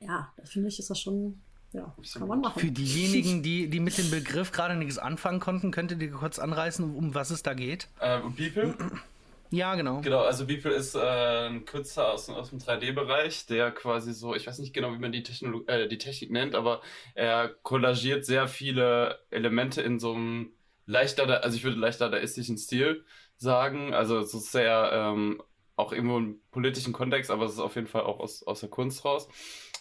ja, 0.00 0.32
da 0.36 0.44
finde 0.44 0.68
ich, 0.68 0.78
ist 0.78 0.90
das 0.90 0.98
schon 0.98 1.40
ja, 1.72 1.94
kann 2.14 2.28
man 2.28 2.40
machen. 2.40 2.60
Für 2.60 2.70
diejenigen, 2.70 3.42
die, 3.42 3.68
die 3.68 3.80
mit 3.80 3.98
dem 3.98 4.10
Begriff 4.10 4.52
gerade 4.52 4.74
nichts 4.74 4.98
anfangen 4.98 5.38
konnten, 5.38 5.70
könntet 5.70 6.00
ihr 6.00 6.10
kurz 6.10 6.38
anreißen, 6.38 6.94
um 6.94 7.14
was 7.14 7.30
es 7.30 7.42
da 7.42 7.54
geht? 7.54 7.88
Äh, 8.00 8.20
People? 8.20 8.74
Ja, 9.50 9.74
genau. 9.74 10.00
Genau, 10.02 10.20
also 10.20 10.46
Beeple 10.46 10.72
ist 10.72 10.94
äh, 10.94 11.48
ein 11.48 11.64
Kürzer 11.64 12.12
aus, 12.12 12.28
aus 12.28 12.50
dem 12.50 12.58
3D-Bereich, 12.58 13.46
der 13.46 13.70
quasi 13.70 14.12
so, 14.12 14.34
ich 14.34 14.46
weiß 14.46 14.58
nicht 14.58 14.74
genau, 14.74 14.92
wie 14.92 14.98
man 14.98 15.12
die, 15.12 15.22
Technolog 15.22 15.68
äh, 15.68 15.88
die 15.88 15.98
Technik 15.98 16.30
nennt, 16.30 16.54
aber 16.54 16.82
er 17.14 17.48
kollagiert 17.48 18.26
sehr 18.26 18.46
viele 18.46 19.18
Elemente 19.30 19.80
in 19.80 19.98
so 19.98 20.12
einem 20.12 20.52
leichter, 20.86 21.42
also 21.42 21.56
ich 21.56 21.64
würde 21.64 21.78
leichter 21.78 22.10
dadaistischen 22.10 22.58
Stil 22.58 23.04
sagen. 23.36 23.94
Also 23.94 24.18
es 24.18 24.34
ist 24.34 24.52
sehr 24.52 24.90
ähm, 24.92 25.42
auch 25.76 25.92
irgendwo 25.92 26.18
im 26.18 26.40
politischen 26.50 26.92
Kontext, 26.92 27.30
aber 27.30 27.44
es 27.46 27.52
ist 27.52 27.60
auf 27.60 27.76
jeden 27.76 27.86
Fall 27.86 28.02
auch 28.02 28.18
aus, 28.20 28.42
aus 28.42 28.60
der 28.60 28.68
Kunst 28.68 29.04
raus. 29.04 29.28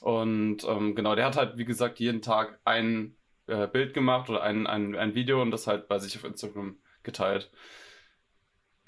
Und 0.01 0.63
ähm, 0.65 0.95
genau, 0.95 1.15
der 1.15 1.25
hat 1.25 1.37
halt, 1.37 1.57
wie 1.57 1.65
gesagt, 1.65 1.99
jeden 1.99 2.21
Tag 2.21 2.59
ein 2.65 3.17
äh, 3.47 3.67
Bild 3.67 3.93
gemacht 3.93 4.29
oder 4.29 4.43
ein, 4.43 4.67
ein, 4.67 4.95
ein 4.95 5.15
Video 5.15 5.41
und 5.41 5.51
das 5.51 5.67
halt 5.67 5.87
bei 5.87 5.99
sich 5.99 6.15
auf 6.17 6.23
Instagram 6.23 6.77
geteilt. 7.03 7.51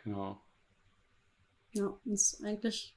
Genau. 0.03 0.41
Ja, 1.73 1.97
ist 2.05 2.43
eigentlich 2.43 2.95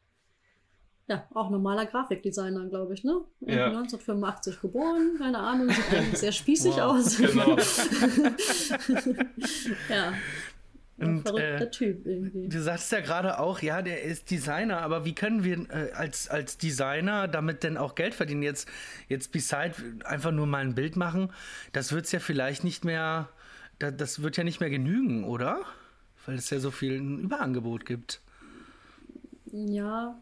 ja 1.08 1.26
auch 1.35 1.50
normaler 1.50 1.87
Grafikdesigner, 1.87 2.68
glaube 2.68 2.94
ich, 2.94 3.04
ne? 3.04 3.20
Ja. 3.40 3.66
1985 3.66 4.61
geboren, 4.61 5.16
keine 5.18 5.38
Ahnung, 5.38 5.68
sieht 5.68 5.92
eigentlich 5.92 6.18
sehr 6.18 6.32
spießig 6.32 6.74
wow, 6.76 6.82
aus. 6.82 7.16
Genau. 7.16 7.56
ja. 9.88 10.12
Und, 10.98 11.22
verrückter 11.22 11.66
äh, 11.66 11.70
Typ 11.70 12.06
irgendwie. 12.06 12.48
Du 12.48 12.62
sagst 12.62 12.92
ja 12.92 13.00
gerade 13.00 13.40
auch, 13.40 13.61
ja, 13.61 13.82
der 13.82 14.02
ist 14.02 14.30
Designer, 14.30 14.82
aber 14.82 15.04
wie 15.04 15.14
können 15.14 15.42
wir 15.42 15.68
äh, 15.70 15.90
als, 15.92 16.28
als 16.28 16.58
Designer 16.58 17.26
damit 17.26 17.64
denn 17.64 17.76
auch 17.76 17.94
Geld 17.96 18.14
verdienen? 18.14 18.42
Jetzt, 18.42 18.68
jetzt 19.08 19.32
beside 19.32 19.74
einfach 20.04 20.30
nur 20.30 20.46
mal 20.46 20.58
ein 20.58 20.74
Bild 20.74 20.96
machen, 20.96 21.32
das 21.72 21.92
wird 21.92 22.04
es 22.04 22.12
ja 22.12 22.20
vielleicht 22.20 22.62
nicht 22.62 22.85
mehr, 22.85 23.28
das 23.78 24.22
wird 24.22 24.37
ja 24.37 24.44
nicht 24.44 24.61
mehr 24.61 24.70
genügen, 24.70 25.24
oder? 25.24 25.62
Weil 26.26 26.37
es 26.37 26.50
ja 26.50 26.61
so 26.61 26.70
viel 26.70 27.00
ein 27.00 27.18
Überangebot 27.18 27.85
gibt. 27.85 28.20
Ja. 29.53 30.21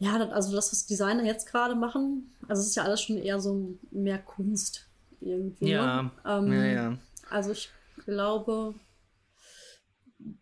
Ja, 0.00 0.28
also 0.30 0.54
das, 0.54 0.70
was 0.70 0.86
Designer 0.86 1.24
jetzt 1.24 1.50
gerade 1.50 1.74
machen, 1.74 2.32
also 2.46 2.60
es 2.60 2.68
ist 2.68 2.76
ja 2.76 2.84
alles 2.84 3.02
schon 3.02 3.16
eher 3.16 3.40
so 3.40 3.76
mehr 3.90 4.18
Kunst 4.18 4.86
irgendwie. 5.20 5.70
Ja, 5.70 6.02
ne? 6.02 6.10
ähm, 6.24 6.52
ja, 6.52 6.64
ja. 6.64 6.98
Also 7.30 7.50
ich 7.50 7.70
glaube, 8.04 8.74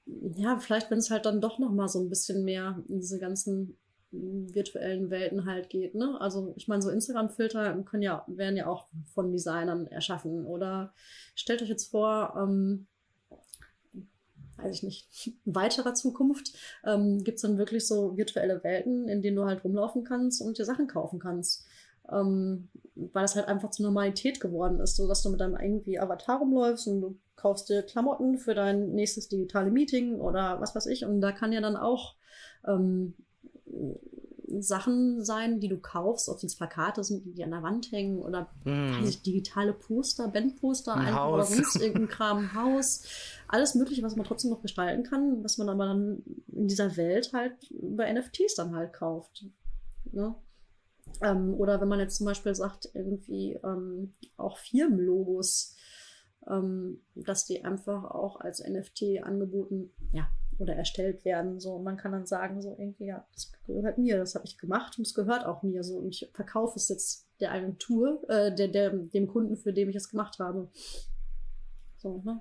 ja, 0.07 0.59
vielleicht, 0.59 0.91
wenn 0.91 0.99
es 0.99 1.11
halt 1.11 1.25
dann 1.25 1.41
doch 1.41 1.59
noch 1.59 1.73
mal 1.73 1.89
so 1.89 2.01
ein 2.01 2.11
bisschen 2.11 2.45
mehr 2.45 2.83
in 2.89 3.01
diese 3.01 3.19
ganzen 3.19 3.79
virtuellen 4.11 5.11
Welten 5.11 5.47
halt 5.47 5.69
geht, 5.69 5.95
ne? 5.95 6.21
Also 6.21 6.53
ich 6.57 6.69
meine, 6.69 6.83
so 6.83 6.91
Instagram-Filter 6.91 7.83
können 7.83 8.03
ja, 8.03 8.25
werden 8.29 8.57
ja 8.57 8.67
auch 8.67 8.89
von 9.15 9.33
Designern 9.33 9.87
erschaffen. 9.87 10.47
Oder 10.47 10.93
stellt 11.35 11.63
euch 11.63 11.69
jetzt 11.69 11.91
vor, 11.91 12.35
ähm, 12.37 12.87
weiß 14.57 14.75
ich 14.75 14.83
nicht, 14.83 15.35
weiterer 15.45 15.95
Zukunft, 15.95 16.53
ähm, 16.85 17.23
gibt 17.25 17.37
es 17.37 17.42
dann 17.42 17.59
wirklich 17.59 17.87
so 17.87 18.16
virtuelle 18.16 18.62
Welten, 18.64 19.09
in 19.09 19.23
denen 19.23 19.37
du 19.37 19.45
halt 19.45 19.64
rumlaufen 19.64 20.05
kannst 20.05 20.40
und 20.40 20.59
dir 20.59 20.64
Sachen 20.64 20.87
kaufen 20.87 21.19
kannst. 21.19 21.66
Ähm, 22.11 22.69
weil 22.95 23.23
das 23.23 23.35
halt 23.35 23.49
einfach 23.49 23.71
zur 23.71 23.87
Normalität 23.87 24.40
geworden 24.40 24.81
ist, 24.81 24.97
so 24.97 25.09
dass 25.09 25.23
du 25.23 25.31
mit 25.31 25.40
deinem 25.40 25.57
irgendwie 25.57 25.99
Avatar 25.99 26.38
rumläufst 26.38 26.87
und 26.87 27.01
du 27.01 27.19
kaufst 27.35 27.69
dir 27.69 27.83
Klamotten 27.83 28.38
für 28.38 28.55
dein 28.55 28.92
nächstes 28.92 29.29
digitale 29.29 29.71
Meeting 29.71 30.21
oder 30.21 30.61
was 30.61 30.75
weiß 30.75 30.87
ich. 30.87 31.05
Und 31.05 31.21
da 31.21 31.33
kann 31.33 31.53
ja 31.53 31.61
dann 31.61 31.77
auch 31.77 32.14
ähm, 32.66 33.14
Sachen 34.59 35.25
sein, 35.25 35.61
die 35.61 35.69
du 35.69 35.79
kaufst, 35.79 36.29
ob 36.29 36.43
es 36.43 36.57
Plakate 36.57 37.03
sind, 37.03 37.37
die 37.37 37.45
an 37.45 37.51
der 37.51 37.63
Wand 37.63 37.91
hängen 37.93 38.19
oder 38.19 38.49
mm. 38.65 39.05
ich, 39.05 39.23
digitale 39.23 39.73
Poster, 39.73 40.29
Bandposter 40.29 40.95
ein 40.95 41.07
einfach 41.07 41.33
oder 41.33 41.45
sonst 41.45 41.77
irgendein 41.81 42.09
Kram, 42.09 42.55
Haus. 42.55 43.05
Alles 43.49 43.75
Mögliche, 43.75 44.03
was 44.03 44.17
man 44.17 44.27
trotzdem 44.27 44.51
noch 44.51 44.63
gestalten 44.63 45.05
kann, 45.05 45.43
was 45.43 45.59
man 45.59 45.69
aber 45.69 45.87
dann 45.87 46.23
in 46.49 46.69
dieser 46.69 46.97
Welt 46.97 47.33
halt 47.33 47.71
über 47.71 48.11
NFTs 48.13 48.55
dann 48.57 48.75
halt 48.75 48.93
kauft. 48.93 49.47
Ne? 50.13 50.35
Ähm, 51.23 51.55
oder 51.55 51.81
wenn 51.81 51.89
man 51.89 52.01
jetzt 52.01 52.17
zum 52.17 52.27
Beispiel 52.27 52.55
sagt, 52.55 52.91
irgendwie 52.95 53.59
ähm, 53.65 54.15
auch 54.37 54.59
Firmenlogos, 54.59 55.77
ähm, 56.49 57.01
dass 57.15 57.47
die 57.47 57.65
einfach 57.65 58.05
auch 58.05 58.41
als 58.41 58.61
NFT 58.61 59.23
angeboten, 59.23 59.91
ja, 60.13 60.29
oder 60.59 60.75
erstellt 60.75 61.25
werden. 61.25 61.61
So, 61.61 61.75
und 61.75 61.85
man 61.85 61.97
kann 61.97 62.12
dann 62.12 62.27
sagen, 62.27 62.62
so 62.62 62.77
irgendwie, 62.79 63.07
ja, 63.07 63.25
das 63.33 63.53
gehört 63.66 63.99
mir, 63.99 64.19
das 64.19 64.35
habe 64.35 64.47
ich 64.47 64.59
gemacht 64.59 64.99
und 64.99 65.07
es 65.07 65.14
gehört 65.14 65.45
auch 65.45 65.62
mir. 65.62 65.83
So, 65.83 65.99
und 65.99 66.09
ich 66.09 66.31
verkaufe 66.33 66.77
es 66.77 66.88
jetzt 66.88 67.27
der 67.40 67.53
Agentur, 67.53 68.23
äh, 68.29 68.55
der, 68.55 68.69
der, 68.69 68.90
dem 68.90 69.27
Kunden, 69.27 69.57
für 69.57 69.73
den 69.73 69.88
ich 69.88 69.97
es 69.97 70.09
gemacht 70.09 70.38
habe. 70.38 70.69
So, 71.99 72.23
ne? 72.25 72.40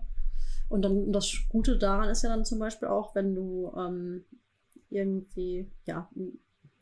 Und 0.70 0.82
dann 0.82 1.12
das 1.12 1.32
Gute 1.50 1.78
daran 1.78 2.10
ist 2.10 2.24
ja 2.24 2.30
dann 2.30 2.46
zum 2.46 2.60
Beispiel 2.60 2.88
auch, 2.88 3.14
wenn 3.14 3.36
du 3.36 3.72
ähm, 3.78 4.26
irgendwie, 4.90 5.70
ja, 5.86 6.10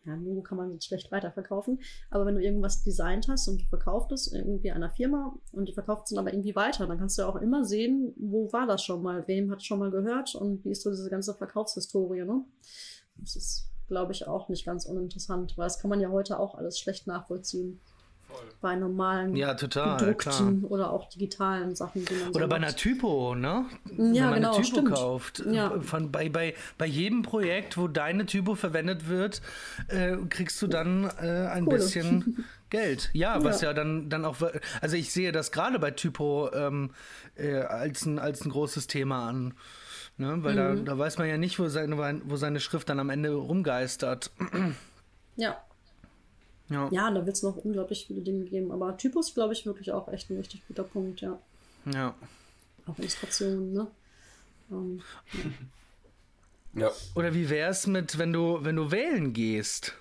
ja, 0.06 0.16
Logo 0.16 0.42
kann 0.42 0.58
man 0.58 0.82
schlecht 0.82 1.12
weiterverkaufen, 1.12 1.80
aber 2.10 2.26
wenn 2.26 2.36
du 2.36 2.42
irgendwas 2.42 2.84
designt 2.84 3.28
hast 3.30 3.48
und 3.48 3.62
du 3.62 3.66
verkaufst 3.66 4.12
es 4.12 4.32
irgendwie 4.32 4.72
einer 4.72 4.90
Firma 4.90 5.34
und 5.52 5.68
die 5.68 5.74
verkauft 5.74 6.04
es 6.06 6.10
dann 6.10 6.20
aber 6.20 6.34
irgendwie 6.34 6.56
weiter, 6.56 6.88
dann 6.88 6.98
kannst 6.98 7.18
du 7.18 7.22
ja 7.22 7.28
auch 7.30 7.38
immer 7.38 7.64
sehen, 7.64 8.14
wo 8.18 8.52
war 8.52 8.68
das 8.68 8.84
schon 8.84 9.02
mal, 9.02 9.28
wem 9.28 9.50
hat 9.52 9.60
es 9.60 9.66
schon 9.66 9.80
mal 9.80 9.92
gehört 9.92 10.36
und 10.36 10.66
wie 10.66 10.72
ist 10.72 10.82
so 10.82 10.90
diese 10.90 11.10
ganze 11.10 11.34
Verkaufshistorie, 11.34 12.26
ne? 12.26 12.44
Das 13.18 13.36
ist, 13.36 13.70
glaube 13.88 14.12
ich, 14.12 14.28
auch 14.28 14.50
nicht 14.50 14.66
ganz 14.66 14.86
uninteressant, 14.86 15.58
weil 15.58 15.66
das 15.66 15.80
kann 15.80 15.90
man 15.90 16.02
ja 16.02 16.10
heute 16.10 16.40
auch 16.40 16.56
alles 16.56 16.80
schlecht 16.80 17.08
nachvollziehen. 17.08 17.80
Bei 18.62 18.76
normalen 18.76 19.36
ja, 19.36 19.54
total, 19.56 19.98
gedruckten 19.98 20.62
klar. 20.62 20.72
oder 20.72 20.92
auch 20.92 21.10
digitalen 21.10 21.76
Sachen. 21.76 22.06
Die 22.06 22.14
man 22.14 22.34
so 22.34 22.38
oder 22.38 22.48
bei 22.48 22.56
einer 22.56 22.76
Typo, 22.76 23.36
ne? 23.36 23.66
Ja, 23.86 23.98
Wenn 23.98 24.14
man 24.14 24.34
genau, 24.36 24.56
eine 24.56 24.64
Typo 24.64 24.78
stimmt. 24.78 24.94
kauft. 24.94 25.44
Ja. 25.52 25.80
Von, 25.82 26.12
bei, 26.12 26.30
bei, 26.30 26.54
bei 26.78 26.86
jedem 26.86 27.24
Projekt, 27.24 27.78
wo 27.78 27.88
deine 27.88 28.26
Typo 28.26 28.56
verwendet 28.56 29.10
wird, 29.10 29.42
äh, 29.90 30.16
kriegst 30.30 30.62
du 30.62 30.68
dann 30.68 31.10
äh, 31.22 31.48
ein 31.48 31.66
Kohle. 31.66 31.78
bisschen 31.78 32.46
Geld. 32.70 33.10
Ja, 33.14 33.44
was 33.44 33.62
ja. 33.62 33.70
ja, 33.70 33.74
dann, 33.74 34.10
dann 34.10 34.26
auch. 34.26 34.38
Also 34.82 34.96
ich 34.96 35.12
sehe 35.12 35.32
das 35.32 35.52
gerade 35.52 35.78
bei 35.78 35.92
Typo 35.92 36.50
ähm, 36.54 36.92
äh, 37.36 37.58
als, 37.58 38.06
ein, 38.06 38.18
als 38.18 38.46
ein 38.46 38.50
großes 38.50 38.88
Thema 38.88 39.28
an. 39.28 39.54
Ne? 40.18 40.38
Weil 40.44 40.54
mhm. 40.54 40.86
da, 40.86 40.94
da 40.94 40.98
weiß 40.98 41.18
man 41.18 41.28
ja 41.28 41.38
nicht, 41.38 41.60
wo 41.60 41.68
seine, 41.68 42.22
wo 42.26 42.36
seine 42.36 42.60
Schrift 42.60 42.90
dann 42.90 43.00
am 43.00 43.10
Ende 43.10 43.34
rumgeistert. 43.34 44.32
Ja, 45.36 45.58
ja, 46.74 46.90
ja 46.92 47.12
da 47.12 47.26
wird 47.26 47.36
es 47.36 47.44
noch 47.44 47.58
unglaublich 47.58 48.08
viele 48.08 48.22
Dinge 48.22 48.46
geben. 48.46 48.72
Aber 48.72 48.98
Typus, 48.98 49.34
glaube 49.34 49.54
ich, 49.54 49.66
wirklich 49.66 49.92
auch 49.92 50.08
echt 50.08 50.30
ein 50.30 50.38
richtig 50.38 50.68
guter 50.68 50.84
Punkt, 50.84 51.22
ja. 51.22 51.40
Ja. 51.92 52.16
Auch 52.86 52.98
Illustration, 53.00 53.74
ne? 53.74 53.88
Um, 54.70 55.02
ja. 56.74 56.90
Oder 57.16 57.34
wie 57.34 57.50
wäre 57.50 57.70
es 57.70 57.86
mit, 57.86 58.18
wenn 58.18 58.34
du, 58.34 58.60
wenn 58.62 58.76
du 58.76 58.92
wählen 58.92 59.34
gehst? 59.34 59.94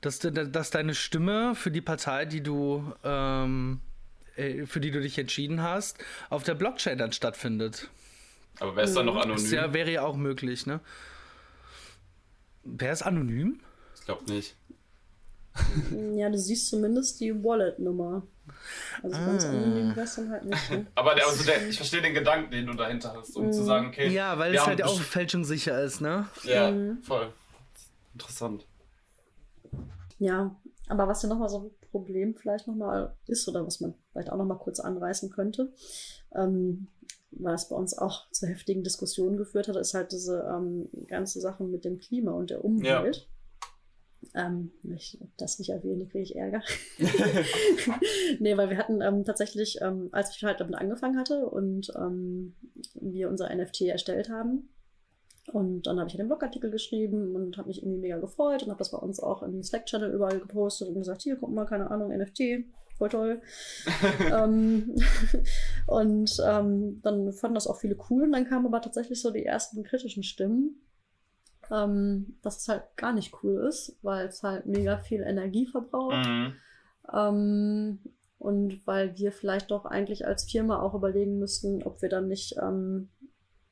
Dass, 0.00 0.20
dass 0.20 0.70
deine 0.70 0.94
Stimme 0.94 1.56
für 1.56 1.72
die 1.72 1.80
Partei, 1.80 2.24
die 2.24 2.40
du, 2.40 2.92
ähm, 3.02 3.80
äh, 4.36 4.64
für 4.64 4.78
die 4.78 4.92
du 4.92 5.00
dich 5.00 5.18
entschieden 5.18 5.60
hast, 5.60 5.98
auf 6.30 6.44
der 6.44 6.54
Blockchain 6.54 6.98
dann 6.98 7.12
stattfindet. 7.12 7.88
Aber 8.60 8.76
wäre 8.76 8.86
es 8.86 8.94
dann 8.94 9.06
noch 9.06 9.16
anonym? 9.16 9.42
Das 9.42 9.50
ja, 9.50 9.72
wäre 9.72 9.90
ja 9.90 10.02
auch 10.02 10.16
möglich, 10.16 10.66
ne? 10.66 10.80
Wäre 12.62 12.92
es 12.92 13.02
anonym? 13.02 13.60
Ich 13.96 14.04
glaube 14.04 14.30
nicht. 14.30 14.54
Ja, 16.14 16.28
du 16.28 16.38
siehst 16.38 16.68
zumindest 16.68 17.20
die 17.20 17.32
Wallet-Nummer. 17.32 18.26
Also 19.02 19.16
ah. 19.16 19.26
ganz 19.26 19.44
anonym 19.44 19.94
wäre 19.94 20.06
es 20.06 20.14
dann 20.16 20.30
halt 20.30 20.44
nicht. 20.44 20.70
Ne? 20.70 20.86
Aber 20.94 21.14
der, 21.14 21.26
also 21.26 21.44
der, 21.44 21.68
ich 21.68 21.76
verstehe 21.76 22.02
den 22.02 22.14
Gedanken, 22.14 22.50
den 22.50 22.66
du 22.66 22.74
dahinter 22.74 23.14
hast, 23.16 23.36
um 23.36 23.48
mm. 23.48 23.52
zu 23.52 23.64
sagen, 23.64 23.88
okay. 23.88 24.08
Ja, 24.08 24.38
weil 24.38 24.54
es 24.54 24.66
halt 24.66 24.82
auch 24.82 25.00
fälschungssicher 25.00 25.80
ist, 25.82 26.00
ne? 26.00 26.26
Ja, 26.44 26.70
mm. 26.70 27.02
voll. 27.02 27.32
Interessant. 28.14 28.66
Ja, 30.18 30.56
aber 30.88 31.06
was 31.06 31.22
ja 31.22 31.28
nochmal 31.28 31.48
so 31.48 31.60
ein 31.60 31.70
Problem 31.90 32.34
vielleicht 32.34 32.66
nochmal 32.66 33.14
ist 33.26 33.46
oder 33.48 33.66
was 33.66 33.80
man 33.80 33.94
vielleicht 34.12 34.32
auch 34.32 34.36
nochmal 34.36 34.58
kurz 34.58 34.80
anreißen 34.80 35.30
könnte, 35.30 35.72
ähm, 36.34 36.88
was 37.30 37.68
bei 37.68 37.76
uns 37.76 37.96
auch 37.96 38.30
zu 38.30 38.46
heftigen 38.46 38.82
Diskussionen 38.82 39.36
geführt 39.36 39.68
hat, 39.68 39.76
ist 39.76 39.94
halt 39.94 40.12
diese 40.12 40.40
ähm, 40.50 40.88
ganze 41.06 41.40
Sache 41.40 41.62
mit 41.64 41.84
dem 41.84 41.98
Klima 41.98 42.32
und 42.32 42.50
der 42.50 42.64
Umwelt. 42.64 43.16
Ja. 43.16 43.22
Ähm, 44.34 44.72
ich 44.82 45.18
das 45.36 45.58
nicht 45.58 45.70
erwähne, 45.70 46.06
kriege 46.06 46.22
ich 46.22 46.36
Ärger. 46.36 46.62
nee, 48.40 48.56
weil 48.56 48.70
wir 48.70 48.78
hatten 48.78 49.00
ähm, 49.00 49.24
tatsächlich, 49.24 49.78
ähm, 49.80 50.08
als 50.12 50.36
ich 50.36 50.44
halt 50.44 50.60
damit 50.60 50.74
angefangen 50.74 51.18
hatte 51.18 51.46
und 51.46 51.90
ähm, 51.96 52.54
wir 52.94 53.28
unser 53.28 53.54
NFT 53.54 53.82
erstellt 53.82 54.28
haben, 54.28 54.68
und 55.52 55.86
dann 55.86 55.98
habe 55.98 56.08
ich 56.08 56.14
halt 56.14 56.20
den 56.20 56.28
Blogartikel 56.28 56.70
geschrieben 56.70 57.34
und 57.34 57.56
habe 57.56 57.68
mich 57.68 57.82
irgendwie 57.82 58.00
mega 58.00 58.18
gefreut 58.18 58.62
und 58.62 58.70
habe 58.70 58.78
das 58.78 58.90
bei 58.90 58.98
uns 58.98 59.20
auch 59.20 59.42
im 59.42 59.62
Slack-Channel 59.62 60.12
überall 60.12 60.40
gepostet 60.40 60.88
und 60.88 60.94
gesagt, 60.94 61.22
hier, 61.22 61.36
guck 61.36 61.52
mal, 61.52 61.66
keine 61.66 61.90
Ahnung, 61.90 62.16
NFT, 62.16 62.64
voll 62.96 63.08
toll. 63.08 63.42
ähm, 64.32 64.94
und 65.86 66.36
ähm, 66.46 67.00
dann 67.02 67.32
fanden 67.32 67.54
das 67.54 67.66
auch 67.66 67.78
viele 67.78 67.96
cool 68.10 68.24
und 68.24 68.32
dann 68.32 68.48
kamen 68.48 68.66
aber 68.66 68.82
tatsächlich 68.82 69.20
so 69.20 69.30
die 69.30 69.44
ersten 69.44 69.82
kritischen 69.84 70.22
Stimmen, 70.22 70.80
ähm, 71.70 72.36
dass 72.42 72.58
es 72.58 72.68
halt 72.68 72.84
gar 72.96 73.12
nicht 73.12 73.34
cool 73.42 73.66
ist, 73.68 73.98
weil 74.02 74.26
es 74.26 74.42
halt 74.42 74.66
mega 74.66 74.98
viel 74.98 75.22
Energie 75.22 75.66
verbraucht. 75.66 76.26
Mhm. 76.26 76.54
Ähm, 77.12 77.98
und 78.38 78.86
weil 78.86 79.16
wir 79.18 79.32
vielleicht 79.32 79.70
doch 79.70 79.84
eigentlich 79.84 80.26
als 80.26 80.44
Firma 80.44 80.80
auch 80.80 80.94
überlegen 80.94 81.38
müssten, 81.38 81.82
ob 81.82 82.02
wir 82.02 82.08
dann 82.08 82.28
nicht, 82.28 82.56
ähm, 82.60 83.08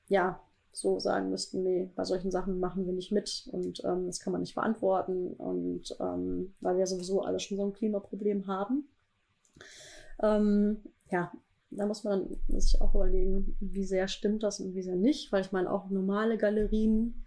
ja, 0.08 0.40
so 0.72 0.98
sagen 0.98 1.30
müssten, 1.30 1.62
nee, 1.62 1.90
bei 1.96 2.04
solchen 2.04 2.30
Sachen 2.30 2.60
machen 2.60 2.84
wir 2.84 2.92
nicht 2.92 3.10
mit 3.10 3.48
und 3.50 3.82
ähm, 3.84 4.06
das 4.06 4.20
kann 4.20 4.32
man 4.32 4.42
nicht 4.42 4.52
verantworten 4.52 5.32
und 5.32 5.96
ähm, 6.00 6.54
weil 6.60 6.76
wir 6.76 6.86
sowieso 6.86 7.22
alle 7.22 7.40
schon 7.40 7.56
so 7.56 7.64
ein 7.64 7.72
Klimaproblem 7.72 8.46
haben. 8.46 8.86
Ähm, 10.22 10.82
ja, 11.10 11.32
da 11.70 11.86
muss 11.86 12.04
man 12.04 12.28
sich 12.48 12.80
auch 12.82 12.94
überlegen, 12.94 13.56
wie 13.60 13.84
sehr 13.84 14.06
stimmt 14.06 14.42
das 14.42 14.60
und 14.60 14.74
wie 14.74 14.82
sehr 14.82 14.96
nicht, 14.96 15.32
weil 15.32 15.40
ich 15.40 15.52
meine, 15.52 15.70
auch 15.70 15.88
normale 15.88 16.36
Galerien 16.36 17.24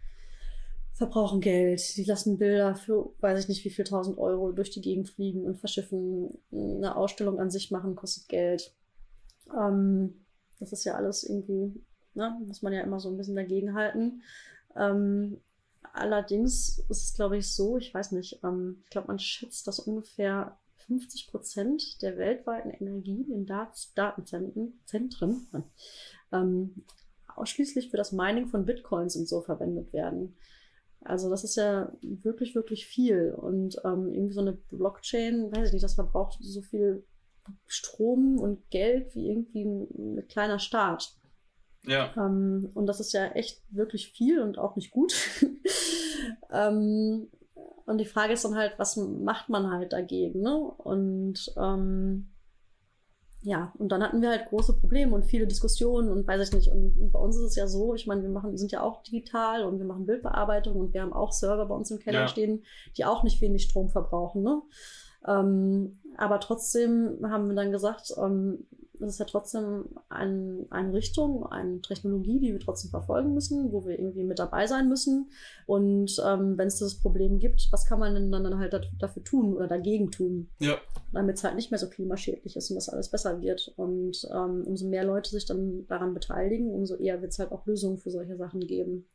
verbrauchen 0.99 1.39
Geld, 1.39 1.95
die 1.95 2.03
lassen 2.03 2.37
Bilder 2.37 2.75
für, 2.75 3.13
weiß 3.21 3.39
ich 3.39 3.47
nicht, 3.47 3.63
wie 3.63 3.69
viel 3.69 3.85
tausend 3.85 4.17
Euro 4.17 4.51
durch 4.51 4.69
die 4.69 4.81
Gegend 4.81 5.07
fliegen 5.07 5.45
und 5.45 5.57
verschiffen. 5.57 6.37
Eine 6.51 6.97
Ausstellung 6.97 7.39
an 7.39 7.49
sich 7.49 7.71
machen 7.71 7.95
kostet 7.95 8.27
Geld. 8.27 8.75
Ähm, 9.57 10.25
das 10.59 10.73
ist 10.73 10.83
ja 10.83 10.95
alles 10.95 11.23
irgendwie, 11.23 11.81
ne, 12.15 12.37
muss 12.45 12.61
man 12.61 12.73
ja 12.73 12.81
immer 12.81 12.99
so 12.99 13.09
ein 13.09 13.15
bisschen 13.15 13.37
dagegenhalten. 13.37 14.23
Ähm, 14.75 15.39
allerdings 15.93 16.79
ist 16.89 17.03
es, 17.05 17.13
glaube 17.13 17.37
ich, 17.37 17.47
so, 17.47 17.77
ich 17.77 17.93
weiß 17.93 18.11
nicht, 18.11 18.41
ähm, 18.43 18.81
ich 18.83 18.89
glaube, 18.89 19.07
man 19.07 19.19
schätzt, 19.19 19.67
dass 19.67 19.79
ungefähr 19.79 20.59
50 20.87 21.29
Prozent 21.29 22.01
der 22.01 22.17
weltweiten 22.17 22.71
Energie 22.71 23.25
in 23.31 23.45
Dat 23.45 23.89
Datenzentren 23.95 24.81
Zentren, 24.83 25.47
ähm, 26.33 26.83
ausschließlich 27.37 27.89
für 27.89 27.95
das 27.95 28.11
Mining 28.11 28.49
von 28.49 28.65
Bitcoins 28.65 29.15
und 29.15 29.29
so 29.29 29.39
verwendet 29.39 29.93
werden. 29.93 30.35
Also 31.01 31.29
das 31.29 31.43
ist 31.43 31.55
ja 31.55 31.91
wirklich, 32.01 32.55
wirklich 32.55 32.85
viel. 32.85 33.33
Und 33.33 33.77
ähm, 33.85 34.13
irgendwie 34.13 34.33
so 34.33 34.41
eine 34.41 34.53
Blockchain, 34.53 35.51
weiß 35.51 35.67
ich 35.67 35.73
nicht, 35.73 35.83
das 35.83 35.95
verbraucht 35.95 36.37
so 36.41 36.61
viel 36.61 37.05
Strom 37.65 38.39
und 38.39 38.69
Geld 38.69 39.15
wie 39.15 39.29
irgendwie 39.29 39.63
ein, 39.63 40.17
ein 40.17 40.27
kleiner 40.27 40.59
Staat. 40.59 41.15
Ja. 41.85 42.13
Ähm, 42.17 42.69
und 42.73 42.87
das 42.87 42.99
ist 42.99 43.13
ja 43.13 43.27
echt 43.29 43.61
wirklich 43.69 44.11
viel 44.11 44.41
und 44.41 44.57
auch 44.57 44.75
nicht 44.75 44.91
gut. 44.91 45.13
ähm, 46.51 47.29
und 47.85 47.97
die 47.97 48.05
Frage 48.05 48.33
ist 48.33 48.45
dann 48.45 48.55
halt, 48.55 48.73
was 48.77 48.97
macht 48.97 49.49
man 49.49 49.71
halt 49.71 49.93
dagegen, 49.93 50.41
ne? 50.41 50.55
Und 50.55 51.51
ähm, 51.57 52.29
ja, 53.41 53.71
und 53.77 53.89
dann 53.89 54.03
hatten 54.03 54.21
wir 54.21 54.29
halt 54.29 54.49
große 54.49 54.73
Probleme 54.73 55.15
und 55.15 55.25
viele 55.25 55.47
Diskussionen 55.47 56.11
und 56.11 56.27
weiß 56.27 56.49
ich 56.49 56.53
nicht. 56.53 56.71
Und 56.71 57.11
bei 57.11 57.19
uns 57.19 57.37
ist 57.37 57.43
es 57.43 57.55
ja 57.55 57.67
so, 57.67 57.93
ich 57.95 58.05
meine, 58.05 58.21
wir 58.21 58.29
machen, 58.29 58.51
wir 58.51 58.57
sind 58.57 58.73
ja 58.73 58.81
auch 58.81 59.01
digital 59.01 59.63
und 59.63 59.79
wir 59.79 59.85
machen 59.85 60.05
Bildbearbeitung 60.05 60.75
und 60.75 60.93
wir 60.93 61.01
haben 61.01 61.13
auch 61.13 61.31
Server 61.31 61.65
bei 61.65 61.75
uns 61.75 61.89
im 61.89 61.99
Keller 61.99 62.21
ja. 62.21 62.27
stehen, 62.27 62.63
die 62.97 63.05
auch 63.05 63.23
nicht 63.23 63.39
wenig 63.41 63.63
Strom 63.63 63.89
verbrauchen, 63.89 64.43
ne? 64.43 64.61
Ähm, 65.25 65.99
aber 66.17 66.39
trotzdem 66.39 67.19
haben 67.29 67.47
wir 67.47 67.55
dann 67.55 67.71
gesagt, 67.71 68.13
ähm, 68.17 68.65
das 68.99 69.11
ist 69.11 69.19
ja 69.19 69.25
trotzdem 69.25 69.85
ein, 70.09 70.65
eine 70.69 70.93
Richtung, 70.93 71.45
eine 71.45 71.81
Technologie, 71.81 72.39
die 72.39 72.51
wir 72.51 72.59
trotzdem 72.59 72.91
verfolgen 72.91 73.33
müssen, 73.33 73.71
wo 73.71 73.85
wir 73.85 73.97
irgendwie 73.97 74.23
mit 74.23 74.39
dabei 74.39 74.67
sein 74.67 74.89
müssen. 74.89 75.31
Und 75.65 76.21
ähm, 76.25 76.57
wenn 76.57 76.67
es 76.67 76.79
das 76.79 76.95
Problem 76.95 77.39
gibt, 77.39 77.67
was 77.71 77.85
kann 77.85 77.99
man 77.99 78.13
denn 78.13 78.31
dann 78.31 78.59
halt 78.59 78.89
dafür 78.99 79.23
tun 79.23 79.53
oder 79.53 79.67
dagegen 79.67 80.11
tun? 80.11 80.49
Ja. 80.59 80.77
Damit 81.13 81.37
es 81.37 81.43
halt 81.43 81.55
nicht 81.55 81.71
mehr 81.71 81.79
so 81.79 81.89
klimaschädlich 81.89 82.55
ist 82.55 82.69
und 82.69 82.75
das 82.75 82.89
alles 82.89 83.09
besser 83.09 83.41
wird. 83.41 83.73
Und 83.77 84.27
ähm, 84.33 84.63
umso 84.65 84.87
mehr 84.87 85.05
Leute 85.05 85.29
sich 85.29 85.45
dann 85.45 85.87
daran 85.87 86.13
beteiligen, 86.13 86.71
umso 86.71 86.95
eher 86.95 87.21
wird 87.21 87.31
es 87.31 87.39
halt 87.39 87.51
auch 87.51 87.65
Lösungen 87.65 87.97
für 87.97 88.11
solche 88.11 88.35
Sachen 88.35 88.59
geben. 88.61 89.05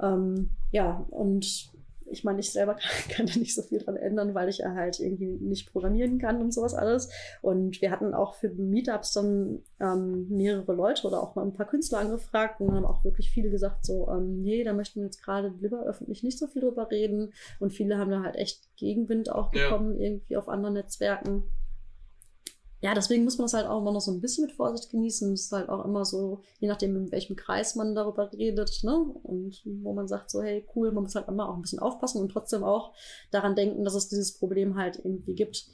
Ähm, 0.00 0.50
ja, 0.70 1.06
und 1.10 1.72
ich 2.14 2.24
meine, 2.24 2.40
ich 2.40 2.50
selber 2.50 2.74
kann, 3.08 3.08
kann, 3.08 3.26
da 3.26 3.38
nicht 3.38 3.54
so 3.54 3.62
viel 3.62 3.78
dran 3.78 3.96
ändern, 3.96 4.34
weil 4.34 4.48
ich 4.48 4.58
ja 4.58 4.74
halt 4.74 5.00
irgendwie 5.00 5.36
nicht 5.40 5.70
programmieren 5.72 6.18
kann 6.18 6.40
und 6.40 6.52
sowas 6.52 6.74
alles. 6.74 7.10
Und 7.42 7.80
wir 7.82 7.90
hatten 7.90 8.14
auch 8.14 8.34
für 8.34 8.48
Meetups 8.48 9.12
dann 9.12 9.62
ähm, 9.80 10.28
mehrere 10.28 10.72
Leute 10.72 11.06
oder 11.06 11.22
auch 11.22 11.34
mal 11.34 11.44
ein 11.44 11.52
paar 11.52 11.66
Künstler 11.66 11.98
angefragt 11.98 12.60
und 12.60 12.72
haben 12.72 12.86
auch 12.86 13.04
wirklich 13.04 13.30
viele 13.30 13.50
gesagt, 13.50 13.84
so, 13.84 14.08
ähm, 14.08 14.42
nee, 14.42 14.64
da 14.64 14.72
möchten 14.72 15.00
wir 15.00 15.06
jetzt 15.06 15.22
gerade 15.22 15.52
lieber 15.60 15.84
öffentlich 15.84 16.22
nicht 16.22 16.38
so 16.38 16.46
viel 16.46 16.62
drüber 16.62 16.90
reden. 16.90 17.32
Und 17.60 17.72
viele 17.72 17.98
haben 17.98 18.10
da 18.10 18.22
halt 18.22 18.36
echt 18.36 18.74
Gegenwind 18.76 19.30
auch 19.30 19.50
bekommen, 19.50 19.98
ja. 19.98 20.06
irgendwie 20.06 20.36
auf 20.36 20.48
anderen 20.48 20.74
Netzwerken 20.74 21.44
ja, 22.84 22.92
deswegen 22.92 23.24
muss 23.24 23.38
man 23.38 23.46
das 23.46 23.54
halt 23.54 23.66
auch 23.66 23.80
immer 23.80 23.92
noch 23.92 24.02
so 24.02 24.12
ein 24.12 24.20
bisschen 24.20 24.44
mit 24.44 24.54
Vorsicht 24.54 24.90
genießen. 24.90 25.32
Es 25.32 25.46
ist 25.46 25.52
halt 25.52 25.70
auch 25.70 25.86
immer 25.86 26.04
so, 26.04 26.42
je 26.58 26.68
nachdem, 26.68 26.94
in 26.96 27.10
welchem 27.10 27.34
Kreis 27.34 27.76
man 27.76 27.94
darüber 27.94 28.30
redet, 28.30 28.84
ne? 28.84 28.94
Und 29.22 29.62
wo 29.64 29.94
man 29.94 30.06
sagt 30.06 30.30
so, 30.30 30.42
hey, 30.42 30.68
cool, 30.76 30.92
man 30.92 31.04
muss 31.04 31.14
halt 31.14 31.26
immer 31.26 31.48
auch 31.48 31.54
ein 31.54 31.62
bisschen 31.62 31.78
aufpassen 31.78 32.20
und 32.20 32.28
trotzdem 32.28 32.62
auch 32.62 32.92
daran 33.30 33.56
denken, 33.56 33.84
dass 33.84 33.94
es 33.94 34.10
dieses 34.10 34.34
Problem 34.34 34.76
halt 34.76 34.98
irgendwie 34.98 35.34
gibt. 35.34 35.66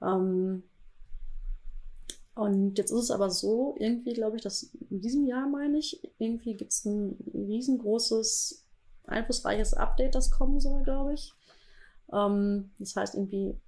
Ähm 0.00 0.62
und 2.34 2.78
jetzt 2.78 2.92
ist 2.92 3.02
es 3.02 3.10
aber 3.10 3.28
so, 3.28 3.76
irgendwie 3.78 4.14
glaube 4.14 4.36
ich, 4.36 4.42
dass 4.42 4.74
in 4.88 5.02
diesem 5.02 5.26
Jahr, 5.26 5.46
meine 5.50 5.76
ich, 5.76 6.00
irgendwie 6.16 6.56
gibt 6.56 6.72
es 6.72 6.86
ein 6.86 7.18
riesengroßes, 7.34 8.64
einflussreiches 9.04 9.74
Update, 9.74 10.14
das 10.14 10.30
kommen 10.30 10.60
soll, 10.60 10.82
glaube 10.82 11.12
ich. 11.12 11.34
Ähm, 12.10 12.70
das 12.78 12.96
heißt 12.96 13.16
irgendwie 13.16 13.60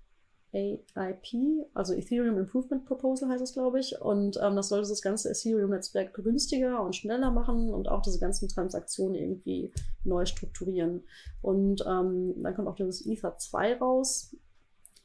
AIP, 0.53 1.69
also 1.75 1.95
Ethereum 1.95 2.39
Improvement 2.39 2.85
Proposal 2.85 3.29
heißt 3.29 3.43
es, 3.43 3.53
glaube 3.53 3.79
ich. 3.79 4.01
Und 4.01 4.39
ähm, 4.43 4.57
das 4.57 4.69
soll 4.69 4.81
das 4.81 5.03
ganze 5.03 5.31
Ethereum-Netzwerk 5.31 6.13
günstiger 6.15 6.83
und 6.83 6.97
schneller 6.97 7.31
machen 7.31 7.73
und 7.73 7.89
auch 7.89 8.03
diese 8.03 8.19
ganzen 8.19 8.49
Transaktionen 8.49 9.15
irgendwie 9.15 9.73
neu 10.05 10.27
strukturieren. 10.27 11.05
Und 11.41 11.85
ähm, 11.87 12.35
dann 12.43 12.55
kommt 12.55 12.69
auch 12.69 12.75
dieses 12.75 13.07
Ether 13.07 13.37
2 13.37 13.79
raus, 13.79 14.35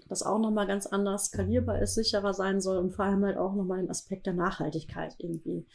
das 0.10 0.24
auch 0.24 0.40
nochmal 0.40 0.68
ganz 0.68 0.88
anders 0.88 1.26
skalierbar 1.26 1.82
ist, 1.82 1.96
sicherer 1.96 2.34
sein 2.34 2.60
soll 2.62 2.78
und 2.78 2.94
vor 2.94 3.06
allem 3.06 3.24
halt 3.26 3.38
auch 3.38 3.54
nochmal 3.54 3.82
den 3.82 3.90
Aspekt 3.90 4.26
der 4.26 4.34
Nachhaltigkeit 4.34 5.16
irgendwie 5.20 5.66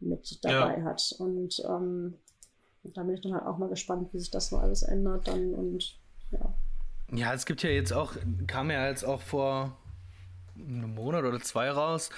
mit 0.00 0.42
dabei 0.42 0.78
ja. 0.78 0.84
hat. 0.84 1.14
Und 1.18 1.62
ähm, 1.68 2.14
da 2.82 3.02
bin 3.02 3.14
ich 3.14 3.20
dann 3.20 3.34
halt 3.34 3.44
auch 3.44 3.58
mal 3.58 3.68
gespannt, 3.68 4.12
wie 4.12 4.18
sich 4.18 4.30
das 4.30 4.48
so 4.48 4.56
alles 4.56 4.82
ändert 4.82 5.28
dann 5.28 5.54
und 5.54 5.98
ja. 6.30 6.54
Ja, 7.12 7.32
es 7.32 7.46
gibt 7.46 7.62
ja 7.62 7.70
jetzt 7.70 7.92
auch, 7.92 8.14
kam 8.46 8.70
ja 8.70 8.86
jetzt 8.86 9.04
auch 9.04 9.22
vor 9.22 9.76
einem 10.58 10.94
Monat 10.94 11.24
oder 11.24 11.40
zwei 11.40 11.70
raus, 11.70 12.10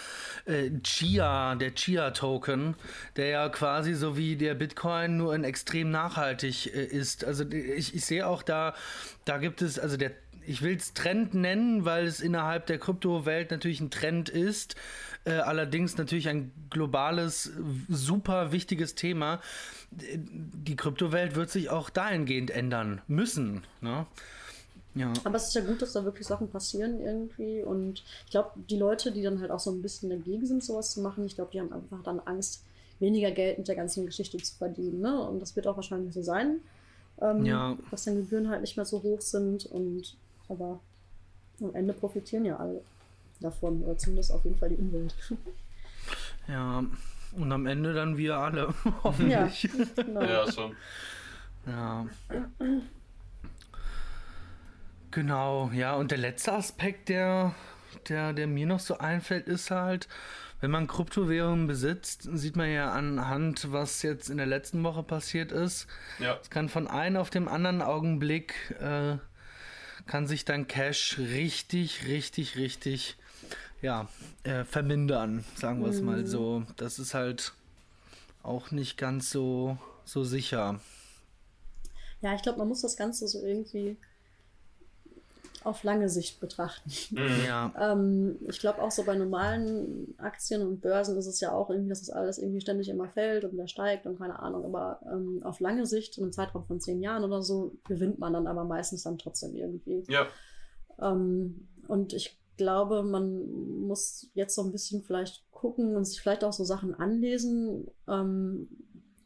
äh, 0.47 0.71
Chia, 0.83 1.55
der 1.55 1.75
Chia-Token, 1.75 2.75
der 3.17 3.29
ja 3.29 3.49
quasi 3.49 3.95
so 3.95 4.17
wie 4.17 4.37
der 4.37 4.55
Bitcoin 4.55 5.17
nur 5.17 5.35
in 5.35 5.45
extrem 5.45 5.91
nachhaltig 5.91 6.75
äh, 6.75 6.85
ist. 6.85 7.25
Also 7.25 7.49
ich, 7.51 7.95
ich 7.95 8.05
sehe 8.05 8.27
auch 8.27 8.43
da, 8.43 8.75
da 9.25 9.39
gibt 9.39 9.63
es, 9.63 9.79
also 9.79 9.97
der 9.97 10.13
ich 10.47 10.63
will 10.63 10.75
es 10.75 10.95
Trend 10.95 11.35
nennen, 11.35 11.85
weil 11.85 12.07
es 12.07 12.21
innerhalb 12.21 12.67
der 12.67 12.79
Kryptowelt 12.79 13.51
natürlich 13.51 13.81
ein 13.81 13.91
Trend 13.91 14.29
ist. 14.29 14.75
Äh, 15.25 15.33
allerdings 15.33 15.99
natürlich 15.99 16.29
ein 16.29 16.51
globales, 16.71 17.53
super 17.89 18.51
wichtiges 18.51 18.95
Thema. 18.95 19.41
Die 19.91 20.77
Kryptowelt 20.77 21.35
wird 21.35 21.51
sich 21.51 21.69
auch 21.69 21.91
dahingehend 21.91 22.51
ändern 22.51 23.03
müssen. 23.07 23.65
Ne? 23.81 24.07
Ja. 24.95 25.13
Aber 25.25 25.37
es 25.37 25.49
ist 25.49 25.55
ja 25.55 25.61
gut, 25.63 25.81
dass 25.83 25.93
da 25.93 26.05
wirklich 26.05 26.27
Sachen 26.27 26.49
passieren 26.49 27.01
irgendwie. 27.01 27.63
Und 27.63 28.03
ich 28.25 28.31
glaube, 28.31 28.51
die 28.69 28.77
Leute, 28.77 29.13
die 29.13 29.23
dann 29.23 29.41
halt 29.41 29.51
auch 29.51 29.61
so 29.61 29.71
ein 29.71 29.83
bisschen 29.83 30.11
dagegen 30.11 30.47
sind, 30.47 30.65
sowas 30.65 30.91
zu 30.91 31.01
machen, 31.01 31.25
ich 31.25 31.37
glaube, 31.37 31.51
die 31.53 31.61
haben 31.61 31.73
einfach 31.73 32.03
dann 32.03 32.21
Angst, 32.21 32.65
weniger 32.99 33.31
Geld 33.31 33.59
mit 33.59 33.69
der 33.69 33.77
ganzen 33.77 34.05
Geschichte 34.05 34.39
zu 34.39 34.57
verdienen. 34.57 35.01
Ne? 35.01 35.21
Und 35.21 35.41
das 35.41 35.57
wird 35.57 35.67
auch 35.67 35.77
wahrscheinlich 35.77 36.13
so 36.13 36.23
sein. 36.23 36.61
Ähm, 37.21 37.45
ja. 37.45 37.77
Dass 37.91 38.05
dann 38.05 38.17
Gebühren 38.17 38.49
halt 38.49 38.61
nicht 38.61 38.77
mehr 38.77 38.85
so 38.85 39.03
hoch 39.03 39.21
sind. 39.21 39.67
Und 39.67 40.17
aber 40.49 40.81
am 41.61 41.75
Ende 41.75 41.93
profitieren 41.93 42.45
ja 42.45 42.57
alle 42.57 42.83
davon. 43.41 43.83
Oder 43.85 43.97
zumindest 43.97 44.33
auf 44.33 44.45
jeden 44.45 44.59
Fall 44.59 44.71
die 44.71 44.77
Umwelt. 44.77 45.15
Ja. 46.49 46.85
Und 47.33 47.53
am 47.53 47.67
Ende 47.67 47.95
dann 47.95 48.17
wir 48.17 48.37
alle. 48.37 48.75
Hoffentlich. 49.05 49.63
Ja, 49.63 49.71
genau. 49.95 50.21
ja 50.21 50.51
schon. 50.51 50.75
Ja. 51.65 52.07
Genau, 55.11 55.71
ja, 55.73 55.95
und 55.95 56.11
der 56.11 56.19
letzte 56.19 56.53
Aspekt, 56.53 57.09
der, 57.09 57.55
der, 58.09 58.33
der 58.33 58.47
mir 58.47 58.67
noch 58.67 58.81
so 58.81 58.99
einfällt, 58.99 59.49
ist 59.49 59.71
halt, 59.71 60.09
wenn 60.61 60.71
man 60.71 60.87
Kryptowährungen 60.87 61.67
besitzt, 61.67 62.29
sieht 62.33 62.55
man 62.55 62.71
ja 62.71 62.93
anhand, 62.93 63.73
was 63.73 64.03
jetzt 64.03 64.29
in 64.29 64.37
der 64.37 64.47
letzten 64.47 64.85
Woche 64.85 65.03
passiert 65.03 65.53
ist. 65.53 65.87
Ja. 66.19 66.39
Es 66.41 66.51
kann 66.51 66.69
von 66.69 66.87
einem 66.87 67.17
auf 67.17 67.31
dem 67.31 67.49
anderen 67.49 67.83
Augenblick, 67.83 68.55
äh, 68.79 69.17
kann 70.07 70.27
sich 70.27 70.45
dein 70.45 70.69
Cash 70.69 71.19
richtig, 71.19 72.07
richtig, 72.07 72.57
richtig, 72.57 73.17
ja, 73.83 74.09
äh, 74.45 74.65
vermindern, 74.65 75.45
sagen 75.57 75.83
wir 75.83 75.89
es 75.89 76.01
mhm. 76.01 76.07
mal 76.07 76.27
so. 76.27 76.65
Das 76.77 76.99
ist 76.99 77.15
halt 77.15 77.53
auch 78.43 78.71
nicht 78.71 78.97
ganz 78.97 79.31
so, 79.31 79.79
so 80.05 80.25
sicher. 80.25 80.81
Ja, 82.21 82.35
ich 82.35 82.43
glaube, 82.43 82.59
man 82.59 82.69
muss 82.69 82.83
das 82.83 82.97
Ganze 82.97 83.27
so 83.27 83.43
irgendwie 83.43 83.97
auf 85.65 85.83
lange 85.83 86.09
Sicht 86.09 86.41
betrachten. 86.41 86.91
Mhm. 87.11 87.45
Ja. 87.47 87.73
ähm, 87.79 88.39
ich 88.49 88.61
glaube 88.61 88.81
auch 88.83 88.91
so 88.91 89.05
bei 89.05 89.15
normalen 89.15 90.15
Aktien 90.19 90.63
und 90.63 90.81
Börsen 90.81 91.17
ist 91.17 91.27
es 91.27 91.41
ja 91.41 91.53
auch 91.53 91.71
irgendwie, 91.71 91.91
dass 91.91 92.01
das 92.01 92.11
alles 92.11 92.39
irgendwie 92.39 92.61
ständig 92.61 92.89
immer 92.89 93.09
fällt 93.09 93.45
und 93.45 93.53
wieder 93.53 93.69
steigt 93.69 94.07
und 94.07 94.19
keine 94.19 94.39
Ahnung. 94.39 94.65
Aber 94.65 95.01
ähm, 95.11 95.43
auf 95.45 95.61
lange 95.61 95.87
Sicht, 95.87 96.19
in 96.19 96.25
einem 96.25 96.33
Zeitraum 96.33 96.65
von 96.65 96.81
zehn 96.81 97.01
Jahren 97.01 97.25
oder 97.25 97.43
so, 97.43 97.77
gewinnt 97.87 98.19
man 98.19 98.33
dann 98.33 98.47
aber 98.47 98.65
meistens 98.65 99.03
dann 99.03 99.19
trotzdem 99.19 99.55
irgendwie. 99.55 100.05
Ja. 100.09 100.27
Ähm, 101.01 101.69
und 101.89 102.13
ich 102.13 102.39
glaube, 102.57 103.03
man 103.03 103.87
muss 103.87 104.31
jetzt 104.35 104.55
so 104.55 104.63
ein 104.63 104.73
bisschen 104.73 105.03
vielleicht 105.03 105.51
gucken 105.51 105.97
und 105.97 106.05
sich 106.05 106.21
vielleicht 106.21 106.45
auch 106.45 106.53
so 106.53 106.65
Sachen 106.65 106.95
anlesen. 106.95 107.87
Ähm, 108.09 108.69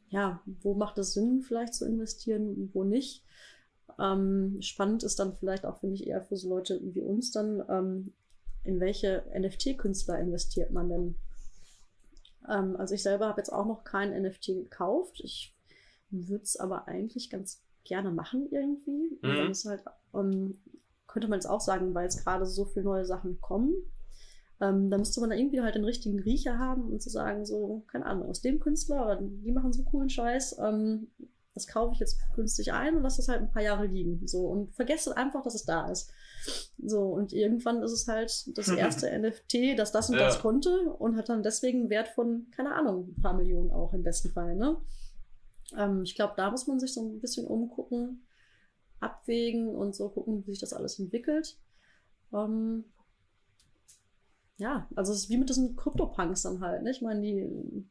ja, 0.09 0.41
wo 0.63 0.75
macht 0.75 0.99
es 0.99 1.13
Sinn, 1.13 1.43
vielleicht 1.43 1.75
zu 1.75 1.85
investieren, 1.85 2.71
wo 2.73 2.85
nicht? 2.85 3.25
Ähm, 3.99 4.59
spannend 4.61 5.03
ist 5.03 5.19
dann 5.19 5.35
vielleicht 5.35 5.65
auch, 5.65 5.79
finde 5.79 5.97
ich, 5.97 6.07
eher 6.07 6.23
für 6.23 6.37
so 6.37 6.49
Leute 6.49 6.81
wie 6.83 7.01
uns 7.01 7.31
dann, 7.31 7.63
ähm, 7.69 8.13
in 8.65 8.81
welche 8.81 9.25
NFT-Künstler 9.35 10.19
investiert 10.19 10.71
man 10.71 10.89
denn? 10.89 11.15
Ähm, 12.49 12.77
also 12.77 12.95
ich 12.95 13.03
selber 13.03 13.29
habe 13.29 13.41
jetzt 13.41 13.53
auch 13.53 13.67
noch 13.67 13.85
kein 13.85 14.11
NFT 14.11 14.47
gekauft. 14.47 15.21
Ich 15.23 15.55
würde 16.11 16.45
es 16.45 16.57
aber 16.57 16.89
eigentlich 16.89 17.31
ganz 17.31 17.63
gerne 17.85 18.11
machen 18.11 18.49
irgendwie. 18.51 19.19
Mhm. 19.23 19.31
Und 19.31 19.37
dann 19.37 19.51
ist 19.51 19.65
halt, 19.67 19.85
ähm, 20.15 20.59
könnte 21.07 21.29
man 21.29 21.39
jetzt 21.39 21.47
auch 21.47 21.61
sagen, 21.61 21.95
weil 21.95 22.05
jetzt 22.05 22.25
gerade 22.25 22.47
so 22.47 22.65
viele 22.65 22.85
neue 22.85 23.05
Sachen 23.05 23.41
kommen. 23.41 23.75
Ähm, 24.61 24.91
da 24.91 24.99
müsste 24.99 25.21
man 25.21 25.31
da 25.31 25.37
irgendwie 25.37 25.61
halt 25.61 25.75
den 25.75 25.85
richtigen 25.85 26.21
Riecher 26.21 26.59
haben 26.59 26.85
und 26.85 27.03
zu 27.03 27.11
sagen, 27.11 27.45
so, 27.45 27.85
keine 27.89 28.07
Ahnung, 28.07 28.29
aus 28.29 28.41
dem 28.41 28.61
Künstler, 28.61 29.05
oder 29.05 29.21
die 29.21 29.53
machen 29.53 29.73
so 29.73 29.83
coolen 29.83 30.09
Scheiß, 30.09 30.59
ähm, 30.59 31.09
das 31.55 31.69
kaufe 31.69 31.95
ich 31.95 32.01
jetzt 32.01 32.19
günstig 32.35 32.73
ein 32.73 32.97
und 32.97 33.03
lasse 33.03 33.23
es 33.23 33.29
halt 33.29 33.41
ein 33.41 33.51
paar 33.51 33.63
Jahre 33.63 33.87
liegen. 33.87 34.27
So 34.27 34.47
und 34.47 34.75
vergesse 34.75 35.17
einfach, 35.17 35.43
dass 35.43 35.55
es 35.55 35.65
da 35.65 35.89
ist. 35.89 36.13
So, 36.79 37.03
und 37.03 37.33
irgendwann 37.33 37.83
ist 37.83 37.93
es 37.93 38.09
halt 38.09 38.57
das 38.59 38.69
erste 38.77 39.07
NFT, 39.17 39.79
das 39.79 39.93
das 39.93 40.11
und 40.11 40.17
ja. 40.17 40.27
das 40.27 40.41
konnte 40.41 40.91
und 40.99 41.17
hat 41.17 41.29
dann 41.29 41.45
deswegen 41.45 41.83
einen 41.83 41.91
Wert 41.91 42.09
von, 42.09 42.49
keine 42.51 42.75
Ahnung, 42.75 43.09
ein 43.09 43.23
paar 43.23 43.35
Millionen 43.35 43.71
auch 43.71 43.93
im 43.95 44.03
besten 44.03 44.31
Fall, 44.31 44.57
ne? 44.57 44.77
Ähm, 45.77 46.03
ich 46.03 46.17
glaube, 46.17 46.35
da 46.37 46.51
muss 46.51 46.67
man 46.67 46.81
sich 46.81 46.93
so 46.93 47.03
ein 47.03 47.21
bisschen 47.21 47.47
umgucken, 47.47 48.27
abwägen 49.01 49.69
und 49.69 49.95
so 49.95 50.09
gucken, 50.09 50.45
wie 50.45 50.51
sich 50.51 50.61
das 50.61 50.73
alles 50.73 50.99
entwickelt. 50.99 51.57
Ähm, 52.33 52.85
ja, 54.57 54.89
also 54.97 55.13
es 55.13 55.21
ist 55.21 55.31
wie 55.31 55.37
mit 55.37 55.49
diesen 55.49 55.77
Krypto-Punks 55.77 56.43
dann 56.43 56.61
halt, 56.61 56.83
ne? 56.83 56.91
Ich 56.91 57.01
meine, 57.01 57.21
die 57.21 57.87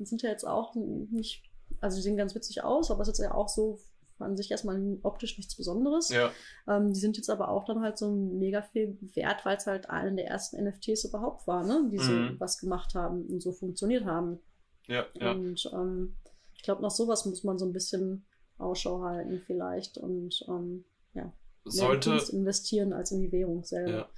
sind 0.00 0.22
ja 0.22 0.30
jetzt 0.30 0.46
auch 0.46 0.74
nicht 0.74 1.51
also 1.82 1.96
die 1.96 2.02
sehen 2.02 2.16
ganz 2.16 2.34
witzig 2.34 2.64
aus, 2.64 2.90
aber 2.90 3.02
es 3.02 3.08
ist 3.08 3.18
ja 3.18 3.34
auch 3.34 3.48
so 3.48 3.78
an 4.18 4.36
sich 4.36 4.50
erstmal 4.50 4.98
optisch 5.02 5.36
nichts 5.36 5.56
Besonderes. 5.56 6.08
Ja. 6.10 6.30
Ähm, 6.68 6.92
die 6.92 7.00
sind 7.00 7.16
jetzt 7.16 7.28
aber 7.28 7.48
auch 7.48 7.64
dann 7.64 7.82
halt 7.82 7.98
so 7.98 8.10
mega 8.10 8.62
viel 8.62 8.96
wert, 9.14 9.44
weil 9.44 9.56
es 9.56 9.66
halt 9.66 9.90
einen 9.90 10.16
der 10.16 10.28
ersten 10.28 10.62
NFTs 10.62 11.04
überhaupt 11.04 11.46
war, 11.46 11.64
ne? 11.64 11.88
Die 11.90 11.98
so 11.98 12.12
mhm. 12.12 12.36
was 12.38 12.58
gemacht 12.58 12.94
haben 12.94 13.26
und 13.26 13.42
so 13.42 13.52
funktioniert 13.52 14.04
haben. 14.04 14.38
Ja, 14.86 15.06
ja. 15.14 15.32
Und 15.32 15.68
ähm, 15.72 16.16
ich 16.54 16.62
glaube, 16.62 16.82
nach 16.82 16.90
sowas 16.90 17.26
muss 17.26 17.44
man 17.44 17.58
so 17.58 17.66
ein 17.66 17.72
bisschen 17.72 18.24
Ausschau 18.58 19.02
halten 19.02 19.42
vielleicht 19.44 19.98
und 19.98 20.44
ähm, 20.48 20.84
ja, 21.14 21.32
sollte 21.64 22.18
investieren 22.30 22.92
als 22.92 23.10
in 23.10 23.20
die 23.20 23.32
Währung 23.32 23.64
selber. 23.64 23.90
Ja. 23.90 24.08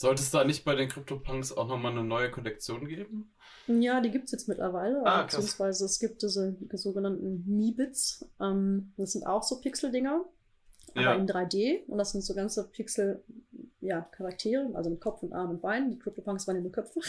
Sollte 0.00 0.22
es 0.22 0.30
da 0.30 0.44
nicht 0.44 0.64
bei 0.64 0.74
den 0.74 0.88
CryptoPunks 0.88 1.52
auch 1.52 1.68
nochmal 1.68 1.92
eine 1.92 2.02
neue 2.02 2.30
Kollektion 2.30 2.88
geben? 2.88 3.34
Ja, 3.66 4.00
die 4.00 4.10
gibt 4.10 4.24
es 4.24 4.32
jetzt 4.32 4.48
mittlerweile. 4.48 5.04
Ah, 5.04 5.24
beziehungsweise 5.24 5.84
es 5.84 5.98
gibt 5.98 6.22
diese 6.22 6.56
sogenannten 6.72 7.44
Mi-Bits. 7.46 8.24
Ähm, 8.40 8.94
das 8.96 9.12
sind 9.12 9.26
auch 9.26 9.42
so 9.42 9.60
Pixel-Dinger, 9.60 10.24
aber 10.94 11.02
ja. 11.02 11.14
in 11.16 11.26
3D. 11.26 11.84
Und 11.84 11.98
das 11.98 12.12
sind 12.12 12.22
so 12.22 12.34
ganze 12.34 12.66
Pixel, 12.70 13.22
ja, 13.82 14.00
Charaktere, 14.00 14.70
also 14.72 14.88
mit 14.88 15.02
Kopf 15.02 15.22
und 15.22 15.34
Arm 15.34 15.50
und 15.50 15.60
Bein. 15.60 15.90
Die 15.90 15.98
CryptoPunks 15.98 16.46
waren 16.46 16.56
ja 16.56 16.62
nur 16.62 16.72
Köpfe. 16.72 17.00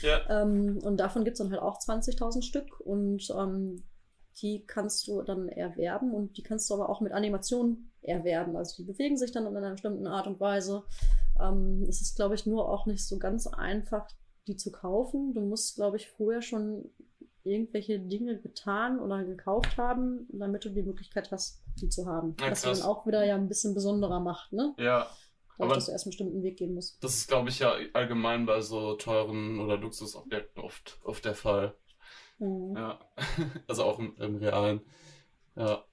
Ja. 0.00 0.24
ähm, 0.42 0.78
und 0.78 0.96
davon 0.96 1.24
gibt 1.24 1.34
es 1.34 1.40
dann 1.40 1.50
halt 1.50 1.60
auch 1.60 1.78
20.000 1.78 2.40
Stück. 2.40 2.80
Und 2.80 3.28
ähm, 3.36 3.82
die 4.38 4.64
kannst 4.66 5.06
du 5.06 5.22
dann 5.22 5.48
erwerben 5.48 6.14
und 6.14 6.36
die 6.36 6.42
kannst 6.42 6.70
du 6.70 6.74
aber 6.74 6.88
auch 6.88 7.00
mit 7.00 7.12
Animationen 7.12 7.90
erwerben. 8.02 8.56
Also 8.56 8.82
die 8.82 8.90
bewegen 8.90 9.16
sich 9.16 9.32
dann 9.32 9.46
in 9.46 9.56
einer 9.56 9.72
bestimmten 9.72 10.06
Art 10.06 10.26
und 10.26 10.40
Weise. 10.40 10.84
Ähm, 11.40 11.84
es 11.88 12.00
ist, 12.00 12.16
glaube 12.16 12.34
ich, 12.34 12.46
nur 12.46 12.68
auch 12.68 12.86
nicht 12.86 13.06
so 13.06 13.18
ganz 13.18 13.46
einfach, 13.46 14.08
die 14.46 14.56
zu 14.56 14.72
kaufen. 14.72 15.34
Du 15.34 15.40
musst, 15.40 15.76
glaube 15.76 15.96
ich, 15.96 16.08
vorher 16.08 16.42
schon 16.42 16.90
irgendwelche 17.44 17.98
Dinge 17.98 18.38
getan 18.38 19.00
oder 19.00 19.24
gekauft 19.24 19.76
haben, 19.76 20.26
damit 20.30 20.64
du 20.64 20.70
die 20.70 20.82
Möglichkeit 20.82 21.30
hast, 21.30 21.62
die 21.80 21.88
zu 21.88 22.06
haben. 22.06 22.36
Ja, 22.40 22.50
Was 22.50 22.62
dann 22.62 22.82
auch 22.82 23.06
wieder 23.06 23.24
ja 23.24 23.34
ein 23.34 23.48
bisschen 23.48 23.74
besonderer 23.74 24.20
macht, 24.20 24.52
ne? 24.52 24.74
Ja. 24.78 25.06
Weil 25.56 25.68
dass 25.68 25.86
du 25.86 25.92
erst 25.92 26.06
einen 26.06 26.10
bestimmten 26.10 26.42
Weg 26.42 26.56
gehen 26.56 26.74
musst. 26.74 27.02
Das 27.04 27.14
ist, 27.14 27.28
glaube 27.28 27.50
ich, 27.50 27.58
ja 27.58 27.74
allgemein 27.92 28.46
bei 28.46 28.62
so 28.62 28.94
teuren 28.94 29.60
oder 29.60 29.76
Luxusobjekten 29.76 30.62
oft, 30.62 30.98
oft 31.04 31.24
der 31.24 31.34
Fall. 31.34 31.74
Mhm. 32.40 32.76
Ja. 32.76 32.98
also 33.68 33.84
auch 33.84 33.98
im, 33.98 34.16
im 34.18 34.36
Realen. 34.36 34.80
Ja. 35.54 35.84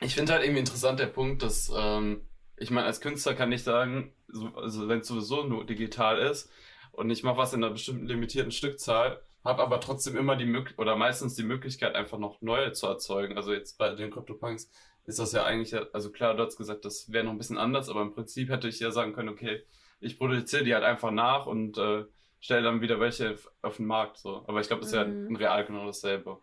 Ich 0.00 0.14
finde 0.14 0.32
halt 0.32 0.44
irgendwie 0.44 0.60
interessant 0.60 1.00
der 1.00 1.06
Punkt, 1.06 1.42
dass, 1.42 1.72
ähm, 1.74 2.26
ich 2.56 2.70
meine, 2.70 2.86
als 2.86 3.00
Künstler 3.00 3.34
kann 3.34 3.50
ich 3.52 3.64
sagen, 3.64 4.12
so, 4.28 4.48
also 4.54 4.88
wenn 4.88 5.00
es 5.00 5.08
sowieso 5.08 5.44
nur 5.44 5.64
digital 5.66 6.18
ist 6.18 6.50
und 6.92 7.10
ich 7.10 7.22
mache 7.22 7.38
was 7.38 7.52
in 7.52 7.64
einer 7.64 7.72
bestimmten 7.72 8.06
limitierten 8.06 8.52
Stückzahl, 8.52 9.22
habe 9.44 9.62
aber 9.62 9.80
trotzdem 9.80 10.16
immer 10.16 10.36
die 10.36 10.46
Möglichkeit 10.46 10.78
oder 10.78 10.96
meistens 10.96 11.34
die 11.34 11.42
Möglichkeit, 11.42 11.94
einfach 11.94 12.18
noch 12.18 12.40
neue 12.40 12.72
zu 12.72 12.86
erzeugen. 12.86 13.36
Also 13.36 13.52
jetzt 13.52 13.78
bei 13.78 13.94
den 13.94 14.10
CryptoPunks 14.10 14.70
ist 15.06 15.18
das 15.18 15.32
ja 15.32 15.44
eigentlich, 15.44 15.74
also 15.92 16.10
klar, 16.10 16.34
du 16.34 16.44
hast 16.44 16.56
gesagt, 16.56 16.84
das 16.84 17.12
wäre 17.12 17.24
noch 17.24 17.32
ein 17.32 17.38
bisschen 17.38 17.58
anders, 17.58 17.88
aber 17.88 18.02
im 18.02 18.12
Prinzip 18.12 18.48
hätte 18.48 18.68
ich 18.68 18.80
ja 18.80 18.90
sagen 18.90 19.12
können, 19.12 19.28
okay, 19.28 19.62
ich 20.00 20.18
produziere 20.18 20.64
die 20.64 20.74
halt 20.74 20.84
einfach 20.84 21.10
nach 21.10 21.46
und 21.46 21.78
äh, 21.78 22.04
stelle 22.44 22.62
dann 22.62 22.82
wieder 22.82 23.00
welche 23.00 23.38
auf 23.62 23.78
den 23.78 23.86
Markt. 23.86 24.18
So. 24.18 24.44
Aber 24.46 24.60
ich 24.60 24.66
glaube, 24.66 24.82
das 24.82 24.92
ist 24.92 25.06
mhm. 25.06 25.22
ja 25.22 25.26
in 25.28 25.36
real 25.36 25.64
genau 25.64 25.86
dasselbe. 25.86 26.38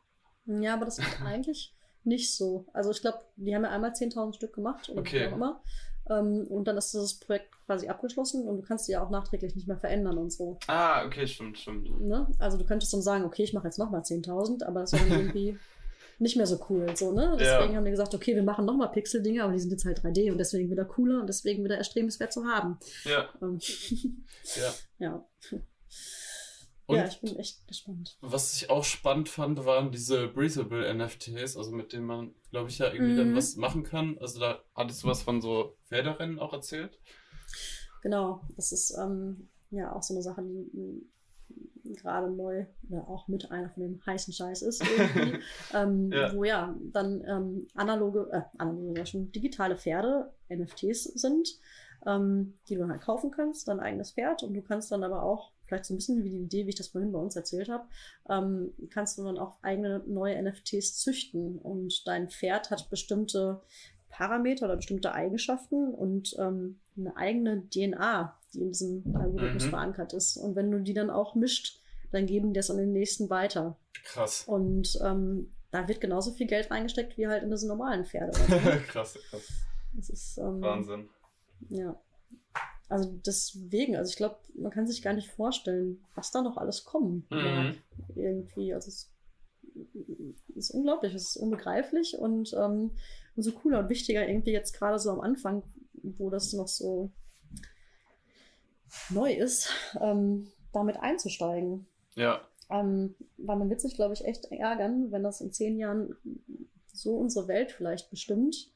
Ja, 0.45 0.73
aber 0.73 0.85
das 0.85 0.97
ist 0.97 1.21
eigentlich 1.23 1.75
nicht 2.03 2.35
so. 2.35 2.65
Also 2.73 2.89
ich 2.89 3.01
glaube, 3.01 3.19
die 3.35 3.55
haben 3.55 3.63
ja 3.63 3.69
einmal 3.69 3.91
10.000 3.91 4.33
Stück 4.33 4.53
gemacht 4.53 4.89
oder 4.89 5.01
okay. 5.01 5.27
auch 5.27 5.33
immer. 5.33 5.61
Ähm, 6.09 6.47
und 6.49 6.67
dann 6.67 6.77
ist 6.77 6.95
das 6.95 7.19
Projekt 7.19 7.53
quasi 7.67 7.87
abgeschlossen 7.87 8.47
und 8.47 8.57
du 8.57 8.63
kannst 8.63 8.87
die 8.87 8.93
ja 8.93 9.03
auch 9.03 9.11
nachträglich 9.11 9.55
nicht 9.55 9.67
mehr 9.67 9.77
verändern 9.77 10.17
und 10.17 10.33
so. 10.33 10.57
Ah, 10.65 11.05
okay, 11.05 11.27
stimmt, 11.27 11.59
stimmt. 11.59 12.01
Ne? 12.01 12.27
Also 12.39 12.57
du 12.57 12.65
könntest 12.65 12.91
dann 12.93 13.03
sagen, 13.03 13.23
okay, 13.23 13.43
ich 13.43 13.53
mache 13.53 13.67
jetzt 13.67 13.77
nochmal 13.77 14.01
10.000, 14.01 14.63
aber 14.63 14.79
das 14.79 14.91
dann 14.91 15.07
irgendwie 15.07 15.59
nicht 16.17 16.35
mehr 16.35 16.47
so 16.47 16.59
cool. 16.69 16.95
So, 16.95 17.11
ne? 17.11 17.37
Deswegen 17.39 17.73
ja. 17.73 17.77
haben 17.77 17.85
die 17.85 17.91
gesagt, 17.91 18.15
okay, 18.15 18.33
wir 18.33 18.43
machen 18.43 18.65
nochmal 18.65 18.91
Pixel-Dinge, 18.91 19.43
aber 19.43 19.53
die 19.53 19.59
sind 19.59 19.69
jetzt 19.69 19.85
halt 19.85 19.99
3D 19.99 20.31
und 20.31 20.39
deswegen 20.39 20.71
wieder 20.71 20.85
cooler 20.85 21.21
und 21.21 21.27
deswegen 21.27 21.63
wieder 21.63 21.77
erstrebenswert 21.77 22.33
zu 22.33 22.45
haben. 22.45 22.79
Ja. 23.03 23.29
Ähm, 23.39 23.59
ja. 24.55 24.73
ja. 24.97 25.25
Und 26.91 26.97
ja, 26.97 27.07
ich 27.07 27.21
bin 27.21 27.35
echt 27.37 27.67
gespannt. 27.67 28.17
Was 28.21 28.53
ich 28.55 28.69
auch 28.69 28.83
spannend 28.83 29.29
fand, 29.29 29.65
waren 29.65 29.91
diese 29.91 30.27
Breathable 30.27 30.93
NFTs, 30.93 31.57
also 31.57 31.71
mit 31.71 31.93
denen 31.93 32.05
man, 32.05 32.33
glaube 32.51 32.69
ich, 32.69 32.77
ja 32.79 32.91
irgendwie 32.91 33.15
dann 33.15 33.31
Mhm. 33.31 33.35
was 33.35 33.55
machen 33.55 33.83
kann. 33.83 34.17
Also 34.19 34.39
da 34.39 34.61
hattest 34.75 35.03
du 35.03 35.07
was 35.07 35.23
von 35.23 35.41
so 35.41 35.77
Pferderennen 35.87 36.39
auch 36.39 36.53
erzählt. 36.53 36.99
Genau, 38.01 38.41
das 38.55 38.71
ist 38.71 38.95
ähm, 38.99 39.49
ja 39.69 39.93
auch 39.95 40.01
so 40.03 40.13
eine 40.13 40.23
Sache, 40.23 40.41
die 40.43 41.07
gerade 41.95 42.31
neu 42.31 42.65
oder 42.89 43.07
auch 43.07 43.27
mit 43.27 43.51
einer 43.51 43.69
von 43.69 43.83
dem 43.83 44.05
heißen 44.05 44.33
Scheiß 44.33 44.61
ist 44.61 44.81
irgendwie, 44.83 45.39
ähm, 45.73 46.11
Ja. 46.11 46.33
wo 46.33 46.43
ja 46.43 46.75
dann 46.93 47.23
ähm, 47.27 47.67
analoge, 47.75 48.29
äh, 48.31 48.41
analoge, 48.57 48.99
ja 48.99 49.05
schon 49.05 49.31
digitale 49.31 49.77
Pferde, 49.77 50.33
NFTs 50.49 51.03
sind, 51.03 51.49
ähm, 52.07 52.57
die 52.69 52.75
du 52.75 52.87
halt 52.87 53.01
kaufen 53.01 53.31
kannst, 53.31 53.67
dein 53.67 53.79
eigenes 53.79 54.11
Pferd 54.13 54.43
und 54.43 54.53
du 54.53 54.61
kannst 54.61 54.91
dann 54.91 55.03
aber 55.03 55.23
auch, 55.23 55.51
vielleicht 55.71 55.85
so 55.85 55.93
ein 55.93 55.97
bisschen 55.97 56.23
wie 56.23 56.29
die 56.29 56.41
Idee, 56.43 56.65
wie 56.65 56.69
ich 56.69 56.75
das 56.75 56.87
vorhin 56.89 57.13
bei 57.13 57.19
uns 57.19 57.35
erzählt 57.37 57.69
habe, 57.69 57.85
ähm, 58.29 58.73
kannst 58.89 59.17
du 59.17 59.23
dann 59.23 59.37
auch 59.37 59.57
eigene 59.63 60.03
neue 60.05 60.41
NFTs 60.41 60.97
züchten 60.97 61.57
und 61.59 62.05
dein 62.07 62.29
Pferd 62.29 62.71
hat 62.71 62.89
bestimmte 62.89 63.61
Parameter 64.09 64.65
oder 64.65 64.75
bestimmte 64.75 65.13
Eigenschaften 65.13 65.93
und 65.93 66.35
ähm, 66.37 66.79
eine 66.97 67.15
eigene 67.15 67.63
DNA, 67.69 68.37
die 68.53 68.59
in 68.59 68.67
diesem 68.73 69.15
Algorithmus 69.15 69.65
Mhm. 69.65 69.69
verankert 69.69 70.11
ist. 70.11 70.35
Und 70.35 70.57
wenn 70.57 70.69
du 70.69 70.79
die 70.81 70.93
dann 70.93 71.09
auch 71.09 71.35
mischt, 71.35 71.79
dann 72.11 72.25
geben 72.25 72.49
die 72.49 72.57
das 72.59 72.69
an 72.69 72.75
den 72.77 72.91
nächsten 72.91 73.29
weiter. 73.29 73.77
Krass. 74.03 74.43
Und 74.45 74.99
ähm, 75.01 75.53
da 75.71 75.87
wird 75.87 76.01
genauso 76.01 76.31
viel 76.33 76.47
Geld 76.47 76.69
reingesteckt 76.69 77.17
wie 77.17 77.27
halt 77.27 77.43
in 77.43 77.49
diese 77.49 77.69
normalen 77.69 78.03
Pferde. 78.05 78.33
krass, 78.87 79.17
krass. 79.29 79.47
Das 79.93 80.09
ist 80.09 80.37
ähm, 80.37 80.61
Wahnsinn. 80.61 81.07
ja. 81.69 81.97
Also 82.91 83.09
deswegen, 83.25 83.95
also 83.95 84.09
ich 84.09 84.17
glaube, 84.17 84.35
man 84.53 84.69
kann 84.69 84.85
sich 84.85 85.01
gar 85.01 85.13
nicht 85.13 85.29
vorstellen, 85.29 86.03
was 86.13 86.31
da 86.31 86.41
noch 86.41 86.57
alles 86.57 86.83
kommen 86.83 87.25
mag. 87.29 87.75
Mhm. 87.75 87.77
Irgendwie. 88.15 88.73
Also 88.73 88.89
es 88.89 89.09
ist 90.55 90.71
unglaublich, 90.71 91.13
es 91.13 91.29
ist 91.29 91.37
unbegreiflich 91.37 92.17
und 92.17 92.53
ähm, 92.53 92.91
umso 93.37 93.53
cooler 93.53 93.79
und 93.79 93.89
wichtiger 93.89 94.27
irgendwie 94.27 94.51
jetzt 94.51 94.73
gerade 94.73 94.99
so 94.99 95.09
am 95.09 95.21
Anfang, 95.21 95.63
wo 95.93 96.29
das 96.29 96.51
noch 96.51 96.67
so 96.67 97.11
neu 99.09 99.31
ist, 99.33 99.69
ähm, 100.01 100.51
damit 100.73 100.97
einzusteigen. 100.97 101.87
Ja, 102.15 102.41
Ähm, 102.69 103.15
weil 103.37 103.55
man 103.55 103.69
wird 103.69 103.79
sich, 103.79 103.95
glaube 103.95 104.13
ich, 104.13 104.25
echt 104.25 104.51
ärgern, 104.51 105.11
wenn 105.13 105.23
das 105.23 105.39
in 105.39 105.53
zehn 105.53 105.77
Jahren 105.77 106.17
so 106.91 107.15
unsere 107.15 107.47
Welt 107.47 107.71
vielleicht 107.71 108.09
bestimmt 108.09 108.69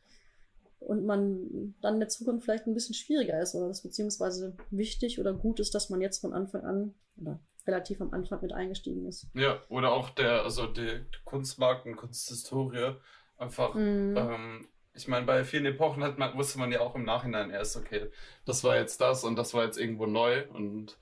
und 0.86 1.06
man 1.06 1.76
dann 1.82 1.96
in 1.96 2.00
der 2.00 2.10
Zukunft 2.10 2.46
vielleicht 2.46 2.68
ein 2.68 2.74
bisschen 2.74 2.96
schwieriger 2.96 3.40
ist 3.42 3.56
oder 3.56 3.68
das 3.68 3.82
beziehungsweise 3.82 4.56
wichtig 4.72 5.20
oder 5.20 5.34
gut 5.34 5.60
ist, 5.60 5.74
dass 5.76 5.90
man 5.90 6.02
jetzt 6.02 6.20
von 6.20 6.34
Anfang 6.34 6.64
an 6.64 6.94
oder 7.20 7.40
relativ 7.68 8.02
am 8.02 8.14
Anfang 8.14 8.42
mit 8.42 8.54
eingestiegen 8.54 9.06
ist. 9.08 9.28
ja. 9.34 9.60
Oder 9.70 9.92
auch 9.92 10.10
der, 10.12 10.44
also 10.44 10.68
die 10.68 11.06
Kunstmarkt 11.24 11.86
und 11.86 11.96
Kunsthistorie 11.96 12.96
einfach 13.38 13.76
Mhm. 13.76 14.18
Ähm, 14.18 14.68
ich 14.98 15.10
meine, 15.10 15.26
bei 15.26 15.44
vielen 15.44 15.66
Epochen 15.66 16.04
hat 16.04 16.18
man, 16.18 16.38
wusste 16.38 16.58
man 16.58 16.72
ja 16.72 16.80
auch 16.80 16.96
im 16.96 17.04
Nachhinein 17.04 17.50
erst, 17.50 17.76
okay, 17.76 18.10
das 18.46 18.64
war 18.64 18.78
jetzt 18.78 19.02
das 19.02 19.26
und 19.26 19.36
das 19.36 19.54
war 19.54 19.66
jetzt 19.66 19.78
irgendwo 19.78 20.06
neu. 20.06 20.48
Und 20.50 20.98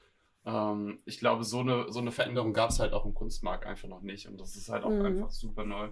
ähm, 0.45 0.99
ich 1.05 1.19
glaube, 1.19 1.43
so 1.43 1.59
eine, 1.59 1.91
so 1.91 1.99
eine 1.99 2.11
Veränderung 2.11 2.53
gab 2.53 2.71
es 2.71 2.79
halt 2.79 2.93
auch 2.93 3.05
im 3.05 3.13
Kunstmarkt 3.13 3.65
einfach 3.67 3.87
noch 3.87 4.01
nicht. 4.01 4.27
Und 4.27 4.39
das 4.41 4.55
ist 4.55 4.69
halt 4.69 4.83
auch 4.83 4.89
Mhm. 4.89 5.05
einfach 5.05 5.29
super 5.29 5.63
neu. 5.63 5.89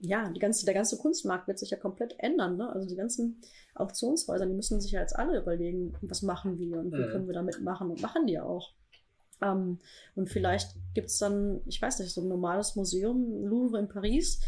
Ja, 0.00 0.30
die 0.30 0.38
ganze, 0.38 0.64
der 0.64 0.74
ganze 0.74 0.96
Kunstmarkt 0.98 1.48
wird 1.48 1.58
sich 1.58 1.70
ja 1.70 1.76
komplett 1.76 2.14
ändern. 2.18 2.56
Ne? 2.56 2.70
Also 2.70 2.86
die 2.88 2.96
ganzen 2.96 3.40
Auktionshäuser, 3.74 4.46
die 4.46 4.54
müssen 4.54 4.80
sich 4.80 4.92
ja 4.92 5.00
jetzt 5.00 5.16
alle 5.16 5.40
überlegen, 5.40 5.94
was 6.02 6.22
machen 6.22 6.58
wir 6.58 6.78
und 6.78 6.92
wie 6.92 6.98
Mhm. 7.04 7.10
können 7.10 7.26
wir 7.26 7.34
damit 7.34 7.60
machen 7.60 7.90
und 7.90 8.00
machen 8.00 8.26
die 8.26 8.38
auch. 8.38 8.72
Ähm, 9.42 9.78
und 10.14 10.28
vielleicht 10.30 10.76
gibt's 10.94 11.18
dann, 11.18 11.60
ich 11.66 11.80
weiß 11.80 11.98
nicht, 12.00 12.12
so 12.12 12.20
ein 12.20 12.28
normales 12.28 12.76
Museum, 12.76 13.44
Louvre 13.44 13.78
in 13.78 13.88
Paris. 13.88 14.40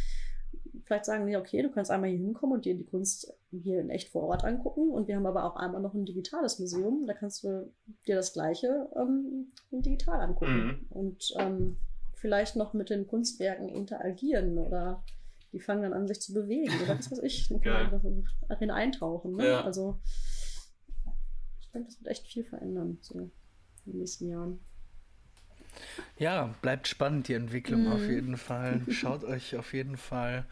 Vielleicht 0.85 1.05
sagen 1.05 1.27
die, 1.27 1.37
okay, 1.37 1.63
du 1.63 1.71
kannst 1.71 1.91
einmal 1.91 2.11
hier 2.11 2.19
hinkommen 2.19 2.55
und 2.57 2.65
dir 2.65 2.75
die 2.75 2.87
Kunst 2.87 3.33
hier 3.51 3.81
in 3.81 3.91
echt 3.91 4.09
vor 4.09 4.25
Ort 4.25 4.45
angucken. 4.45 4.91
Und 4.91 5.07
wir 5.09 5.17
haben 5.17 5.27
aber 5.27 5.45
auch 5.45 5.57
einmal 5.57 5.81
noch 5.81 5.95
ein 5.95 6.05
digitales 6.05 6.59
Museum. 6.59 7.07
Da 7.07 7.15
kannst 7.15 7.45
du 7.45 7.73
dir 8.07 8.17
das 8.17 8.33
Gleiche 8.33 8.89
ähm, 8.97 9.53
digital 9.71 10.21
angucken. 10.21 10.65
Mhm. 10.67 10.87
Und 10.91 11.35
ähm, 11.39 11.77
vielleicht 12.15 12.57
noch 12.57 12.73
mit 12.73 12.91
den 12.91 13.07
Kunstwerken 13.07 13.69
interagieren 13.69 14.59
oder 14.59 15.03
die 15.53 15.61
fangen 15.61 15.83
dann 15.83 15.93
an, 15.93 16.07
sich 16.07 16.21
zu 16.21 16.33
bewegen 16.33 16.73
oder 16.83 16.99
was 16.99 17.11
weiß 17.11 17.21
ich. 17.23 17.49
Dann 17.51 17.61
kann 17.61 17.91
man 17.91 18.25
darin 18.49 18.71
eintauchen. 18.71 19.37
Ne? 19.37 19.47
Ja. 19.49 19.65
Also 19.65 20.01
ich 21.61 21.71
denke, 21.73 21.89
das 21.89 22.01
wird 22.01 22.09
echt 22.09 22.27
viel 22.27 22.45
verändern 22.45 22.99
so 23.01 23.19
in 23.19 23.31
den 23.87 23.99
nächsten 23.99 24.29
Jahren. 24.29 24.61
Ja, 26.19 26.55
bleibt 26.63 26.89
spannend 26.89 27.29
die 27.29 27.35
Entwicklung 27.35 27.83
Mhm. 27.87 27.93
auf 27.93 28.09
jeden 28.09 28.37
Fall. 28.37 28.83
Schaut 28.91 29.25
euch 29.25 29.57
auf 29.57 29.73
jeden 29.73 29.97
Fall 29.97 30.47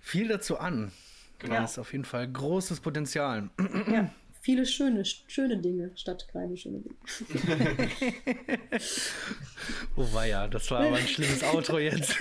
viel 0.00 0.28
dazu 0.28 0.58
an. 0.58 0.92
Genau. 1.38 1.56
Da 1.56 1.64
ist 1.64 1.78
auf 1.78 1.92
jeden 1.92 2.04
Fall 2.04 2.28
großes 2.30 2.80
Potenzial. 2.80 3.50
ja, 3.90 4.10
viele 4.42 4.66
schöne, 4.66 5.04
schöne 5.04 5.56
Dinge 5.58 5.92
statt 5.94 6.26
kleine 6.30 6.56
schöne 6.56 6.80
Dinge. 6.80 6.96
Oh 9.96 10.06
ja, 10.26 10.48
das 10.48 10.68
war 10.72 10.80
aber 10.80 10.96
ein 10.96 11.06
schlimmes 11.06 11.44
Outro 11.44 11.78
jetzt. 11.78 12.18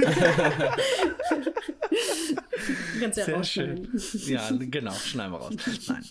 Du 2.93 2.99
ja 2.99 3.11
Sehr 3.11 3.43
schön. 3.43 3.89
Ja, 4.25 4.47
genau, 4.51 4.93
schneiden 4.93 5.33
wir 5.33 5.39
raus. 5.39 5.55
Nein. 5.87 6.05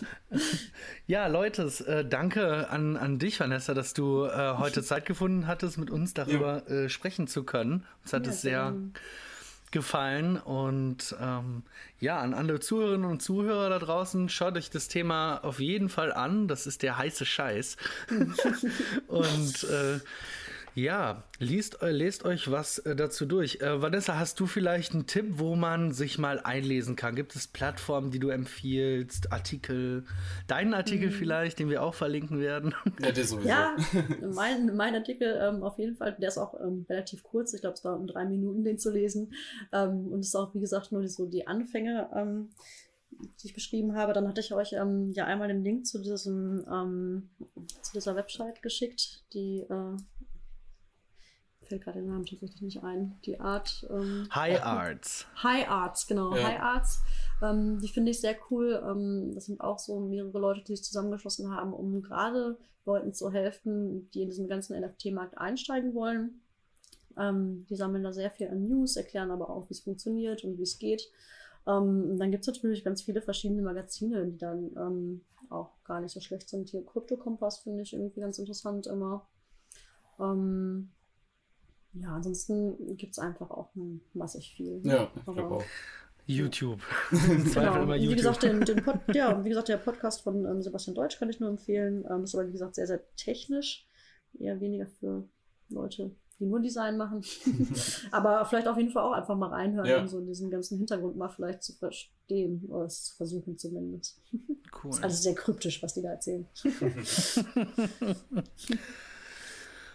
Ja, 1.07 1.27
Leute, 1.27 1.63
äh, 1.87 2.03
danke 2.03 2.69
an, 2.69 2.97
an 2.97 3.19
dich, 3.19 3.39
Vanessa, 3.39 3.73
dass 3.73 3.93
du 3.93 4.25
äh, 4.25 4.57
heute 4.57 4.83
Zeit 4.83 5.05
gefunden 5.05 5.47
hattest, 5.47 5.77
mit 5.77 5.89
uns 5.89 6.13
darüber 6.13 6.69
äh, 6.69 6.89
sprechen 6.89 7.27
zu 7.27 7.43
können. 7.43 7.85
Uns 8.03 8.11
hat 8.11 8.25
Ja, 8.25 8.31
es 8.31 8.41
sehr 8.41 8.51
gerne. 8.51 8.91
Gefallen 9.71 10.37
und 10.37 11.15
ähm, 11.19 11.63
ja, 11.99 12.19
an 12.19 12.33
alle 12.33 12.59
Zuhörerinnen 12.59 13.09
und 13.09 13.21
Zuhörer 13.21 13.69
da 13.69 13.79
draußen, 13.79 14.29
schaut 14.29 14.57
euch 14.57 14.69
das 14.69 14.87
Thema 14.87 15.37
auf 15.43 15.59
jeden 15.59 15.89
Fall 15.89 16.11
an. 16.11 16.47
Das 16.47 16.67
ist 16.67 16.83
der 16.83 16.97
heiße 16.97 17.25
Scheiß. 17.25 17.77
und 19.07 19.63
äh, 19.63 19.99
ja, 20.73 21.23
liest, 21.39 21.81
äh, 21.81 21.91
lest 21.91 22.23
euch 22.23 22.49
was 22.49 22.79
äh, 22.79 22.95
dazu 22.95 23.25
durch. 23.25 23.59
Äh, 23.61 23.81
Vanessa, 23.81 24.17
hast 24.17 24.39
du 24.39 24.45
vielleicht 24.45 24.93
einen 24.93 25.05
Tipp, 25.05 25.25
wo 25.31 25.55
man 25.55 25.91
sich 25.91 26.17
mal 26.17 26.39
einlesen 26.39 26.95
kann? 26.95 27.15
Gibt 27.15 27.35
es 27.35 27.47
Plattformen, 27.47 28.11
die 28.11 28.19
du 28.19 28.29
empfiehlst? 28.29 29.33
Artikel? 29.33 30.05
Deinen 30.47 30.73
Artikel 30.73 31.11
vielleicht, 31.11 31.59
den 31.59 31.69
wir 31.69 31.83
auch 31.83 31.93
verlinken 31.93 32.39
werden? 32.39 32.73
Ja, 33.01 33.11
der 33.11 33.25
sowieso. 33.25 33.49
Ja, 33.49 33.75
mein, 34.33 34.75
mein 34.75 34.95
Artikel 34.95 35.37
ähm, 35.41 35.63
auf 35.63 35.77
jeden 35.77 35.95
Fall, 35.95 36.15
der 36.19 36.29
ist 36.29 36.37
auch 36.37 36.53
ähm, 36.61 36.85
relativ 36.89 37.23
kurz. 37.23 37.53
Ich 37.53 37.61
glaube, 37.61 37.73
es 37.73 37.81
dauert 37.81 37.99
um 37.99 38.07
drei 38.07 38.25
Minuten, 38.25 38.63
den 38.63 38.79
zu 38.79 38.91
lesen. 38.91 39.33
Ähm, 39.73 40.07
und 40.07 40.19
es 40.19 40.27
ist 40.27 40.35
auch, 40.35 40.53
wie 40.55 40.61
gesagt, 40.61 40.91
nur 40.91 41.01
die, 41.01 41.09
so 41.09 41.25
die 41.25 41.47
Anfänge, 41.47 42.09
ähm, 42.15 42.49
die 43.41 43.47
ich 43.47 43.53
beschrieben 43.53 43.95
habe. 43.95 44.13
Dann 44.13 44.27
hatte 44.27 44.39
ich 44.39 44.53
euch 44.53 44.71
ähm, 44.73 45.11
ja 45.11 45.25
einmal 45.25 45.49
den 45.49 45.63
Link 45.63 45.85
zu 45.85 46.01
diesem 46.01 46.65
ähm, 46.71 47.29
zu 47.81 47.93
dieser 47.93 48.15
Website 48.15 48.61
geschickt, 48.61 49.23
die 49.33 49.65
äh, 49.69 49.97
fällt 51.71 51.83
gerade 51.83 52.01
der 52.01 52.09
Name 52.09 52.25
tatsächlich 52.25 52.61
nicht 52.61 52.83
ein. 52.83 53.17
Die 53.25 53.39
Art 53.39 53.87
ähm, 53.89 54.27
High 54.35 54.61
Arts. 54.61 55.25
High 55.41 55.69
Arts, 55.69 56.05
genau. 56.05 56.35
Ja. 56.35 56.43
High 56.43 56.59
Arts. 56.59 57.01
Ähm, 57.41 57.79
die 57.79 57.87
finde 57.87 58.11
ich 58.11 58.19
sehr 58.19 58.35
cool. 58.49 58.83
Ähm, 58.85 59.31
das 59.33 59.45
sind 59.45 59.61
auch 59.61 59.79
so 59.79 59.99
mehrere 60.01 60.37
Leute, 60.37 60.61
die 60.61 60.75
sich 60.75 60.83
zusammengeschlossen 60.83 61.49
haben, 61.55 61.73
um 61.73 62.01
gerade 62.01 62.57
Leuten 62.85 63.13
zu 63.13 63.31
helfen, 63.31 64.09
die 64.11 64.23
in 64.23 64.29
diesen 64.29 64.49
ganzen 64.49 64.79
NFT-Markt 64.79 65.37
einsteigen 65.37 65.93
wollen. 65.93 66.41
Ähm, 67.17 67.65
die 67.69 67.75
sammeln 67.75 68.03
da 68.03 68.11
sehr 68.11 68.31
viel 68.31 68.49
an 68.49 68.67
News, 68.67 68.97
erklären 68.97 69.31
aber 69.31 69.49
auch, 69.49 69.69
wie 69.69 69.73
es 69.73 69.79
funktioniert 69.81 70.43
und 70.43 70.57
wie 70.57 70.63
es 70.63 70.77
geht. 70.77 71.09
Ähm, 71.67 72.17
dann 72.17 72.31
gibt 72.31 72.41
es 72.41 72.47
natürlich 72.47 72.83
ganz 72.83 73.01
viele 73.01 73.21
verschiedene 73.21 73.61
Magazine, 73.61 74.25
die 74.25 74.37
dann 74.37 74.71
ähm, 74.75 75.21
auch 75.49 75.71
gar 75.85 76.01
nicht 76.01 76.11
so 76.11 76.19
schlecht 76.19 76.49
sind. 76.49 76.69
Hier 76.69 76.85
Crypto 76.85 77.15
Kompass 77.15 77.59
finde 77.59 77.83
ich 77.83 77.93
irgendwie 77.93 78.19
ganz 78.19 78.39
interessant 78.39 78.87
immer. 78.87 79.25
Ähm, 80.19 80.89
ja, 81.93 82.09
ansonsten 82.15 82.95
gibt 82.97 83.13
es 83.13 83.19
einfach 83.19 83.49
auch 83.51 83.69
massig 84.13 84.53
viel. 84.55 84.81
Ja, 84.83 85.11
ich 85.15 85.23
glaube 85.23 85.55
auch. 85.55 85.63
YouTube. 86.27 86.79
Genau. 87.11 87.81
immer 87.81 87.93
Und 87.95 87.99
Wie 87.99 88.03
YouTube. 88.05 88.17
gesagt, 88.17 88.43
den, 88.43 88.61
den 88.61 88.83
Pod, 88.83 88.95
ja, 89.13 89.43
wie 89.43 89.49
gesagt, 89.49 89.67
der 89.67 89.77
Podcast 89.77 90.21
von 90.21 90.45
ähm, 90.45 90.61
Sebastian 90.61 90.95
Deutsch 90.95 91.17
kann 91.19 91.29
ich 91.29 91.39
nur 91.39 91.49
empfehlen. 91.49 92.05
Ähm, 92.09 92.23
ist 92.23 92.35
aber, 92.35 92.47
wie 92.47 92.51
gesagt, 92.51 92.75
sehr, 92.75 92.87
sehr 92.87 93.01
technisch. 93.15 93.85
Eher 94.39 94.61
weniger 94.61 94.85
für 94.99 95.27
Leute, 95.69 96.11
die 96.39 96.45
nur 96.45 96.61
Design 96.61 96.95
machen. 96.95 97.21
aber 98.11 98.45
vielleicht 98.45 98.67
auf 98.67 98.77
jeden 98.77 98.91
Fall 98.91 99.03
auch 99.03 99.11
einfach 99.13 99.35
mal 99.35 99.49
reinhören, 99.49 99.89
Ja. 99.89 99.99
um 99.99 100.07
so 100.07 100.21
diesen 100.21 100.49
ganzen 100.49 100.77
Hintergrund 100.77 101.17
mal 101.17 101.27
vielleicht 101.29 101.63
zu 101.63 101.73
verstehen. 101.73 102.63
Oder 102.69 102.85
es 102.85 103.03
zu 103.05 103.15
versuchen 103.17 103.57
zumindest. 103.57 104.21
cool. 104.83 104.91
Ist 104.91 105.03
alles 105.03 105.23
sehr 105.23 105.35
kryptisch, 105.35 105.83
was 105.83 105.95
die 105.95 106.01
da 106.03 106.11
erzählen. 106.11 106.47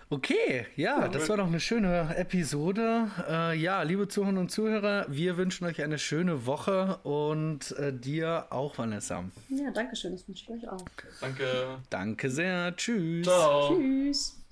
Okay, 0.08 0.66
ja, 0.76 1.00
Ja. 1.00 1.08
das 1.08 1.28
war 1.28 1.36
doch 1.36 1.46
eine 1.48 1.58
schöne 1.58 2.14
Episode. 2.16 3.10
Äh, 3.28 3.58
ja, 3.58 3.82
liebe 3.82 4.06
Zuhörerinnen 4.06 4.40
und 4.42 4.50
Zuhörer, 4.50 5.06
wir 5.08 5.36
wünschen 5.36 5.64
euch 5.66 5.82
eine 5.82 5.98
schöne 5.98 6.46
Woche 6.46 6.98
und 7.02 7.72
äh, 7.72 7.92
dir 7.92 8.46
auch, 8.50 8.78
Vanessa. 8.78 9.24
Ja, 9.48 9.70
danke 9.72 9.96
schön. 9.96 10.12
Das 10.12 10.26
wünsche 10.28 10.44
ich 10.44 10.50
euch 10.50 10.68
auch. 10.68 10.84
Danke. 11.20 11.78
Danke 11.90 12.30
sehr. 12.30 12.74
Tschüss. 12.76 13.26
Ciao. 13.26 13.74
Tschüss. 13.76 14.45